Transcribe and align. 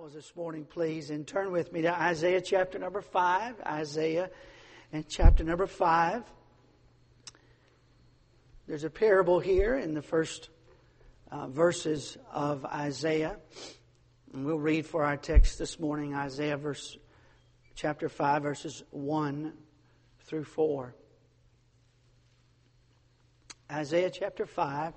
Bibles 0.00 0.14
this 0.14 0.34
morning, 0.34 0.64
please, 0.64 1.10
and 1.10 1.26
turn 1.26 1.52
with 1.52 1.74
me 1.74 1.82
to 1.82 1.92
Isaiah 1.92 2.40
chapter 2.40 2.78
number 2.78 3.02
5. 3.02 3.60
Isaiah 3.66 4.30
and 4.94 5.06
chapter 5.06 5.44
number 5.44 5.66
5. 5.66 6.22
There's 8.66 8.84
a 8.84 8.88
parable 8.88 9.40
here 9.40 9.76
in 9.76 9.92
the 9.92 10.00
first 10.00 10.48
uh, 11.30 11.48
verses 11.48 12.16
of 12.32 12.64
Isaiah. 12.64 13.36
And 14.32 14.46
we'll 14.46 14.58
read 14.58 14.86
for 14.86 15.04
our 15.04 15.18
text 15.18 15.58
this 15.58 15.78
morning 15.78 16.14
Isaiah 16.14 16.56
verse 16.56 16.96
chapter 17.74 18.08
5 18.08 18.42
verses 18.42 18.82
1 18.92 19.52
through 20.20 20.44
4. 20.44 20.94
Isaiah 23.70 24.10
chapter 24.10 24.46
5 24.46 24.94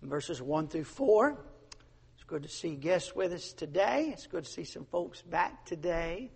verses 0.00 0.40
1 0.40 0.68
through 0.68 0.84
4 0.84 1.36
good 2.30 2.44
to 2.44 2.48
see 2.48 2.76
guests 2.76 3.12
with 3.12 3.32
us 3.32 3.52
today. 3.52 4.10
It's 4.12 4.28
good 4.28 4.44
to 4.44 4.50
see 4.50 4.62
some 4.62 4.84
folks 4.84 5.20
back 5.20 5.64
today 5.64 6.30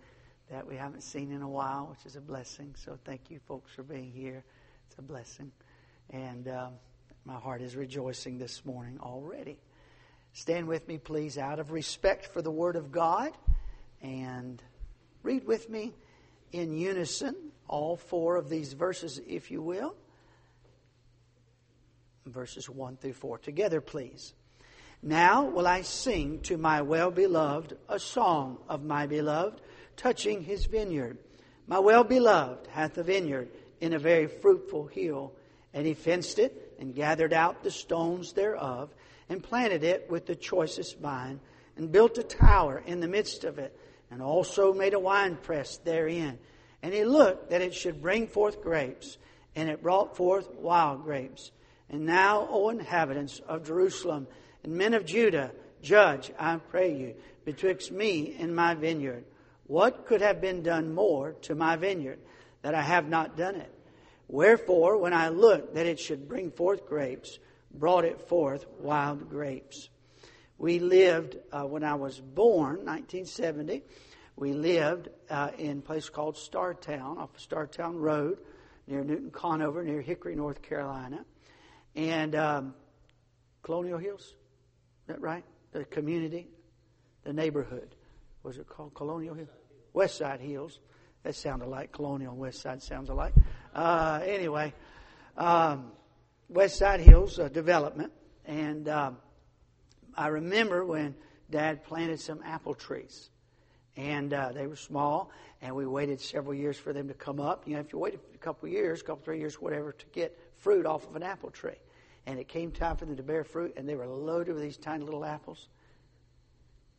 that 0.51 0.67
we 0.67 0.75
haven't 0.75 1.03
seen 1.03 1.31
in 1.31 1.41
a 1.41 1.47
while, 1.47 1.87
which 1.89 2.05
is 2.05 2.17
a 2.17 2.21
blessing. 2.21 2.75
So 2.77 2.99
thank 3.05 3.31
you, 3.31 3.39
folks, 3.47 3.71
for 3.73 3.83
being 3.83 4.11
here. 4.11 4.43
It's 4.87 4.99
a 4.99 5.01
blessing. 5.01 5.53
And 6.09 6.49
um, 6.49 6.73
my 7.23 7.35
heart 7.35 7.61
is 7.61 7.77
rejoicing 7.77 8.37
this 8.37 8.65
morning 8.65 8.99
already. 9.01 9.57
Stand 10.33 10.67
with 10.67 10.85
me, 10.85 10.97
please, 10.97 11.37
out 11.37 11.59
of 11.59 11.71
respect 11.71 12.25
for 12.25 12.41
the 12.41 12.51
Word 12.51 12.75
of 12.75 12.91
God, 12.91 13.31
and 14.01 14.61
read 15.23 15.47
with 15.47 15.69
me 15.69 15.93
in 16.51 16.73
unison 16.73 17.37
all 17.69 17.95
four 17.95 18.35
of 18.35 18.49
these 18.49 18.73
verses, 18.73 19.21
if 19.25 19.49
you 19.49 19.61
will. 19.61 19.95
Verses 22.25 22.69
1 22.69 22.97
through 22.97 23.13
4. 23.13 23.37
Together, 23.37 23.79
please. 23.79 24.33
Now 25.01 25.45
will 25.45 25.67
I 25.67 25.81
sing 25.81 26.39
to 26.41 26.57
my 26.57 26.81
well 26.81 27.11
beloved 27.11 27.77
a 27.87 27.99
song 27.99 28.57
of 28.67 28.83
my 28.83 29.05
beloved 29.05 29.61
touching 29.97 30.43
his 30.43 30.65
vineyard. 30.65 31.17
My 31.67 31.79
well 31.79 32.03
beloved 32.03 32.67
hath 32.67 32.97
a 32.97 33.03
vineyard 33.03 33.49
in 33.81 33.93
a 33.93 33.99
very 33.99 34.27
fruitful 34.27 34.87
hill, 34.87 35.33
and 35.73 35.85
he 35.85 35.93
fenced 35.93 36.39
it 36.39 36.75
and 36.79 36.95
gathered 36.95 37.33
out 37.33 37.63
the 37.63 37.71
stones 37.71 38.33
thereof, 38.33 38.89
and 39.29 39.43
planted 39.43 39.83
it 39.83 40.09
with 40.09 40.25
the 40.25 40.35
choicest 40.35 40.99
vine, 40.99 41.39
and 41.77 41.91
built 41.91 42.17
a 42.17 42.23
tower 42.23 42.83
in 42.85 42.99
the 42.99 43.07
midst 43.07 43.43
of 43.43 43.59
it, 43.59 43.77
and 44.11 44.21
also 44.21 44.73
made 44.73 44.93
a 44.93 44.99
winepress 44.99 45.77
therein. 45.77 46.37
And 46.83 46.93
he 46.93 47.03
looked 47.03 47.49
that 47.49 47.61
it 47.61 47.73
should 47.73 48.01
bring 48.01 48.27
forth 48.27 48.61
grapes, 48.61 49.17
and 49.55 49.69
it 49.69 49.81
brought 49.81 50.15
forth 50.15 50.53
wild 50.55 51.03
grapes. 51.03 51.51
And 51.89 52.05
now, 52.05 52.47
O 52.49 52.69
inhabitants 52.69 53.39
of 53.47 53.65
Jerusalem, 53.65 54.27
and 54.65 54.75
men 54.75 54.95
of 54.95 55.05
Judah, 55.05 55.51
judge, 55.81 56.31
I 56.39 56.57
pray 56.57 56.95
you, 56.95 57.15
betwixt 57.45 57.91
me 57.91 58.35
and 58.39 58.55
my 58.55 58.73
vineyard. 58.73 59.23
What 59.67 60.07
could 60.07 60.21
have 60.21 60.41
been 60.41 60.63
done 60.63 60.93
more 60.93 61.33
to 61.43 61.53
my 61.53 61.75
vineyard 61.75 62.19
that 62.63 62.73
I 62.73 62.81
have 62.81 63.07
not 63.07 63.37
done 63.37 63.55
it? 63.55 63.71
Wherefore, 64.27 64.97
when 64.97 65.13
I 65.13 65.29
looked 65.29 65.75
that 65.75 65.85
it 65.85 65.99
should 65.99 66.27
bring 66.27 66.49
forth 66.49 66.87
grapes, 66.87 67.37
brought 67.71 68.05
it 68.05 68.27
forth 68.27 68.65
wild 68.79 69.29
grapes. 69.29 69.89
We 70.57 70.79
lived, 70.79 71.37
uh, 71.51 71.63
when 71.63 71.83
I 71.83 71.93
was 71.93 72.19
born, 72.19 72.85
1970, 72.85 73.83
we 74.35 74.53
lived 74.53 75.09
uh, 75.29 75.51
in 75.59 75.77
a 75.77 75.81
place 75.81 76.09
called 76.09 76.37
Startown, 76.37 77.19
off 77.19 77.35
of 77.35 77.39
Startown 77.39 77.99
Road, 77.99 78.39
near 78.87 79.03
Newton 79.03 79.29
Conover, 79.29 79.83
near 79.83 80.01
Hickory, 80.01 80.35
North 80.35 80.63
Carolina. 80.63 81.23
And 81.95 82.35
um, 82.35 82.73
Colonial 83.61 83.99
Hills? 83.99 84.33
That 85.07 85.21
right? 85.21 85.43
The 85.71 85.85
community, 85.85 86.47
the 87.23 87.33
neighborhood. 87.33 87.95
Was 88.43 88.57
it 88.57 88.67
called 88.67 88.93
Colonial 88.93 89.35
Hills? 89.35 89.49
West 89.93 90.17
Side 90.17 90.39
Hills. 90.39 90.79
That 91.23 91.35
sounded 91.35 91.67
like 91.67 91.91
Colonial 91.91 92.35
West 92.35 92.61
Side 92.61 92.81
sounds 92.81 93.09
alike. 93.09 93.33
Uh, 93.73 94.21
anyway, 94.23 94.73
um, 95.37 95.91
West 96.49 96.77
Side 96.77 96.99
Hills 96.99 97.39
uh, 97.39 97.47
development. 97.49 98.11
And 98.45 98.87
um, 98.87 99.17
I 100.15 100.27
remember 100.27 100.85
when 100.85 101.15
Dad 101.49 101.83
planted 101.83 102.19
some 102.19 102.41
apple 102.43 102.75
trees. 102.75 103.29
And 103.97 104.33
uh, 104.33 104.51
they 104.51 104.67
were 104.67 104.75
small, 104.75 105.31
and 105.61 105.73
we 105.73 105.87
waited 105.87 106.19
several 106.19 106.53
years 106.53 106.77
for 106.77 106.91
them 106.91 107.07
to 107.07 107.13
come 107.13 107.39
up. 107.39 107.63
You 107.65 107.75
know, 107.75 107.79
if 107.79 107.93
you 107.93 107.99
wait 107.99 108.13
a 108.13 108.37
couple 108.37 108.67
years, 108.67 108.99
a 108.99 109.03
couple, 109.05 109.23
three 109.23 109.39
years, 109.39 109.55
whatever, 109.61 109.93
to 109.93 110.05
get 110.11 110.37
fruit 110.57 110.85
off 110.85 111.07
of 111.07 111.15
an 111.15 111.23
apple 111.23 111.49
tree 111.49 111.77
and 112.27 112.39
it 112.39 112.47
came 112.47 112.71
time 112.71 112.97
for 112.97 113.05
them 113.05 113.17
to 113.17 113.23
bear 113.23 113.43
fruit, 113.43 113.73
and 113.77 113.87
they 113.87 113.95
were 113.95 114.07
loaded 114.07 114.53
with 114.53 114.63
these 114.63 114.77
tiny 114.77 115.03
little 115.03 115.23
apples. 115.23 115.67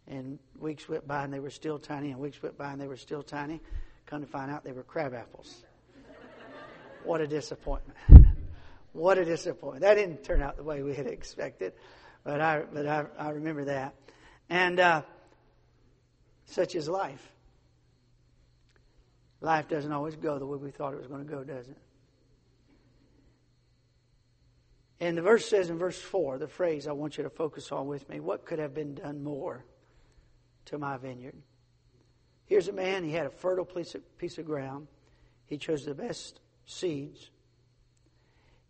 And 0.06 0.38
weeks 0.58 0.88
went 0.88 1.06
by, 1.06 1.24
and 1.24 1.32
they 1.32 1.40
were 1.40 1.50
still 1.50 1.78
tiny, 1.78 2.12
and 2.12 2.20
weeks 2.20 2.40
went 2.42 2.56
by, 2.56 2.72
and 2.72 2.80
they 2.80 2.86
were 2.86 2.96
still 2.96 3.22
tiny. 3.22 3.60
Come 4.06 4.20
to 4.20 4.26
find 4.26 4.50
out, 4.50 4.62
they 4.62 4.72
were 4.72 4.84
crab 4.84 5.14
apples. 5.14 5.64
what 7.04 7.20
a 7.20 7.26
disappointment! 7.26 7.98
what 8.92 9.18
a 9.18 9.24
disappointment! 9.24 9.82
That 9.82 9.94
didn't 9.94 10.22
turn 10.22 10.42
out 10.42 10.56
the 10.56 10.62
way 10.62 10.82
we 10.82 10.94
had 10.94 11.08
expected, 11.08 11.72
but 12.22 12.40
I, 12.40 12.62
but 12.72 12.86
I, 12.86 13.06
I 13.18 13.30
remember 13.30 13.64
that. 13.64 13.94
And 14.48 14.78
uh, 14.78 15.02
such 16.44 16.76
is 16.76 16.88
life. 16.88 17.32
Life 19.40 19.68
doesn't 19.68 19.92
always 19.92 20.14
go 20.14 20.38
the 20.38 20.46
way 20.46 20.56
we 20.56 20.70
thought 20.70 20.94
it 20.94 20.98
was 20.98 21.08
going 21.08 21.24
to 21.24 21.30
go, 21.30 21.42
does 21.42 21.68
it? 21.68 21.76
And 24.98 25.16
the 25.16 25.22
verse 25.22 25.48
says 25.48 25.68
in 25.68 25.78
verse 25.78 26.00
4, 26.00 26.38
the 26.38 26.48
phrase 26.48 26.86
I 26.86 26.92
want 26.92 27.18
you 27.18 27.24
to 27.24 27.30
focus 27.30 27.70
on 27.70 27.86
with 27.86 28.08
me 28.08 28.20
what 28.20 28.46
could 28.46 28.58
have 28.58 28.74
been 28.74 28.94
done 28.94 29.22
more 29.22 29.64
to 30.66 30.78
my 30.78 30.96
vineyard? 30.96 31.34
Here's 32.46 32.68
a 32.68 32.72
man, 32.72 33.04
he 33.04 33.12
had 33.12 33.26
a 33.26 33.30
fertile 33.30 33.64
piece 33.64 33.94
of, 33.94 34.18
piece 34.18 34.38
of 34.38 34.46
ground. 34.46 34.86
He 35.46 35.58
chose 35.58 35.84
the 35.84 35.94
best 35.94 36.40
seeds. 36.64 37.30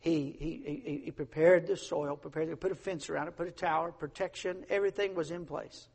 He, 0.01 0.37
he, 0.39 0.83
he, 0.85 1.03
he 1.05 1.11
prepared 1.11 1.67
the 1.67 1.77
soil, 1.77 2.17
prepared 2.17 2.51
to 2.51 2.57
put 2.57 2.73
a 2.73 2.77
fence 2.77 3.09
around 3.09 3.29
it, 3.29 3.37
put 3.37 3.49
a 3.49 3.53
tower, 3.53 3.93
protection, 3.93 4.65
everything 4.69 5.15
was 5.15 5.31
in 5.31 5.47
place. 5.47 5.89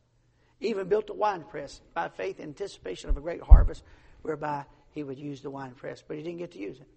Even 0.59 0.87
built 0.87 1.09
a 1.09 1.13
wine 1.13 1.43
press 1.43 1.81
by 1.93 2.07
faith, 2.07 2.39
anticipation 2.39 3.09
of 3.09 3.17
a 3.17 3.21
great 3.21 3.41
harvest, 3.41 3.83
whereby 4.21 4.63
he 4.91 5.03
would 5.03 5.17
use 5.17 5.41
the 5.41 5.49
wine 5.49 5.71
press. 5.71 6.03
But 6.07 6.17
he 6.17 6.23
didn't 6.23 6.39
get 6.39 6.51
to 6.51 6.59
use 6.59 6.79
it 6.79 6.87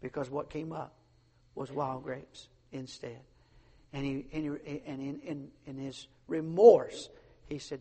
because 0.00 0.30
what 0.30 0.50
came 0.50 0.72
up 0.72 0.94
was 1.54 1.70
wild 1.70 2.04
grapes 2.04 2.48
instead. 2.72 3.20
And, 3.92 4.04
he, 4.04 4.26
and, 4.32 4.58
he, 4.64 4.82
and 4.86 5.00
in, 5.02 5.20
in, 5.20 5.48
in 5.66 5.76
his 5.76 6.08
remorse, 6.26 7.10
he 7.46 7.58
said, 7.58 7.80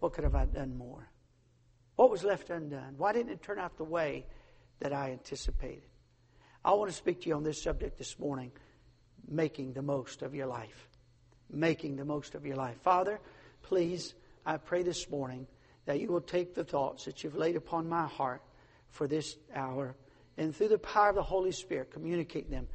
What 0.00 0.14
could 0.14 0.24
have 0.24 0.34
I 0.34 0.46
done 0.46 0.76
more? 0.76 1.08
What 1.96 2.10
was 2.10 2.24
left 2.24 2.50
undone? 2.50 2.94
Why 2.96 3.12
didn't 3.12 3.32
it 3.32 3.42
turn 3.42 3.58
out 3.58 3.76
the 3.76 3.84
way 3.84 4.26
that 4.80 4.92
I 4.92 5.12
anticipated? 5.12 5.88
I 6.64 6.72
want 6.72 6.90
to 6.90 6.96
speak 6.96 7.22
to 7.22 7.28
you 7.28 7.36
on 7.36 7.42
this 7.42 7.62
subject 7.62 7.98
this 7.98 8.18
morning 8.18 8.50
making 9.28 9.72
the 9.72 9.82
most 9.82 10.22
of 10.22 10.34
your 10.34 10.46
life. 10.46 10.88
Making 11.50 11.96
the 11.96 12.04
most 12.04 12.34
of 12.34 12.44
your 12.44 12.56
life. 12.56 12.76
Father, 12.82 13.20
please, 13.62 14.14
I 14.44 14.56
pray 14.56 14.82
this 14.82 15.08
morning 15.10 15.46
that 15.86 16.00
you 16.00 16.08
will 16.08 16.20
take 16.20 16.54
the 16.54 16.64
thoughts 16.64 17.04
that 17.04 17.22
you've 17.22 17.36
laid 17.36 17.56
upon 17.56 17.88
my 17.88 18.06
heart 18.06 18.42
for 18.90 19.06
this 19.06 19.36
hour 19.54 19.94
and 20.36 20.54
through 20.54 20.68
the 20.68 20.78
power 20.78 21.10
of 21.10 21.14
the 21.14 21.22
Holy 21.22 21.52
Spirit 21.52 21.90
communicate 21.90 22.50
them 22.50 22.66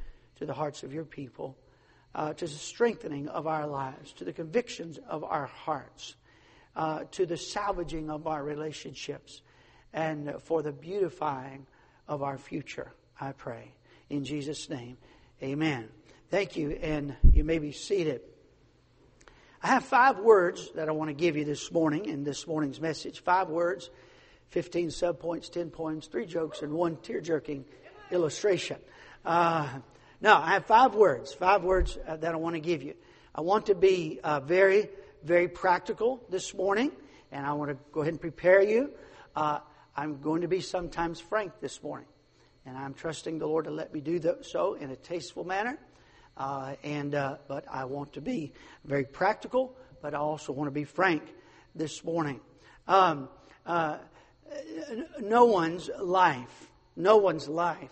to 0.42 0.46
the 0.46 0.52
hearts 0.52 0.82
of 0.82 0.92
your 0.92 1.04
people, 1.04 1.56
uh, 2.16 2.32
to 2.34 2.46
the 2.46 2.52
strengthening 2.52 3.28
of 3.28 3.46
our 3.46 3.64
lives, 3.64 4.12
to 4.12 4.24
the 4.24 4.32
convictions 4.32 4.98
of 5.08 5.22
our 5.22 5.46
hearts, 5.46 6.16
uh, 6.74 7.04
to 7.12 7.24
the 7.26 7.36
salvaging 7.36 8.10
of 8.10 8.26
our 8.26 8.42
relationships, 8.42 9.40
and 9.92 10.34
for 10.42 10.60
the 10.60 10.72
beautifying 10.72 11.64
of 12.08 12.24
our 12.24 12.38
future, 12.38 12.92
I 13.20 13.30
pray. 13.30 13.72
In 14.10 14.24
Jesus' 14.24 14.68
name, 14.68 14.96
amen. 15.40 15.88
Thank 16.28 16.56
you, 16.56 16.72
and 16.72 17.14
you 17.32 17.44
may 17.44 17.60
be 17.60 17.70
seated. 17.70 18.22
I 19.62 19.68
have 19.68 19.84
five 19.84 20.18
words 20.18 20.72
that 20.74 20.88
I 20.88 20.92
want 20.92 21.08
to 21.10 21.14
give 21.14 21.36
you 21.36 21.44
this 21.44 21.70
morning 21.70 22.06
in 22.06 22.24
this 22.24 22.48
morning's 22.48 22.80
message. 22.80 23.20
Five 23.22 23.48
words, 23.48 23.90
15 24.48 24.88
subpoints, 24.88 25.52
10 25.52 25.70
poems, 25.70 26.08
three 26.08 26.26
jokes, 26.26 26.62
and 26.62 26.72
one 26.72 26.96
tear 26.96 27.20
jerking 27.20 27.64
illustration. 28.10 28.78
Uh, 29.24 29.68
now, 30.22 30.40
I 30.40 30.50
have 30.50 30.66
five 30.66 30.94
words, 30.94 31.34
five 31.34 31.64
words 31.64 31.98
uh, 32.06 32.16
that 32.18 32.32
I 32.32 32.36
want 32.36 32.54
to 32.54 32.60
give 32.60 32.84
you. 32.84 32.94
I 33.34 33.40
want 33.40 33.66
to 33.66 33.74
be 33.74 34.20
uh, 34.22 34.38
very, 34.38 34.88
very 35.24 35.48
practical 35.48 36.22
this 36.30 36.54
morning, 36.54 36.92
and 37.32 37.44
I 37.44 37.54
want 37.54 37.72
to 37.72 37.76
go 37.90 38.02
ahead 38.02 38.12
and 38.12 38.20
prepare 38.20 38.62
you. 38.62 38.92
Uh, 39.34 39.58
I'm 39.96 40.20
going 40.20 40.42
to 40.42 40.48
be 40.48 40.60
sometimes 40.60 41.18
frank 41.18 41.54
this 41.60 41.82
morning, 41.82 42.06
and 42.64 42.78
I'm 42.78 42.94
trusting 42.94 43.40
the 43.40 43.48
Lord 43.48 43.64
to 43.64 43.72
let 43.72 43.92
me 43.92 44.00
do 44.00 44.20
so 44.42 44.74
in 44.74 44.90
a 44.90 44.96
tasteful 44.96 45.42
manner. 45.42 45.76
Uh, 46.36 46.76
and 46.84 47.16
uh, 47.16 47.38
but 47.48 47.64
I 47.68 47.86
want 47.86 48.12
to 48.12 48.20
be 48.20 48.52
very 48.84 49.04
practical, 49.04 49.74
but 50.02 50.14
I 50.14 50.18
also 50.18 50.52
want 50.52 50.68
to 50.68 50.72
be 50.72 50.84
frank 50.84 51.34
this 51.74 52.04
morning. 52.04 52.40
Um, 52.86 53.28
uh, 53.66 53.98
no 55.20 55.46
one's 55.46 55.90
life, 55.98 56.70
no 56.94 57.16
one's 57.16 57.48
life 57.48 57.90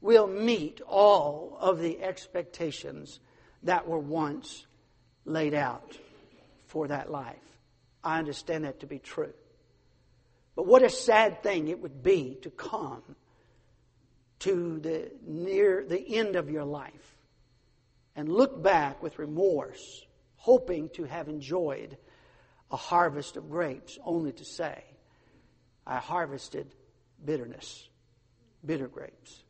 will 0.00 0.26
meet 0.26 0.80
all 0.80 1.56
of 1.60 1.78
the 1.78 2.02
expectations 2.02 3.20
that 3.62 3.86
were 3.86 3.98
once 3.98 4.66
laid 5.24 5.54
out 5.54 5.96
for 6.66 6.88
that 6.88 7.10
life. 7.10 7.36
I 8.02 8.18
understand 8.18 8.64
that 8.64 8.80
to 8.80 8.86
be 8.86 8.98
true. 8.98 9.34
But 10.56 10.66
what 10.66 10.82
a 10.82 10.90
sad 10.90 11.42
thing 11.42 11.68
it 11.68 11.80
would 11.80 12.02
be 12.02 12.38
to 12.42 12.50
come 12.50 13.02
to 14.40 14.80
the 14.80 15.10
near 15.26 15.84
the 15.86 16.16
end 16.16 16.36
of 16.36 16.50
your 16.50 16.64
life 16.64 17.16
and 18.16 18.28
look 18.28 18.62
back 18.62 19.02
with 19.02 19.18
remorse, 19.18 20.04
hoping 20.36 20.88
to 20.90 21.04
have 21.04 21.28
enjoyed 21.28 21.96
a 22.70 22.76
harvest 22.76 23.36
of 23.36 23.50
grapes, 23.50 23.98
only 24.04 24.32
to 24.32 24.44
say, 24.44 24.82
I 25.86 25.96
harvested 25.96 26.74
bitterness, 27.24 27.88
bitter 28.64 28.88
grapes. 28.88 29.42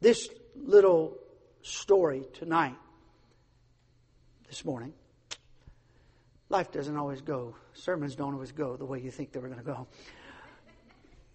This 0.00 0.30
little 0.56 1.18
story 1.62 2.24
tonight, 2.32 2.76
this 4.48 4.64
morning, 4.64 4.94
life 6.48 6.72
doesn't 6.72 6.96
always 6.96 7.20
go, 7.20 7.54
sermons 7.74 8.16
don't 8.16 8.32
always 8.32 8.52
go 8.52 8.76
the 8.76 8.86
way 8.86 9.00
you 9.00 9.10
think 9.10 9.32
they 9.32 9.40
were 9.40 9.48
going 9.48 9.60
to 9.60 9.64
go. 9.64 9.86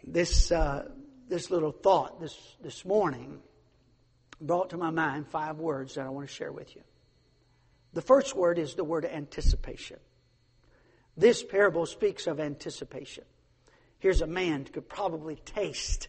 This, 0.04 0.52
uh, 0.52 0.90
this 1.30 1.52
little 1.52 1.72
thought 1.72 2.20
this, 2.20 2.38
this 2.62 2.84
morning 2.86 3.40
brought 4.42 4.72
to 4.72 4.78
my 4.78 4.90
mind 4.90 5.28
five 5.28 5.60
words 5.60 5.96
that 5.96 6.06
I 6.06 6.10
want 6.10 6.28
to 6.28 6.34
share 6.34 6.52
with 6.52 6.76
you. 6.76 6.82
The 7.94 8.02
first 8.02 8.36
word 8.36 8.58
is 8.58 8.74
the 8.74 8.84
word 8.84 9.06
anticipation. 9.06 9.98
This 11.16 11.44
parable 11.44 11.86
speaks 11.86 12.28
of 12.28 12.40
anticipation. 12.40 13.24
Here's 14.00 14.22
a 14.22 14.28
man 14.28 14.66
who 14.66 14.72
could 14.74 14.90
probably 14.90 15.36
taste 15.38 16.08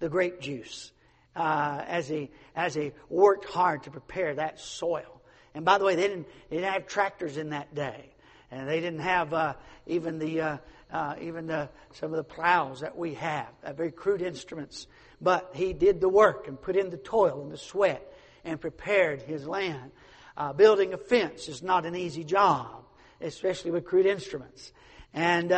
the 0.00 0.08
grape 0.08 0.40
juice 0.40 0.90
uh, 1.38 1.84
as, 1.86 2.08
he, 2.08 2.30
as 2.56 2.74
he 2.74 2.90
worked 3.08 3.44
hard 3.44 3.84
to 3.84 3.90
prepare 3.90 4.34
that 4.34 4.58
soil. 4.58 5.22
And 5.54 5.64
by 5.64 5.78
the 5.78 5.84
way, 5.84 5.94
they 5.94 6.08
didn't, 6.08 6.26
they 6.50 6.56
didn't 6.56 6.72
have 6.72 6.86
tractors 6.88 7.36
in 7.36 7.50
that 7.50 7.74
day. 7.74 8.10
And 8.50 8.68
they 8.68 8.80
didn't 8.80 9.00
have 9.00 9.32
uh, 9.32 9.54
even 9.86 10.18
the 10.18 10.40
uh, 10.40 10.56
uh, 10.90 11.14
even 11.20 11.46
the, 11.46 11.68
some 11.92 12.12
of 12.12 12.16
the 12.16 12.24
plows 12.24 12.80
that 12.80 12.96
we 12.96 13.12
have, 13.12 13.48
uh, 13.62 13.74
very 13.74 13.92
crude 13.92 14.22
instruments. 14.22 14.86
But 15.20 15.50
he 15.52 15.74
did 15.74 16.00
the 16.00 16.08
work 16.08 16.48
and 16.48 16.58
put 16.58 16.76
in 16.76 16.88
the 16.88 16.96
toil 16.96 17.42
and 17.42 17.52
the 17.52 17.58
sweat 17.58 18.10
and 18.42 18.58
prepared 18.58 19.20
his 19.20 19.46
land. 19.46 19.90
Uh, 20.34 20.54
building 20.54 20.94
a 20.94 20.96
fence 20.96 21.46
is 21.46 21.62
not 21.62 21.84
an 21.84 21.94
easy 21.94 22.24
job, 22.24 22.84
especially 23.20 23.70
with 23.70 23.84
crude 23.84 24.06
instruments. 24.06 24.72
And 25.12 25.50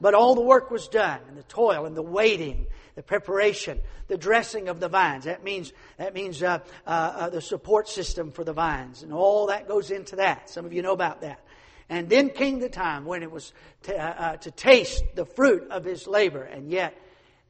but 0.00 0.14
all 0.14 0.36
the 0.36 0.40
work 0.40 0.70
was 0.70 0.86
done, 0.86 1.20
and 1.26 1.36
the 1.36 1.42
toil 1.42 1.84
and 1.84 1.96
the 1.96 2.02
waiting, 2.02 2.66
the 2.96 3.02
preparation, 3.02 3.80
the 4.08 4.16
dressing 4.16 4.68
of 4.68 4.80
the 4.80 4.88
vines. 4.88 5.24
That 5.24 5.44
means 5.44 5.72
that 5.98 6.14
means 6.14 6.42
uh, 6.42 6.58
uh, 6.86 6.90
uh, 6.90 7.30
the 7.30 7.40
support 7.40 7.88
system 7.88 8.32
for 8.32 8.42
the 8.42 8.54
vines, 8.54 9.02
and 9.02 9.12
all 9.12 9.46
that 9.46 9.68
goes 9.68 9.90
into 9.92 10.16
that. 10.16 10.50
Some 10.50 10.64
of 10.66 10.72
you 10.72 10.82
know 10.82 10.92
about 10.92 11.20
that. 11.20 11.40
And 11.88 12.08
then 12.08 12.30
came 12.30 12.58
the 12.58 12.68
time 12.68 13.04
when 13.04 13.22
it 13.22 13.30
was 13.30 13.52
to, 13.84 13.96
uh, 13.96 14.02
uh, 14.02 14.36
to 14.38 14.50
taste 14.50 15.04
the 15.14 15.24
fruit 15.24 15.70
of 15.70 15.84
his 15.84 16.08
labor, 16.08 16.42
and 16.42 16.68
yet 16.68 16.98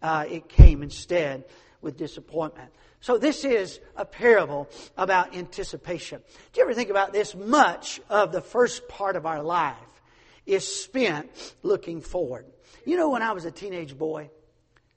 uh, 0.03 0.27
it 0.29 0.49
came 0.49 0.83
instead 0.83 1.45
with 1.81 1.97
disappointment. 1.97 2.71
So 3.01 3.17
this 3.17 3.45
is 3.45 3.79
a 3.97 4.05
parable 4.05 4.69
about 4.97 5.35
anticipation. 5.35 6.21
Do 6.53 6.61
you 6.61 6.65
ever 6.65 6.75
think 6.75 6.91
about 6.91 7.13
this? 7.13 7.35
Much 7.35 8.01
of 8.11 8.33
the 8.33 8.41
first 8.41 8.89
part 8.89 9.17
of 9.17 9.25
our 9.25 9.43
life 9.43 9.77
is 10.45 10.67
spent 10.67 11.31
looking 11.63 12.01
forward. 12.01 12.47
You 12.85 12.97
know, 12.97 13.11
when 13.11 13.23
I 13.23 13.33
was 13.33 13.45
a 13.45 13.51
teenage 13.51 13.97
boy, 13.97 14.31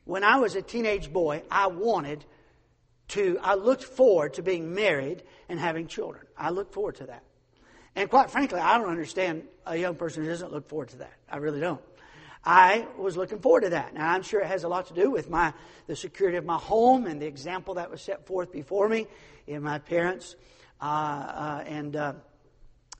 when 0.10 0.24
I 0.24 0.38
was 0.38 0.56
a 0.56 0.62
teenage 0.64 1.14
boy, 1.14 1.44
I 1.52 1.68
wanted 1.68 2.26
to, 3.10 3.38
I 3.44 3.54
looked 3.54 3.84
forward 3.84 4.34
to 4.34 4.42
being 4.42 4.74
married 4.74 5.22
and 5.48 5.60
having 5.60 5.86
children. 5.86 6.26
I 6.36 6.50
looked 6.50 6.74
forward 6.74 6.96
to 6.96 7.06
that. 7.06 7.24
And 7.96 8.10
quite 8.10 8.32
frankly, 8.32 8.60
I 8.60 8.80
don't 8.80 8.90
understand 8.90 9.44
a 9.68 9.78
young 9.78 9.94
person 9.94 10.24
who 10.24 10.30
doesn't 10.30 10.52
look 10.52 10.68
forward 10.68 10.90
to 10.90 10.98
that. 10.98 11.14
I 11.32 11.38
really 11.38 11.60
don't. 11.60 11.82
I 12.44 12.88
was 12.98 13.18
looking 13.18 13.38
forward 13.38 13.62
to 13.62 13.70
that. 13.70 13.94
Now, 13.94 14.10
I'm 14.12 14.24
sure 14.24 14.42
it 14.42 14.48
has 14.48 14.64
a 14.64 14.68
lot 14.68 14.88
to 14.88 14.96
do 14.96 15.12
with 15.12 15.30
my, 15.30 15.54
the 15.86 15.96
security 15.96 16.38
of 16.38 16.46
my 16.46 16.58
home 16.58 17.06
and 17.06 17.22
the 17.22 17.28
example 17.28 17.76
that 17.76 17.92
was 17.92 18.02
set 18.02 18.26
forth 18.26 18.52
before 18.52 18.90
me 18.90 19.06
in 19.46 19.62
my 19.62 19.78
parents 19.78 20.36
uh, 20.82 20.86
uh, 20.86 21.64
and, 21.68 21.96
uh, 21.96 22.14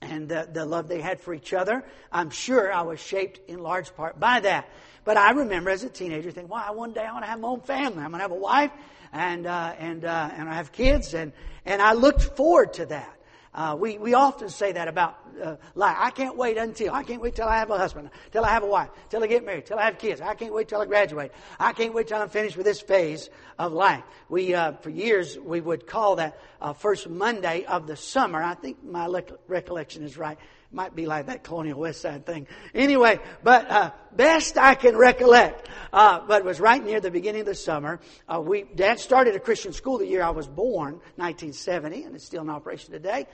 and 0.00 0.28
the, 0.28 0.48
the 0.52 0.64
love 0.64 0.86
they 0.86 1.00
had 1.00 1.20
for 1.20 1.34
each 1.34 1.54
other. 1.54 1.84
I'm 2.12 2.30
sure 2.30 2.72
I 2.72 2.82
was 2.82 3.00
shaped 3.00 3.48
in 3.48 3.58
large 3.58 3.96
part 3.96 4.20
by 4.20 4.38
that. 4.40 4.68
But 5.04 5.16
I 5.16 5.30
remember 5.30 5.70
as 5.70 5.84
a 5.84 5.88
teenager 5.88 6.30
thinking, 6.30 6.50
well, 6.50 6.74
one 6.74 6.92
day 6.92 7.04
I 7.04 7.12
want 7.12 7.24
to 7.24 7.30
have 7.30 7.40
my 7.40 7.48
own 7.48 7.60
family. 7.60 8.02
I'm 8.02 8.10
going 8.10 8.18
to 8.20 8.22
have 8.22 8.30
a 8.30 8.34
wife 8.34 8.70
and, 9.12 9.46
uh, 9.46 9.74
and, 9.78 10.04
uh, 10.04 10.30
and 10.34 10.48
I 10.48 10.54
have 10.54 10.72
kids. 10.72 11.14
And, 11.14 11.32
and 11.64 11.80
I 11.80 11.92
looked 11.92 12.22
forward 12.36 12.74
to 12.74 12.86
that. 12.86 13.16
Uh, 13.52 13.76
we, 13.78 13.98
we 13.98 14.14
often 14.14 14.48
say 14.48 14.70
that 14.70 14.86
about 14.86 15.18
uh, 15.42 15.56
life. 15.74 15.96
I 15.98 16.10
can't 16.10 16.36
wait 16.36 16.56
until. 16.56 16.94
I 16.94 17.02
can't 17.02 17.20
wait 17.20 17.34
till 17.34 17.48
I 17.48 17.58
have 17.58 17.70
a 17.70 17.78
husband, 17.78 18.10
till 18.30 18.44
I 18.44 18.50
have 18.50 18.62
a 18.62 18.66
wife, 18.66 18.90
till 19.08 19.24
I 19.24 19.26
get 19.26 19.44
married, 19.44 19.66
till 19.66 19.78
I 19.78 19.86
have 19.86 19.98
kids. 19.98 20.20
I 20.20 20.34
can't 20.34 20.54
wait 20.54 20.68
till 20.68 20.80
I 20.80 20.86
graduate. 20.86 21.32
I 21.58 21.72
can't 21.72 21.92
wait 21.92 22.06
till 22.06 22.18
I'm 22.18 22.28
finished 22.28 22.56
with 22.56 22.64
this 22.64 22.80
phase 22.80 23.28
of 23.58 23.72
life. 23.72 24.04
We, 24.28 24.54
uh, 24.54 24.72
for 24.74 24.90
years, 24.90 25.36
we 25.36 25.60
would 25.60 25.88
call 25.88 26.16
that 26.16 26.38
uh, 26.60 26.74
first 26.74 27.08
Monday 27.08 27.64
of 27.64 27.88
the 27.88 27.96
summer. 27.96 28.40
I 28.40 28.54
think 28.54 28.84
my 28.84 29.08
recollection 29.48 30.04
is 30.04 30.16
right. 30.16 30.38
Might 30.72 30.94
be 30.94 31.06
like 31.06 31.26
that 31.26 31.42
colonial 31.42 31.80
west 31.80 32.00
side 32.00 32.24
thing. 32.24 32.46
Anyway, 32.74 33.18
but 33.42 33.68
uh, 33.68 33.90
best 34.14 34.56
I 34.56 34.76
can 34.76 34.96
recollect, 34.96 35.68
uh, 35.92 36.20
but 36.28 36.42
it 36.42 36.44
was 36.44 36.60
right 36.60 36.82
near 36.82 37.00
the 37.00 37.10
beginning 37.10 37.40
of 37.40 37.46
the 37.46 37.56
summer. 37.56 37.98
Uh, 38.28 38.40
we 38.40 38.62
Dad 38.62 39.00
started 39.00 39.34
a 39.34 39.40
Christian 39.40 39.72
school 39.72 39.98
the 39.98 40.06
year 40.06 40.22
I 40.22 40.30
was 40.30 40.46
born, 40.46 41.00
1970, 41.16 42.04
and 42.04 42.14
it's 42.14 42.24
still 42.24 42.42
in 42.42 42.50
operation 42.50 42.92
today 42.92 43.26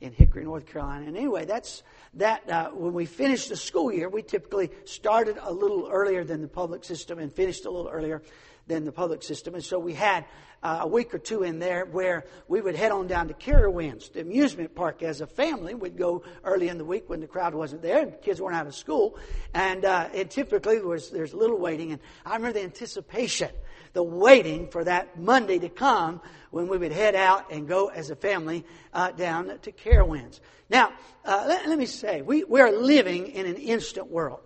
in 0.00 0.12
Hickory, 0.12 0.44
North 0.44 0.66
Carolina. 0.66 1.06
And 1.06 1.16
anyway, 1.16 1.46
that's 1.46 1.82
that. 2.14 2.48
Uh, 2.48 2.70
when 2.70 2.92
we 2.92 3.06
finished 3.06 3.48
the 3.48 3.56
school 3.56 3.92
year, 3.92 4.08
we 4.08 4.22
typically 4.22 4.70
started 4.84 5.36
a 5.40 5.52
little 5.52 5.88
earlier 5.90 6.22
than 6.22 6.42
the 6.42 6.48
public 6.48 6.84
system 6.84 7.18
and 7.18 7.32
finished 7.32 7.64
a 7.64 7.70
little 7.70 7.90
earlier 7.90 8.22
than 8.68 8.84
the 8.84 8.92
public 8.92 9.24
system. 9.24 9.54
And 9.54 9.64
so 9.64 9.80
we 9.80 9.94
had 9.94 10.26
uh, 10.64 10.78
a 10.80 10.86
week 10.86 11.14
or 11.14 11.18
two 11.18 11.42
in 11.42 11.58
there 11.58 11.84
where 11.84 12.24
we 12.48 12.60
would 12.60 12.74
head 12.74 12.90
on 12.90 13.06
down 13.06 13.28
to 13.28 13.34
Carowinds, 13.34 14.10
the 14.10 14.22
amusement 14.22 14.74
park 14.74 15.02
as 15.02 15.20
a 15.20 15.26
family. 15.26 15.74
We'd 15.74 15.98
go 15.98 16.24
early 16.42 16.68
in 16.68 16.78
the 16.78 16.86
week 16.86 17.08
when 17.08 17.20
the 17.20 17.26
crowd 17.26 17.54
wasn't 17.54 17.82
there 17.82 18.00
and 18.00 18.20
kids 18.22 18.40
weren't 18.40 18.56
out 18.56 18.66
of 18.66 18.74
school. 18.74 19.18
And 19.52 19.84
uh, 19.84 20.08
it 20.14 20.30
typically 20.30 20.80
was 20.80 21.10
there's 21.10 21.34
little 21.34 21.58
waiting. 21.58 21.92
And 21.92 22.00
I 22.24 22.34
remember 22.36 22.58
the 22.58 22.64
anticipation, 22.64 23.50
the 23.92 24.02
waiting 24.02 24.68
for 24.68 24.82
that 24.84 25.20
Monday 25.20 25.58
to 25.58 25.68
come 25.68 26.22
when 26.50 26.66
we 26.68 26.78
would 26.78 26.92
head 26.92 27.14
out 27.14 27.52
and 27.52 27.68
go 27.68 27.88
as 27.88 28.08
a 28.08 28.16
family 28.16 28.64
uh, 28.94 29.10
down 29.10 29.58
to 29.60 29.70
Carowinds. 29.70 30.40
Now, 30.70 30.94
uh, 31.26 31.44
let, 31.46 31.68
let, 31.68 31.78
me 31.78 31.86
say, 31.86 32.22
we, 32.22 32.42
we 32.42 32.62
are 32.62 32.72
living 32.72 33.26
in 33.26 33.44
an 33.44 33.56
instant 33.56 34.10
world. 34.10 34.40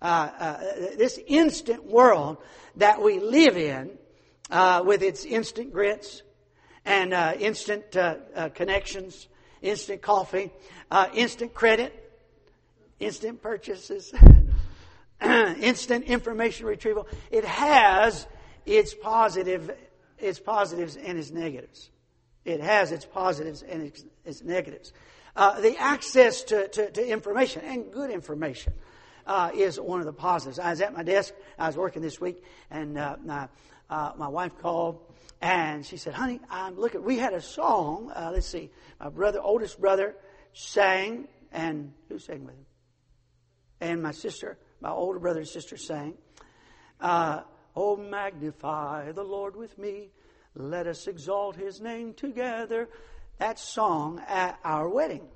Uh, 0.00 0.30
uh, 0.38 0.58
this 0.96 1.18
instant 1.26 1.84
world 1.84 2.38
that 2.76 3.02
we 3.02 3.18
live 3.18 3.56
in 3.56 3.98
uh, 4.50 4.82
with 4.84 5.02
its 5.02 5.24
instant 5.24 5.72
grits 5.72 6.22
and 6.84 7.12
uh, 7.12 7.34
instant 7.38 7.96
uh, 7.96 8.16
uh 8.34 8.48
connections, 8.50 9.28
instant 9.62 10.02
coffee, 10.02 10.50
uh, 10.90 11.08
instant 11.14 11.54
credit, 11.54 12.12
instant 12.98 13.42
purchases, 13.42 14.12
instant 15.22 16.04
information 16.04 16.66
retrieval. 16.66 17.06
It 17.30 17.44
has 17.44 18.26
its 18.66 18.94
positive, 18.94 19.70
its 20.18 20.40
positives 20.40 20.96
and 20.96 21.18
its 21.18 21.30
negatives. 21.30 21.90
It 22.44 22.60
has 22.60 22.90
its 22.90 23.04
positives 23.04 23.62
and 23.62 23.82
its, 23.82 24.04
its 24.24 24.42
negatives. 24.42 24.92
Uh, 25.36 25.60
the 25.60 25.76
access 25.78 26.42
to, 26.42 26.66
to, 26.68 26.90
to, 26.90 27.06
information 27.06 27.62
and 27.64 27.92
good 27.92 28.10
information 28.10 28.72
is 29.54 29.78
one 29.78 30.00
of 30.00 30.06
the 30.06 30.12
positives. 30.12 30.58
I 30.58 30.70
was 30.70 30.80
at 30.80 30.92
my 30.92 31.04
desk. 31.04 31.34
I 31.58 31.68
was 31.68 31.76
working 31.76 32.02
this 32.02 32.20
week, 32.20 32.42
and 32.70 32.98
uh, 32.98 33.16
my 34.16 34.28
wife 34.28 34.52
called 34.60 35.00
and 35.42 35.84
she 35.84 35.96
said, 35.96 36.12
"Honey, 36.14 36.40
I'm 36.50 36.78
looking. 36.78 37.02
We 37.02 37.18
had 37.18 37.32
a 37.32 37.40
song. 37.40 38.12
Uh, 38.14 38.30
let's 38.32 38.46
see. 38.46 38.70
My 38.98 39.08
brother, 39.08 39.40
oldest 39.40 39.80
brother, 39.80 40.14
sang, 40.52 41.28
and 41.50 41.92
who 42.08 42.18
sang 42.18 42.44
with 42.44 42.54
him? 42.54 42.66
And 43.80 44.02
my 44.02 44.12
sister, 44.12 44.58
my 44.80 44.90
older 44.90 45.18
brother 45.18 45.40
and 45.40 45.48
sister 45.48 45.78
sang. 45.78 46.14
Uh, 47.00 47.42
oh, 47.74 47.96
magnify 47.96 49.12
the 49.12 49.22
Lord 49.22 49.56
with 49.56 49.78
me. 49.78 50.10
Let 50.54 50.86
us 50.86 51.06
exalt 51.06 51.56
His 51.56 51.80
name 51.80 52.12
together. 52.12 52.88
That 53.38 53.58
song 53.58 54.20
at 54.28 54.58
our 54.62 54.88
wedding. 54.88 55.26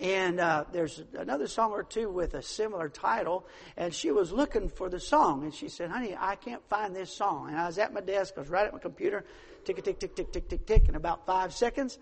And 0.00 0.40
uh, 0.40 0.64
there's 0.72 1.02
another 1.14 1.46
song 1.46 1.72
or 1.72 1.82
two 1.82 2.08
with 2.08 2.32
a 2.32 2.42
similar 2.42 2.88
title. 2.88 3.46
And 3.76 3.92
she 3.92 4.10
was 4.10 4.32
looking 4.32 4.70
for 4.70 4.88
the 4.88 4.98
song. 4.98 5.44
And 5.44 5.54
she 5.54 5.68
said, 5.68 5.90
Honey, 5.90 6.16
I 6.18 6.36
can't 6.36 6.66
find 6.68 6.96
this 6.96 7.12
song. 7.12 7.48
And 7.50 7.58
I 7.58 7.66
was 7.66 7.76
at 7.76 7.92
my 7.92 8.00
desk, 8.00 8.34
I 8.36 8.40
was 8.40 8.48
right 8.48 8.66
at 8.66 8.72
my 8.72 8.78
computer, 8.78 9.26
tick, 9.64 9.82
tick, 9.84 10.00
tick, 10.00 10.16
tick, 10.16 10.32
tick, 10.32 10.48
tick, 10.48 10.66
tick, 10.66 10.88
in 10.88 10.94
about 10.94 11.26
five 11.26 11.52
seconds. 11.52 11.98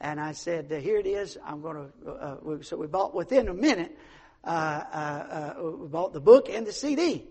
And 0.00 0.20
I 0.20 0.32
said, 0.32 0.70
Here 0.70 0.98
it 0.98 1.06
is. 1.06 1.38
I'm 1.44 1.60
going 1.60 1.76
to. 1.76 2.10
Uh, 2.10 2.36
uh 2.46 2.62
so 2.62 2.76
we 2.76 2.86
bought 2.86 3.14
within 3.14 3.48
a 3.48 3.54
minute, 3.54 3.98
uh, 4.44 4.48
uh, 4.48 5.54
uh, 5.58 5.70
we 5.76 5.88
bought 5.88 6.12
the 6.12 6.20
book 6.20 6.48
and 6.48 6.64
the 6.64 6.72
CD. 6.72 7.26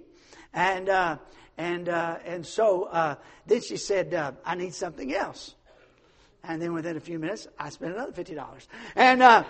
And, 0.54 0.90
and, 1.58 1.88
and 1.88 2.46
so 2.46 3.18
then 3.48 3.62
she 3.62 3.78
said, 3.78 4.36
I 4.46 4.56
need 4.56 4.74
something 4.74 5.14
else. 5.14 5.56
And 6.44 6.62
then 6.62 6.74
within 6.74 6.98
a 6.98 7.02
few 7.02 7.20
minutes, 7.20 7.48
I 7.58 7.70
spent 7.70 7.94
another 7.94 8.12
$50. 8.12 8.68
And, 8.96 9.46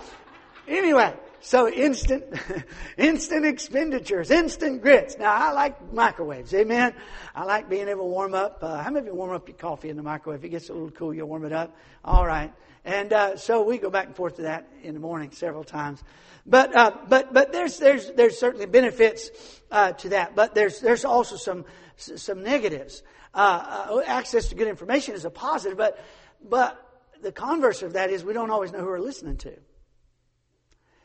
Anyway, 0.68 1.13
So 1.42 1.70
instant, 1.70 2.25
instant 2.98 3.46
expenditures, 3.46 4.30
instant 4.30 4.82
grits. 4.82 5.18
Now 5.18 5.34
I 5.34 5.51
like 5.54 5.94
microwaves. 5.94 6.54
Amen. 6.54 6.94
I 7.34 7.46
like 7.46 7.70
being 7.70 7.88
able 7.88 8.04
to 8.04 8.10
warm 8.10 8.34
up. 8.34 8.60
Uh, 8.62 8.84
how 8.84 8.89
many 8.89 9.00
of 9.00 9.06
you 9.06 9.16
warm 9.16 9.32
up 9.32 9.48
your 9.48 9.58
coffee 9.58 9.89
in 9.89 9.96
the 9.96 10.04
microwave? 10.04 10.39
If 10.39 10.46
it 10.46 10.50
gets 10.50 10.70
a 10.70 10.74
little 10.74 10.92
cool, 10.92 11.13
you 11.13 11.25
warm 11.25 11.46
it 11.46 11.54
up. 11.54 11.75
All 12.04 12.25
right. 12.25 12.54
And 12.84 13.13
uh, 13.13 13.38
so 13.38 13.63
we 13.63 13.78
go 13.78 13.89
back 13.89 14.08
and 14.08 14.16
forth 14.16 14.36
to 14.38 14.42
that 14.44 14.68
in 14.84 14.94
the 14.94 15.00
morning 15.00 15.32
several 15.32 15.63
times. 15.63 16.04
But 16.46 16.75
uh, 16.75 16.92
but 17.08 17.34
but 17.34 17.54
there's 17.54 17.78
there's 17.78 18.12
there's 18.12 18.38
certainly 18.38 18.66
benefits 18.66 19.30
uh, 19.72 19.94
to 19.94 20.10
that. 20.10 20.36
But 20.36 20.56
there's 20.56 20.82
there's 20.82 21.06
also 21.06 21.38
some 21.38 21.63
some 21.96 22.44
negatives. 22.44 23.01
Uh, 23.34 23.88
uh, 23.92 24.01
access 24.06 24.50
to 24.50 24.56
good 24.56 24.68
information 24.68 25.13
is 25.13 25.24
a 25.24 25.30
positive, 25.30 25.78
but 25.78 26.04
but 26.44 26.84
the 27.22 27.32
converse 27.32 27.82
of 27.82 27.94
that 27.94 28.10
is 28.10 28.24
we 28.24 28.34
don't 28.34 28.50
always 28.50 28.72
know 28.74 28.80
who 28.80 28.88
we're 28.88 29.00
listening 29.00 29.38
to. 29.38 29.54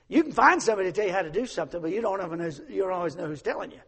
You 0.09 0.23
can 0.23 0.33
find 0.33 0.63
somebody 0.63 0.91
to 0.91 0.93
tell 0.93 1.07
you 1.07 1.13
how 1.13 1.23
to 1.23 1.31
do 1.31 1.47
something, 1.47 1.81
but 1.81 1.91
you 1.91 2.01
don't, 2.01 2.21
you 2.69 2.83
don't 2.83 2.93
always 2.93 3.17
know 3.17 3.27
who's 3.27 3.43
telling 3.43 3.71
you. 3.71 3.81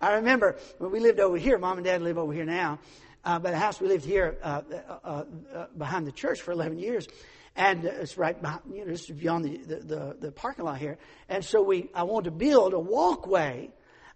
I 0.00 0.14
remember 0.14 0.56
when 0.78 0.90
we 0.90 1.00
lived 1.00 1.20
over 1.20 1.36
here, 1.36 1.58
mom 1.58 1.76
and 1.76 1.84
dad 1.84 2.02
live 2.02 2.18
over 2.18 2.32
here 2.32 2.46
now, 2.46 2.78
uh, 3.24 3.38
but 3.38 3.50
the 3.50 3.58
house 3.58 3.80
we 3.80 3.86
lived 3.86 4.04
here 4.04 4.38
uh, 4.42 4.62
uh, 5.04 5.24
uh 5.54 5.66
behind 5.76 6.06
the 6.06 6.12
church 6.12 6.40
for 6.40 6.52
11 6.52 6.78
years. 6.78 7.06
And 7.54 7.84
it's 7.84 8.16
right 8.16 8.40
behind, 8.40 8.62
you 8.72 8.84
know, 8.84 8.92
just 8.92 9.14
beyond 9.18 9.44
the, 9.44 9.56
the, 9.58 9.76
the, 9.76 10.16
the, 10.20 10.32
parking 10.32 10.64
lot 10.64 10.78
here. 10.78 10.98
And 11.28 11.44
so 11.44 11.60
we, 11.60 11.90
I 11.94 12.04
wanted 12.04 12.26
to 12.26 12.30
build 12.30 12.72
a 12.72 12.78
walkway 12.78 13.70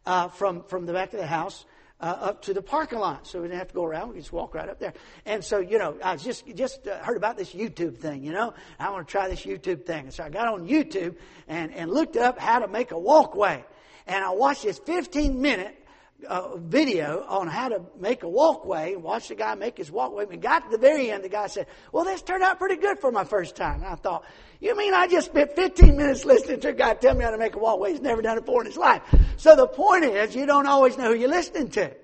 uh, 0.07 0.29
from, 0.29 0.63
from 0.65 0.87
the 0.87 0.93
back 0.93 1.13
of 1.13 1.21
the 1.21 1.27
house 1.27 1.65
uh, 2.05 2.19
up 2.21 2.43
to 2.43 2.53
the 2.53 2.61
parking 2.61 2.99
lot, 2.99 3.27
so 3.27 3.41
we 3.41 3.49
didn't 3.49 3.61
have 3.61 3.69
to 3.69 3.75
go 3.75 3.85
around. 3.85 4.09
We 4.09 4.17
could 4.17 4.25
just 4.25 4.33
walk 4.33 4.55
right 4.55 4.69
up 4.69 4.79
there. 4.79 4.93
And 5.25 5.43
so, 5.43 5.59
you 5.59 5.79
know, 5.79 5.97
I 6.05 6.17
just 6.17 6.47
just 6.55 6.87
uh, 6.87 6.99
heard 6.99 7.17
about 7.17 7.39
this 7.39 7.55
YouTube 7.55 7.97
thing. 7.97 8.23
You 8.23 8.33
know, 8.33 8.53
I 8.79 8.91
want 8.91 9.09
to 9.09 9.11
try 9.11 9.27
this 9.27 9.47
YouTube 9.47 9.87
thing. 9.87 10.05
And 10.05 10.13
so 10.13 10.23
I 10.23 10.29
got 10.29 10.47
on 10.47 10.69
YouTube 10.69 11.17
and 11.49 11.73
and 11.73 11.91
looked 11.91 12.19
up 12.19 12.39
how 12.39 12.59
to 12.59 12.69
make 12.69 12.91
a 12.91 12.99
walkway, 12.99 13.65
and 14.07 14.23
I 14.23 14.31
watched 14.33 14.65
this 14.65 14.79
15 14.81 15.41
minute 15.41 15.83
uh, 16.27 16.57
video 16.57 17.25
on 17.29 17.49
how 17.49 17.69
to 17.69 17.83
make 17.99 18.23
a 18.23 18.29
walkway 18.29 18.95
and 18.95 19.03
watched 19.03 19.29
the 19.29 19.35
guy 19.35 19.55
make 19.55 19.79
his 19.79 19.91
walkway. 19.91 20.25
We 20.25 20.37
got 20.37 20.65
to 20.65 20.71
the 20.71 20.79
very 20.79 21.11
end, 21.11 21.25
the 21.25 21.29
guy 21.29 21.47
said, 21.47 21.67
Well, 21.93 22.05
this 22.05 22.23
turned 22.23 22.43
out 22.43 22.59
pretty 22.59 22.77
good 22.77 22.99
for 22.99 23.11
my 23.11 23.25
first 23.25 23.57
time. 23.57 23.77
And 23.77 23.87
I 23.87 23.95
thought, 23.95 24.25
You 24.61 24.77
mean 24.77 24.95
I 24.95 25.07
just 25.07 25.31
spent 25.31 25.55
15 25.55 25.97
minutes 25.97 26.25
listening 26.25 26.61
to 26.61 26.69
a 26.69 26.73
guy 26.73 26.95
tell 26.95 27.15
me 27.15 27.25
how 27.25 27.31
to 27.31 27.39
make 27.39 27.55
a 27.55 27.59
walkway? 27.59 27.93
He's 27.93 28.01
never 28.01 28.23
done 28.23 28.39
it 28.39 28.47
before 28.47 28.63
in 28.63 28.67
his 28.67 28.77
life. 28.77 29.03
So 29.37 29.57
the 29.57 29.67
point 29.67 30.05
is, 30.05 30.35
you 30.35 30.47
don't 30.47 30.67
always 30.67 30.97
know 30.97 31.13
who 31.13 31.19
you're 31.19 31.29
listening 31.29 31.69
to. 31.71 31.95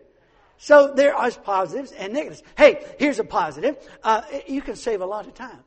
So 0.58 0.92
there 0.94 1.14
are 1.14 1.30
positives 1.30 1.92
and 1.92 2.12
negatives. 2.12 2.42
Hey, 2.56 2.84
here's 2.98 3.18
a 3.18 3.24
positive. 3.24 3.76
Uh, 4.02 4.22
you 4.46 4.60
can 4.60 4.76
save 4.76 5.00
a 5.00 5.06
lot 5.06 5.26
of 5.26 5.34
time. 5.34 5.64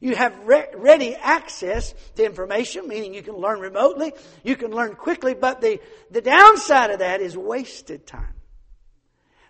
You 0.00 0.14
have 0.14 0.38
re- 0.46 0.68
ready 0.74 1.14
access 1.16 1.94
to 2.16 2.24
information, 2.24 2.86
meaning 2.86 3.14
you 3.14 3.22
can 3.22 3.34
learn 3.34 3.60
remotely, 3.60 4.12
you 4.44 4.56
can 4.56 4.70
learn 4.70 4.94
quickly, 4.94 5.34
but 5.34 5.60
the, 5.60 5.80
the 6.10 6.20
downside 6.20 6.90
of 6.90 7.00
that 7.00 7.20
is 7.20 7.36
wasted 7.36 8.06
time. 8.06 8.34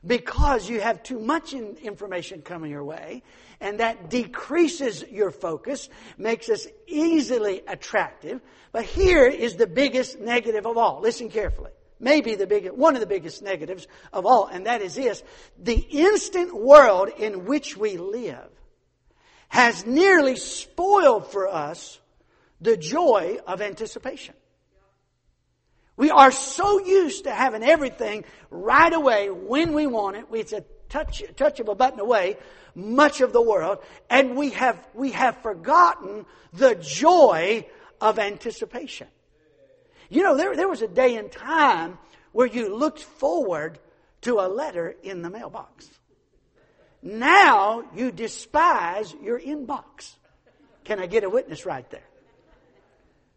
Because 0.07 0.69
you 0.69 0.81
have 0.81 1.03
too 1.03 1.19
much 1.19 1.53
in 1.53 1.77
information 1.83 2.41
coming 2.41 2.71
your 2.71 2.85
way, 2.85 3.23
and 3.61 3.81
that 3.81 4.09
decreases 4.09 5.05
your 5.11 5.31
focus, 5.31 5.89
makes 6.17 6.49
us 6.49 6.67
easily 6.87 7.63
attractive. 7.67 8.41
But 8.73 8.85
here 8.85 9.27
is 9.27 9.57
the 9.57 9.67
biggest 9.67 10.21
negative 10.21 10.67
of 10.67 10.79
all. 10.79 11.01
Listen 11.01 11.29
carefully. 11.29 11.73
Maybe 12.01 12.37
the 12.37 12.47
biggest, 12.47 12.77
one 12.77 12.95
of 12.95 13.01
the 13.01 13.07
biggest 13.07 13.43
negatives 13.43 13.89
of 14.13 14.25
all, 14.25 14.47
and 14.47 14.67
that 14.67 14.83
is 14.83 14.95
this. 14.95 15.23
The 15.59 15.75
instant 15.75 16.55
world 16.55 17.09
in 17.19 17.45
which 17.45 17.77
we 17.77 17.97
live 17.97 18.49
has 19.49 19.87
nearly 19.87 20.37
spoiled 20.37 21.31
for 21.31 21.49
us 21.49 21.99
the 22.61 22.77
joy 22.77 23.39
of 23.47 23.61
anticipation. 23.61 24.35
We 25.97 26.11
are 26.11 26.31
so 26.31 26.85
used 26.85 27.25
to 27.25 27.33
having 27.33 27.65
everything 27.65 28.25
right 28.51 28.93
away 28.93 29.31
when 29.31 29.75
we 29.75 29.87
want 29.87 30.17
it. 30.17 30.27
It's 30.33 30.53
a 30.53 30.65
touch, 30.89 31.23
touch 31.37 31.61
of 31.61 31.69
a 31.69 31.75
button 31.75 32.01
away, 32.01 32.37
much 32.75 33.21
of 33.21 33.33
the 33.33 33.43
world, 33.43 33.79
and 34.09 34.37
we 34.37 34.51
have, 34.51 34.79
we 34.95 35.11
have 35.11 35.39
forgotten 35.39 36.25
the 36.53 36.77
joy 36.77 37.67
of 38.01 38.19
anticipation. 38.19 39.09
You 40.09 40.23
know, 40.23 40.37
there, 40.37 40.55
there 40.55 40.69
was 40.69 40.83
a 40.83 40.89
day 40.89 41.17
and 41.17 41.31
time 41.31 41.99
where 42.33 42.47
you 42.47 42.75
looked 42.75 43.03
forward 43.03 43.79
to 44.23 44.41
a 44.41 44.49
letter 44.49 44.95
in 45.03 45.23
the 45.23 45.31
mailbox. 45.31 45.89
Now 47.03 47.85
you 47.95 48.11
despise 48.11 49.15
your 49.23 49.39
inbox. 49.39 50.15
Can 50.85 51.01
I 51.01 51.07
get 51.07 51.25
a 51.25 51.31
witness 51.31 51.67
right 51.67 51.89
there? 51.91 52.03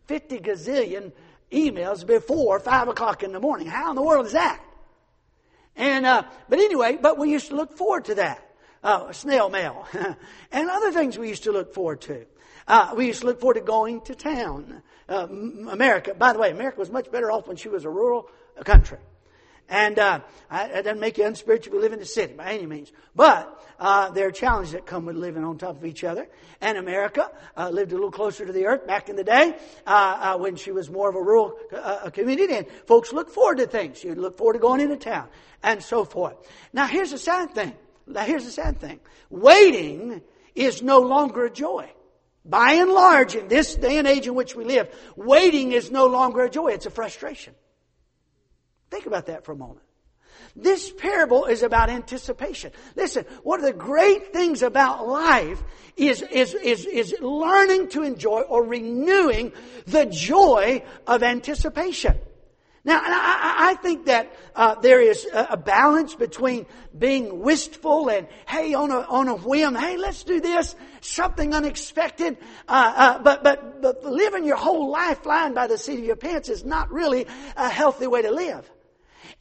50 0.07 0.39
gazillion 0.39 1.11
emails 1.51 2.05
before 2.05 2.59
5 2.59 2.87
o'clock 2.87 3.23
in 3.23 3.33
the 3.33 3.39
morning. 3.39 3.67
How 3.67 3.89
in 3.89 3.95
the 3.95 4.01
world 4.01 4.25
is 4.25 4.33
that? 4.33 4.61
And, 5.75 6.05
uh, 6.05 6.23
but 6.49 6.59
anyway, 6.59 6.97
but 7.01 7.17
we 7.17 7.31
used 7.31 7.49
to 7.49 7.55
look 7.55 7.77
forward 7.77 8.05
to 8.05 8.15
that. 8.15 8.47
Uh, 8.83 9.11
snail 9.11 9.49
mail. 9.49 9.87
and 10.51 10.69
other 10.69 10.91
things 10.91 11.17
we 11.17 11.29
used 11.29 11.43
to 11.43 11.51
look 11.51 11.73
forward 11.73 12.01
to. 12.01 12.25
Uh, 12.67 12.93
we 12.95 13.07
used 13.07 13.21
to 13.21 13.27
look 13.27 13.39
forward 13.39 13.55
to 13.55 13.61
going 13.61 14.01
to 14.01 14.15
town. 14.15 14.81
Uh, 15.07 15.27
America, 15.69 16.13
by 16.13 16.33
the 16.33 16.39
way, 16.39 16.51
America 16.51 16.79
was 16.79 16.89
much 16.89 17.11
better 17.11 17.31
off 17.31 17.47
when 17.47 17.57
she 17.57 17.69
was 17.69 17.85
a 17.85 17.89
rural 17.89 18.27
country. 18.63 18.97
And 19.69 19.97
uh, 19.99 20.19
it 20.51 20.83
doesn't 20.83 20.99
make 20.99 21.17
you 21.17 21.25
unspiritual 21.25 21.73
to 21.75 21.79
live 21.79 21.93
in 21.93 21.99
the 21.99 22.05
city 22.05 22.33
by 22.33 22.51
any 22.51 22.65
means. 22.65 22.91
But 23.15 23.57
uh, 23.79 24.09
there 24.11 24.27
are 24.27 24.31
challenges 24.31 24.73
that 24.73 24.85
come 24.85 25.05
with 25.05 25.15
living 25.15 25.43
on 25.43 25.57
top 25.57 25.77
of 25.77 25.85
each 25.85 26.03
other. 26.03 26.27
And 26.59 26.77
America 26.77 27.31
uh, 27.55 27.69
lived 27.69 27.91
a 27.91 27.95
little 27.95 28.11
closer 28.11 28.45
to 28.45 28.51
the 28.51 28.65
earth 28.65 28.85
back 28.85 29.09
in 29.09 29.15
the 29.15 29.23
day 29.23 29.55
uh, 29.87 30.33
uh, 30.35 30.37
when 30.37 30.55
she 30.57 30.71
was 30.71 30.89
more 30.89 31.09
of 31.09 31.15
a 31.15 31.21
rural 31.21 31.57
uh, 31.73 32.09
community. 32.09 32.53
And 32.53 32.67
folks 32.85 33.13
look 33.13 33.31
forward 33.31 33.59
to 33.59 33.67
things. 33.67 34.03
You 34.03 34.13
look 34.15 34.37
forward 34.37 34.53
to 34.53 34.59
going 34.59 34.81
into 34.81 34.97
town 34.97 35.29
and 35.63 35.81
so 35.81 36.03
forth. 36.03 36.35
Now, 36.73 36.87
here's 36.87 37.11
the 37.11 37.17
sad 37.17 37.55
thing. 37.55 37.73
Now, 38.07 38.23
here's 38.23 38.45
the 38.45 38.51
sad 38.51 38.79
thing. 38.79 38.99
Waiting 39.29 40.21
is 40.53 40.81
no 40.81 40.99
longer 40.99 41.45
a 41.45 41.51
joy. 41.51 41.89
By 42.43 42.73
and 42.73 42.91
large, 42.91 43.35
in 43.35 43.47
this 43.47 43.75
day 43.75 43.97
and 43.97 44.07
age 44.07 44.27
in 44.27 44.33
which 44.33 44.55
we 44.55 44.63
live, 44.63 44.93
waiting 45.15 45.71
is 45.73 45.91
no 45.91 46.07
longer 46.07 46.41
a 46.41 46.49
joy. 46.49 46.69
It's 46.69 46.87
a 46.87 46.89
frustration. 46.89 47.53
Think 48.91 49.05
about 49.05 49.27
that 49.27 49.45
for 49.45 49.53
a 49.53 49.55
moment. 49.55 49.81
This 50.55 50.91
parable 50.91 51.45
is 51.45 51.63
about 51.63 51.89
anticipation. 51.89 52.71
Listen, 52.95 53.25
one 53.43 53.59
of 53.59 53.65
the 53.65 53.73
great 53.73 54.33
things 54.33 54.63
about 54.63 55.07
life 55.07 55.63
is, 55.95 56.21
is, 56.21 56.53
is, 56.53 56.85
is 56.85 57.15
learning 57.21 57.89
to 57.89 58.03
enjoy 58.03 58.41
or 58.41 58.65
renewing 58.65 59.53
the 59.87 60.05
joy 60.05 60.83
of 61.07 61.23
anticipation. 61.23 62.17
Now, 62.83 62.99
I, 63.01 63.69
I 63.69 63.75
think 63.75 64.07
that 64.07 64.33
uh, 64.55 64.75
there 64.75 64.99
is 64.99 65.27
a 65.31 65.55
balance 65.55 66.15
between 66.15 66.65
being 66.97 67.41
wistful 67.41 68.09
and, 68.09 68.27
hey, 68.47 68.73
on 68.73 68.89
a, 68.89 69.01
on 69.01 69.27
a 69.27 69.35
whim, 69.35 69.75
hey, 69.75 69.97
let's 69.97 70.23
do 70.23 70.41
this, 70.41 70.75
something 70.99 71.53
unexpected. 71.53 72.37
Uh, 72.67 72.93
uh, 72.95 73.19
but, 73.19 73.43
but, 73.43 73.83
but 73.83 74.03
living 74.03 74.45
your 74.45 74.57
whole 74.57 74.89
life 74.89 75.21
flying 75.21 75.53
by 75.53 75.67
the 75.67 75.77
seat 75.77 75.99
of 75.99 76.05
your 76.05 76.15
pants 76.15 76.49
is 76.49 76.65
not 76.65 76.91
really 76.91 77.27
a 77.55 77.69
healthy 77.69 78.07
way 78.07 78.23
to 78.23 78.31
live 78.31 78.69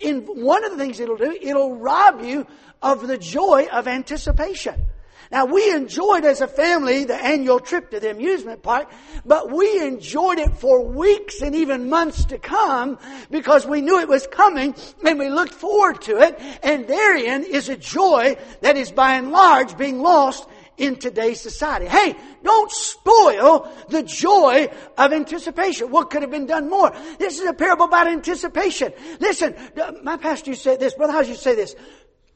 in 0.00 0.22
one 0.22 0.64
of 0.64 0.72
the 0.72 0.78
things 0.78 0.98
it'll 0.98 1.16
do, 1.16 1.36
it'll 1.40 1.76
rob 1.76 2.22
you 2.22 2.46
of 2.82 3.06
the 3.06 3.18
joy 3.18 3.68
of 3.70 3.86
anticipation. 3.86 4.86
Now 5.30 5.44
we 5.44 5.72
enjoyed 5.72 6.24
as 6.24 6.40
a 6.40 6.48
family 6.48 7.04
the 7.04 7.14
annual 7.14 7.60
trip 7.60 7.90
to 7.92 8.00
the 8.00 8.10
amusement 8.10 8.64
park, 8.64 8.90
but 9.24 9.52
we 9.52 9.80
enjoyed 9.80 10.40
it 10.40 10.56
for 10.56 10.84
weeks 10.84 11.40
and 11.40 11.54
even 11.54 11.88
months 11.88 12.24
to 12.26 12.38
come 12.38 12.98
because 13.30 13.64
we 13.64 13.80
knew 13.80 14.00
it 14.00 14.08
was 14.08 14.26
coming 14.26 14.74
and 15.06 15.18
we 15.20 15.28
looked 15.28 15.54
forward 15.54 16.02
to 16.02 16.18
it 16.18 16.40
and 16.64 16.88
therein 16.88 17.44
is 17.44 17.68
a 17.68 17.76
joy 17.76 18.36
that 18.62 18.76
is 18.76 18.90
by 18.90 19.14
and 19.14 19.30
large 19.30 19.78
being 19.78 20.00
lost 20.00 20.48
in 20.80 20.96
today's 20.96 21.40
society. 21.40 21.86
Hey, 21.86 22.16
don't 22.42 22.70
spoil 22.72 23.70
the 23.90 24.02
joy 24.02 24.68
of 24.96 25.12
anticipation. 25.12 25.90
What 25.90 26.08
could 26.08 26.22
have 26.22 26.30
been 26.30 26.46
done 26.46 26.70
more? 26.70 26.90
This 27.18 27.38
is 27.38 27.46
a 27.46 27.52
parable 27.52 27.84
about 27.84 28.08
anticipation. 28.08 28.92
Listen, 29.20 29.54
my 30.02 30.16
pastor 30.16 30.50
used 30.50 30.62
to 30.62 30.70
say 30.70 30.76
this, 30.76 30.94
Brother 30.94 31.12
Howes 31.12 31.28
used 31.28 31.42
to 31.42 31.50
say 31.50 31.54
this. 31.54 31.76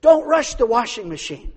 Don't 0.03 0.27
rush 0.27 0.55
the 0.55 0.67
washing 0.67 1.09
machine. 1.09 1.55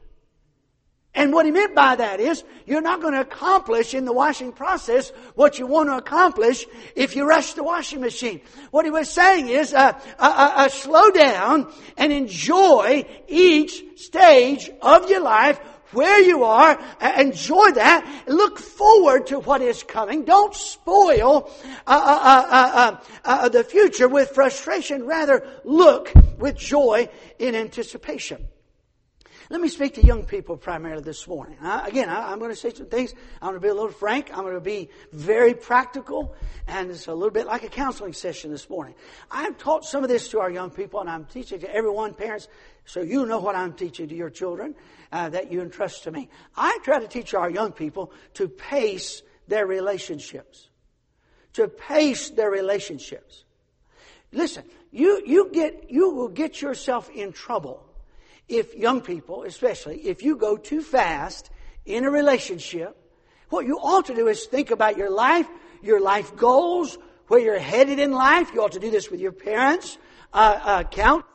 And 1.14 1.34
what 1.34 1.46
he 1.46 1.52
meant 1.52 1.74
by 1.74 1.96
that 1.96 2.20
is, 2.20 2.44
you're 2.66 2.80
not 2.80 3.02
going 3.02 3.14
to 3.14 3.22
accomplish 3.22 3.94
in 3.94 4.06
the 4.06 4.14
washing 4.14 4.52
process 4.52 5.10
what 5.34 5.58
you 5.58 5.66
want 5.66 5.90
to 5.90 5.98
accomplish 5.98 6.66
if 6.96 7.16
you 7.16 7.28
rush 7.28 7.54
the 7.54 7.64
washing 7.64 8.02
machine. 8.02 8.40
What 8.70 8.86
he 8.86 8.92
was 8.92 9.10
saying 9.10 9.50
is, 9.50 9.74
uh, 9.74 9.78
uh, 9.78 9.92
uh, 10.20 10.52
uh 10.56 10.70
slow 10.70 11.10
down 11.10 11.74
and 11.98 12.14
enjoy 12.14 13.04
each 13.28 13.84
stage 14.00 14.70
of 14.82 15.10
your 15.10 15.22
life 15.22 15.60
where 15.92 16.22
you 16.22 16.44
are, 16.44 16.80
enjoy 17.18 17.72
that, 17.72 18.24
look 18.28 18.60
forward 18.60 19.28
to 19.28 19.40
what 19.40 19.62
is 19.62 19.84
coming. 19.84 20.26
Don't 20.26 20.54
spoil 20.54 21.50
uh 21.86 21.90
uh 21.90 22.46
uh, 22.50 22.72
uh, 22.74 22.98
uh, 23.26 23.50
the 23.50 23.64
future 23.64 24.08
with 24.08 24.30
frustration. 24.32 25.06
Rather, 25.06 25.48
look 25.64 26.12
with 26.38 26.58
joy 26.58 27.10
in 27.40 27.56
anticipation. 27.56 28.48
Let 29.50 29.62
me 29.62 29.70
speak 29.70 29.94
to 29.94 30.06
young 30.06 30.26
people 30.26 30.58
primarily 30.58 31.04
this 31.04 31.26
morning. 31.26 31.58
Uh, 31.62 31.82
again, 31.86 32.10
I, 32.10 32.34
am 32.34 32.40
going 32.40 32.52
to 32.52 32.56
say 32.56 32.74
some 32.74 32.88
things. 32.88 33.14
I'm 33.42 33.52
going 33.52 33.54
to 33.54 33.60
be 33.62 33.70
a 33.70 33.74
little 33.74 33.92
frank. 33.92 34.30
I'm 34.34 34.42
going 34.44 34.56
to 34.56 34.60
be 34.60 34.90
very 35.14 35.54
practical, 35.54 36.36
and 36.68 36.92
it's 36.92 37.08
a 37.08 37.14
little 37.14 37.32
bit 37.32 37.48
like 37.48 37.64
a 37.64 37.70
counseling 37.70 38.12
session 38.12 38.52
this 38.52 38.70
morning. 38.70 38.94
I've 39.32 39.58
taught 39.58 39.86
some 39.86 40.04
of 40.04 40.10
this 40.10 40.28
to 40.30 40.42
our 40.42 40.52
young 40.52 40.70
people, 40.70 41.00
and 41.00 41.10
I'm 41.10 41.24
teaching 41.24 41.62
to 41.62 41.74
everyone, 41.74 42.14
parents, 42.14 42.50
so 42.84 43.02
you 43.02 43.26
know 43.26 43.40
what 43.40 43.56
I'm 43.56 43.72
teaching 43.72 44.10
to 44.10 44.16
your 44.16 44.30
children 44.30 44.76
uh, 45.12 45.30
that 45.30 45.52
you 45.52 45.62
entrust 45.62 46.04
to 46.04 46.12
me. 46.12 46.30
I 46.56 46.78
try 46.84 47.00
to 47.00 47.08
teach 47.08 47.34
our 47.34 47.50
young 47.50 47.72
people 47.72 48.12
to 48.36 48.48
pace 48.48 49.22
their 49.48 49.66
relationships, 49.66 50.70
to 51.54 51.68
pace 51.68 52.30
their 52.30 52.52
relationships. 52.52 53.44
Listen, 54.32 54.64
you, 54.92 55.22
you 55.26 55.50
get, 55.52 55.90
you 55.90 56.10
will 56.12 56.28
get 56.28 56.62
yourself 56.62 57.10
in 57.10 57.32
trouble 57.32 57.84
if 58.48 58.76
young 58.76 59.02
people, 59.02 59.44
especially, 59.44 60.00
if 60.08 60.24
you 60.24 60.36
go 60.36 60.58
too 60.58 60.82
fast 60.82 61.50
in 61.86 62.06
a 62.06 62.12
relationship, 62.12 62.96
what 63.50 63.66
you 63.66 63.78
ought 63.78 64.06
to 64.06 64.16
do 64.16 64.28
is 64.28 64.46
think 64.46 64.72
about 64.72 64.98
your 64.98 65.10
life, 65.10 65.48
your 65.82 66.02
life 66.02 66.36
goals, 66.36 66.98
where 67.28 67.40
you're 67.40 67.60
headed 67.60 68.00
in 68.00 68.12
life. 68.12 68.52
You 68.54 68.64
ought 68.64 68.74
to 68.74 68.80
do 68.80 68.92
this 68.92 69.10
with 69.10 69.20
your 69.20 69.32
parents. 69.32 69.98
Uh, 70.34 70.60
uh, 70.62 70.84
count 70.84 71.26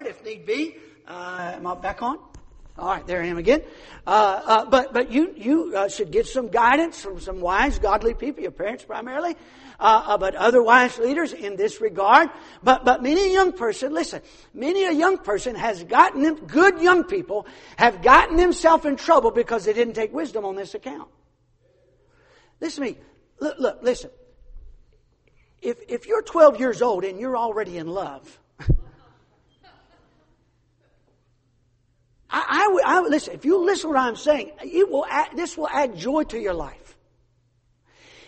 if 0.00 0.24
need 0.24 0.46
be. 0.46 0.76
Uh, 1.06 1.52
am 1.54 1.66
I 1.66 1.74
back 1.74 2.02
on? 2.02 2.18
All 2.78 2.88
right, 2.88 3.04
there 3.06 3.20
I 3.20 3.26
am 3.26 3.38
again. 3.38 3.62
Uh, 4.06 4.40
uh, 4.44 4.64
but 4.66 4.92
but 4.92 5.10
you 5.10 5.34
you 5.36 5.76
uh, 5.76 5.88
should 5.88 6.12
get 6.12 6.26
some 6.26 6.48
guidance 6.48 7.00
from 7.00 7.20
some 7.20 7.40
wise, 7.40 7.78
godly 7.80 8.14
people, 8.14 8.42
your 8.42 8.52
parents 8.52 8.84
primarily, 8.84 9.34
uh, 9.80 10.04
uh, 10.06 10.18
but 10.18 10.36
other 10.36 10.62
wise 10.62 10.96
leaders 10.98 11.32
in 11.32 11.56
this 11.56 11.80
regard. 11.80 12.30
But 12.62 12.84
but 12.84 13.02
many 13.02 13.30
a 13.30 13.32
young 13.32 13.52
person, 13.52 13.92
listen, 13.92 14.22
many 14.54 14.84
a 14.84 14.92
young 14.92 15.18
person 15.18 15.56
has 15.56 15.82
gotten 15.82 16.22
them, 16.22 16.36
good 16.46 16.80
young 16.80 17.02
people 17.02 17.48
have 17.76 18.00
gotten 18.00 18.36
themselves 18.36 18.84
in 18.84 18.94
trouble 18.94 19.32
because 19.32 19.64
they 19.64 19.72
didn't 19.72 19.94
take 19.94 20.12
wisdom 20.12 20.44
on 20.44 20.54
this 20.54 20.74
account. 20.74 21.08
Listen 22.60 22.84
to 22.84 22.90
me. 22.92 22.98
Look, 23.40 23.58
look 23.58 23.82
listen. 23.82 24.10
If 25.60 25.78
if 25.88 26.06
you're 26.06 26.22
12 26.22 26.60
years 26.60 26.80
old 26.80 27.02
and 27.02 27.18
you're 27.18 27.36
already 27.36 27.76
in 27.76 27.88
love. 27.88 28.38
I, 32.46 32.80
I, 32.84 32.98
I, 32.98 33.00
listen. 33.00 33.34
If 33.34 33.44
you 33.44 33.64
listen 33.64 33.90
to 33.90 33.94
what 33.94 33.98
I'm 33.98 34.16
saying, 34.16 34.52
it 34.62 34.88
will 34.90 35.06
add, 35.06 35.30
this 35.36 35.56
will 35.56 35.68
add 35.68 35.96
joy 35.96 36.24
to 36.24 36.38
your 36.38 36.54
life. 36.54 36.96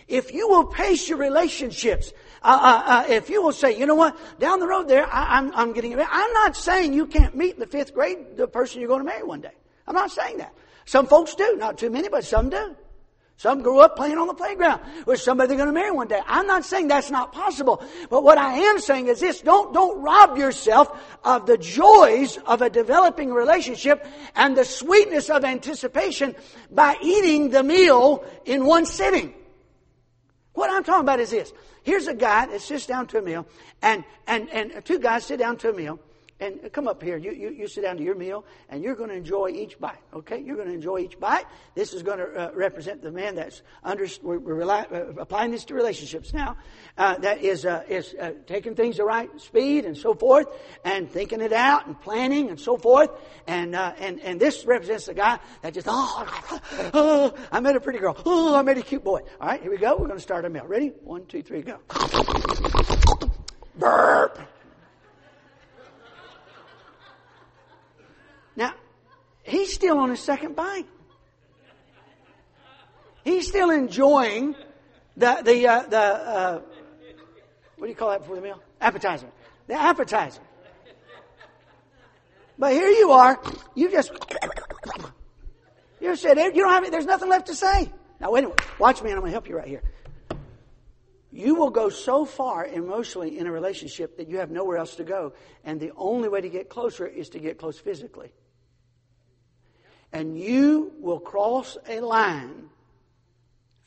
If 0.07 0.33
you 0.33 0.49
will 0.49 0.65
pace 0.65 1.07
your 1.07 1.17
relationships, 1.17 2.11
uh, 2.43 2.59
uh, 2.61 2.91
uh, 2.91 3.05
if 3.13 3.29
you 3.29 3.41
will 3.41 3.53
say, 3.53 3.77
you 3.77 3.85
know 3.85 3.95
what, 3.95 4.17
down 4.39 4.59
the 4.59 4.67
road 4.67 4.87
there, 4.87 5.05
I, 5.05 5.37
am 5.37 5.47
I'm, 5.47 5.55
I'm 5.55 5.73
getting. 5.73 5.93
I'm 5.93 6.33
not 6.33 6.55
saying 6.55 6.93
you 6.93 7.07
can't 7.07 7.35
meet 7.35 7.53
in 7.53 7.59
the 7.59 7.67
fifth 7.67 7.93
grade 7.93 8.35
the 8.35 8.47
person 8.47 8.81
you're 8.81 8.89
going 8.89 9.01
to 9.01 9.05
marry 9.05 9.23
one 9.23 9.41
day. 9.41 9.53
I'm 9.87 9.95
not 9.95 10.11
saying 10.11 10.39
that. 10.39 10.53
Some 10.85 11.07
folks 11.07 11.35
do, 11.35 11.55
not 11.57 11.77
too 11.77 11.89
many, 11.89 12.09
but 12.09 12.25
some 12.25 12.49
do. 12.49 12.75
Some 13.41 13.63
grew 13.63 13.79
up 13.79 13.95
playing 13.95 14.19
on 14.19 14.27
the 14.27 14.35
playground 14.35 14.81
with 15.07 15.19
somebody 15.19 15.47
they're 15.47 15.57
going 15.57 15.65
to 15.65 15.73
marry 15.73 15.89
one 15.89 16.07
day. 16.07 16.21
I'm 16.27 16.45
not 16.45 16.63
saying 16.63 16.89
that's 16.89 17.09
not 17.09 17.33
possible. 17.33 17.83
But 18.07 18.23
what 18.23 18.37
I 18.37 18.53
am 18.69 18.77
saying 18.77 19.07
is 19.07 19.19
this, 19.19 19.41
don't, 19.41 19.73
don't 19.73 19.99
rob 19.99 20.37
yourself 20.37 20.95
of 21.23 21.47
the 21.47 21.57
joys 21.57 22.37
of 22.45 22.61
a 22.61 22.69
developing 22.69 23.33
relationship 23.33 24.05
and 24.35 24.55
the 24.55 24.63
sweetness 24.63 25.31
of 25.31 25.43
anticipation 25.43 26.35
by 26.69 26.95
eating 27.01 27.49
the 27.49 27.63
meal 27.63 28.23
in 28.45 28.63
one 28.63 28.85
sitting. 28.85 29.33
What 30.53 30.69
I'm 30.69 30.83
talking 30.83 31.01
about 31.01 31.19
is 31.19 31.31
this. 31.31 31.51
Here's 31.81 32.05
a 32.05 32.13
guy 32.13 32.45
that 32.45 32.61
sits 32.61 32.85
down 32.85 33.07
to 33.07 33.17
a 33.17 33.21
meal 33.23 33.47
and, 33.81 34.03
and, 34.27 34.51
and 34.51 34.85
two 34.85 34.99
guys 34.99 35.25
sit 35.25 35.39
down 35.39 35.57
to 35.57 35.71
a 35.71 35.73
meal 35.73 35.99
and 36.41 36.73
come 36.73 36.87
up 36.87 37.01
here. 37.01 37.17
You, 37.17 37.31
you, 37.31 37.49
you 37.51 37.67
sit 37.67 37.83
down 37.83 37.97
to 37.97 38.03
your 38.03 38.15
meal, 38.15 38.43
and 38.67 38.83
you're 38.83 38.95
going 38.95 39.09
to 39.09 39.15
enjoy 39.15 39.49
each 39.49 39.79
bite. 39.79 40.01
Okay, 40.13 40.39
you're 40.39 40.55
going 40.55 40.67
to 40.67 40.73
enjoy 40.73 40.99
each 40.99 41.19
bite. 41.19 41.45
This 41.75 41.93
is 41.93 42.01
going 42.01 42.17
to 42.17 42.25
uh, 42.25 42.51
represent 42.53 43.01
the 43.03 43.11
man 43.11 43.35
that's 43.35 43.61
under. 43.83 44.07
We're, 44.23 44.39
we're 44.39 44.63
uh, 44.63 45.13
applying 45.17 45.51
this 45.51 45.65
to 45.65 45.75
relationships 45.75 46.33
now. 46.33 46.57
Uh, 46.97 47.17
that 47.19 47.43
is 47.43 47.65
uh, 47.65 47.83
is 47.87 48.15
uh, 48.19 48.31
taking 48.47 48.75
things 48.75 48.97
the 48.97 49.05
right 49.05 49.29
speed 49.39 49.85
and 49.85 49.95
so 49.95 50.15
forth, 50.15 50.47
and 50.83 51.09
thinking 51.09 51.41
it 51.41 51.53
out 51.53 51.85
and 51.85 51.99
planning 52.01 52.49
and 52.49 52.59
so 52.59 52.75
forth. 52.75 53.11
And 53.45 53.75
uh, 53.75 53.93
and 53.99 54.19
and 54.21 54.39
this 54.39 54.65
represents 54.65 55.05
the 55.05 55.13
guy 55.13 55.39
that 55.61 55.75
just 55.75 55.87
oh, 55.89 56.59
oh 56.93 57.33
I 57.51 57.59
met 57.59 57.75
a 57.75 57.79
pretty 57.79 57.99
girl. 57.99 58.17
Oh, 58.25 58.55
I 58.55 58.63
met 58.63 58.77
a 58.79 58.81
cute 58.81 59.03
boy. 59.03 59.21
All 59.39 59.47
right, 59.47 59.61
here 59.61 59.71
we 59.71 59.77
go. 59.77 59.91
We're 59.91 60.07
going 60.07 60.17
to 60.17 60.23
start 60.23 60.43
our 60.43 60.49
meal. 60.49 60.65
Ready? 60.65 60.91
One, 61.03 61.27
two, 61.27 61.43
three, 61.43 61.61
go. 61.61 61.77
Burp. 63.77 64.39
Now, 68.55 68.73
he's 69.43 69.73
still 69.73 69.97
on 69.97 70.09
his 70.09 70.19
second 70.19 70.55
bite. 70.55 70.87
He's 73.23 73.47
still 73.47 73.69
enjoying 73.69 74.55
the 75.15 75.41
the 75.43 75.67
uh, 75.67 75.83
the 75.83 75.97
uh, 75.97 76.61
what 77.77 77.87
do 77.87 77.89
you 77.89 77.95
call 77.95 78.09
that 78.09 78.21
before 78.21 78.35
the 78.35 78.41
meal? 78.41 78.61
Appetizer. 78.79 79.27
The 79.67 79.75
appetizer. 79.75 80.41
But 82.57 82.73
here 82.73 82.89
you 82.89 83.11
are. 83.11 83.41
You 83.75 83.91
just 83.91 84.11
you 85.99 86.15
said 86.15 86.37
you 86.37 86.61
don't 86.63 86.71
have 86.71 86.91
there's 86.91 87.05
nothing 87.05 87.29
left 87.29 87.47
to 87.47 87.55
say. 87.55 87.91
Now 88.19 88.31
wait 88.31 88.43
a 88.43 88.49
minute. 88.49 88.79
Watch 88.79 89.01
me, 89.01 89.09
and 89.09 89.17
I'm 89.17 89.21
going 89.21 89.31
to 89.31 89.33
help 89.33 89.47
you 89.47 89.57
right 89.57 89.67
here. 89.67 89.83
You 91.31 91.55
will 91.55 91.69
go 91.69 91.89
so 91.89 92.25
far 92.25 92.65
emotionally 92.65 93.37
in 93.39 93.47
a 93.47 93.51
relationship 93.51 94.17
that 94.17 94.27
you 94.27 94.39
have 94.39 94.51
nowhere 94.51 94.77
else 94.77 94.95
to 94.95 95.03
go, 95.03 95.33
and 95.63 95.79
the 95.79 95.91
only 95.95 96.27
way 96.27 96.41
to 96.41 96.49
get 96.49 96.69
closer 96.69 97.07
is 97.07 97.29
to 97.29 97.39
get 97.39 97.57
close 97.57 97.79
physically 97.79 98.31
and 100.13 100.39
you 100.39 100.93
will 100.99 101.19
cross 101.19 101.77
a 101.87 101.99
line 101.99 102.69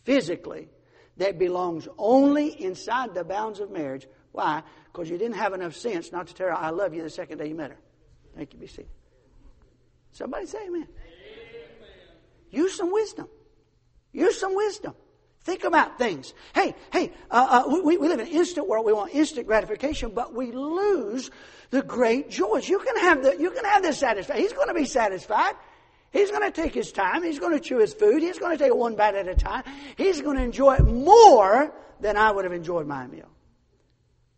physically 0.04 0.68
that 1.16 1.38
belongs 1.38 1.86
only 1.98 2.48
inside 2.62 3.14
the 3.14 3.24
bounds 3.24 3.60
of 3.60 3.70
marriage. 3.70 4.06
Why? 4.32 4.62
Because 4.92 5.08
you 5.08 5.18
didn't 5.18 5.36
have 5.36 5.52
enough 5.52 5.76
sense 5.76 6.12
not 6.12 6.26
to 6.28 6.34
tell 6.34 6.48
her, 6.48 6.54
I 6.54 6.70
love 6.70 6.94
you 6.94 7.02
the 7.02 7.10
second 7.10 7.38
day 7.38 7.48
you 7.48 7.54
met 7.54 7.70
her. 7.70 7.78
Thank 8.36 8.52
you, 8.54 8.60
BC. 8.60 8.84
Somebody 10.12 10.46
say 10.46 10.58
amen. 10.66 10.82
amen. 10.82 10.88
Use 12.50 12.74
some 12.74 12.92
wisdom. 12.92 13.28
Use 14.12 14.38
some 14.38 14.54
wisdom. 14.54 14.94
Think 15.42 15.64
about 15.64 15.98
things. 15.98 16.32
Hey, 16.54 16.74
hey, 16.90 17.12
uh, 17.30 17.64
uh, 17.66 17.82
we, 17.82 17.98
we 17.98 18.08
live 18.08 18.18
in 18.18 18.26
an 18.26 18.32
instant 18.32 18.66
world. 18.66 18.86
We 18.86 18.94
want 18.94 19.14
instant 19.14 19.46
gratification, 19.46 20.12
but 20.14 20.32
we 20.32 20.52
lose 20.52 21.30
the 21.70 21.82
great 21.82 22.30
joys. 22.30 22.66
You 22.66 22.78
can 22.78 22.96
have 22.96 23.22
the, 23.22 23.36
you 23.38 23.50
can 23.50 23.64
have 23.64 23.82
this 23.82 23.98
satisfaction. 23.98 24.42
He's 24.42 24.54
going 24.54 24.68
to 24.68 24.74
be 24.74 24.86
satisfied. 24.86 25.52
He's 26.14 26.30
going 26.30 26.50
to 26.50 26.52
take 26.52 26.72
his 26.72 26.92
time. 26.92 27.24
He's 27.24 27.40
going 27.40 27.54
to 27.54 27.60
chew 27.60 27.78
his 27.78 27.92
food. 27.92 28.22
He's 28.22 28.38
going 28.38 28.56
to 28.56 28.58
take 28.58 28.68
it 28.68 28.76
one 28.76 28.94
bite 28.94 29.16
at 29.16 29.26
a 29.26 29.34
time. 29.34 29.64
He's 29.96 30.22
going 30.22 30.36
to 30.36 30.44
enjoy 30.44 30.76
it 30.76 30.84
more 30.84 31.74
than 32.00 32.16
I 32.16 32.30
would 32.30 32.44
have 32.44 32.54
enjoyed 32.54 32.86
my 32.86 33.04
meal. 33.08 33.28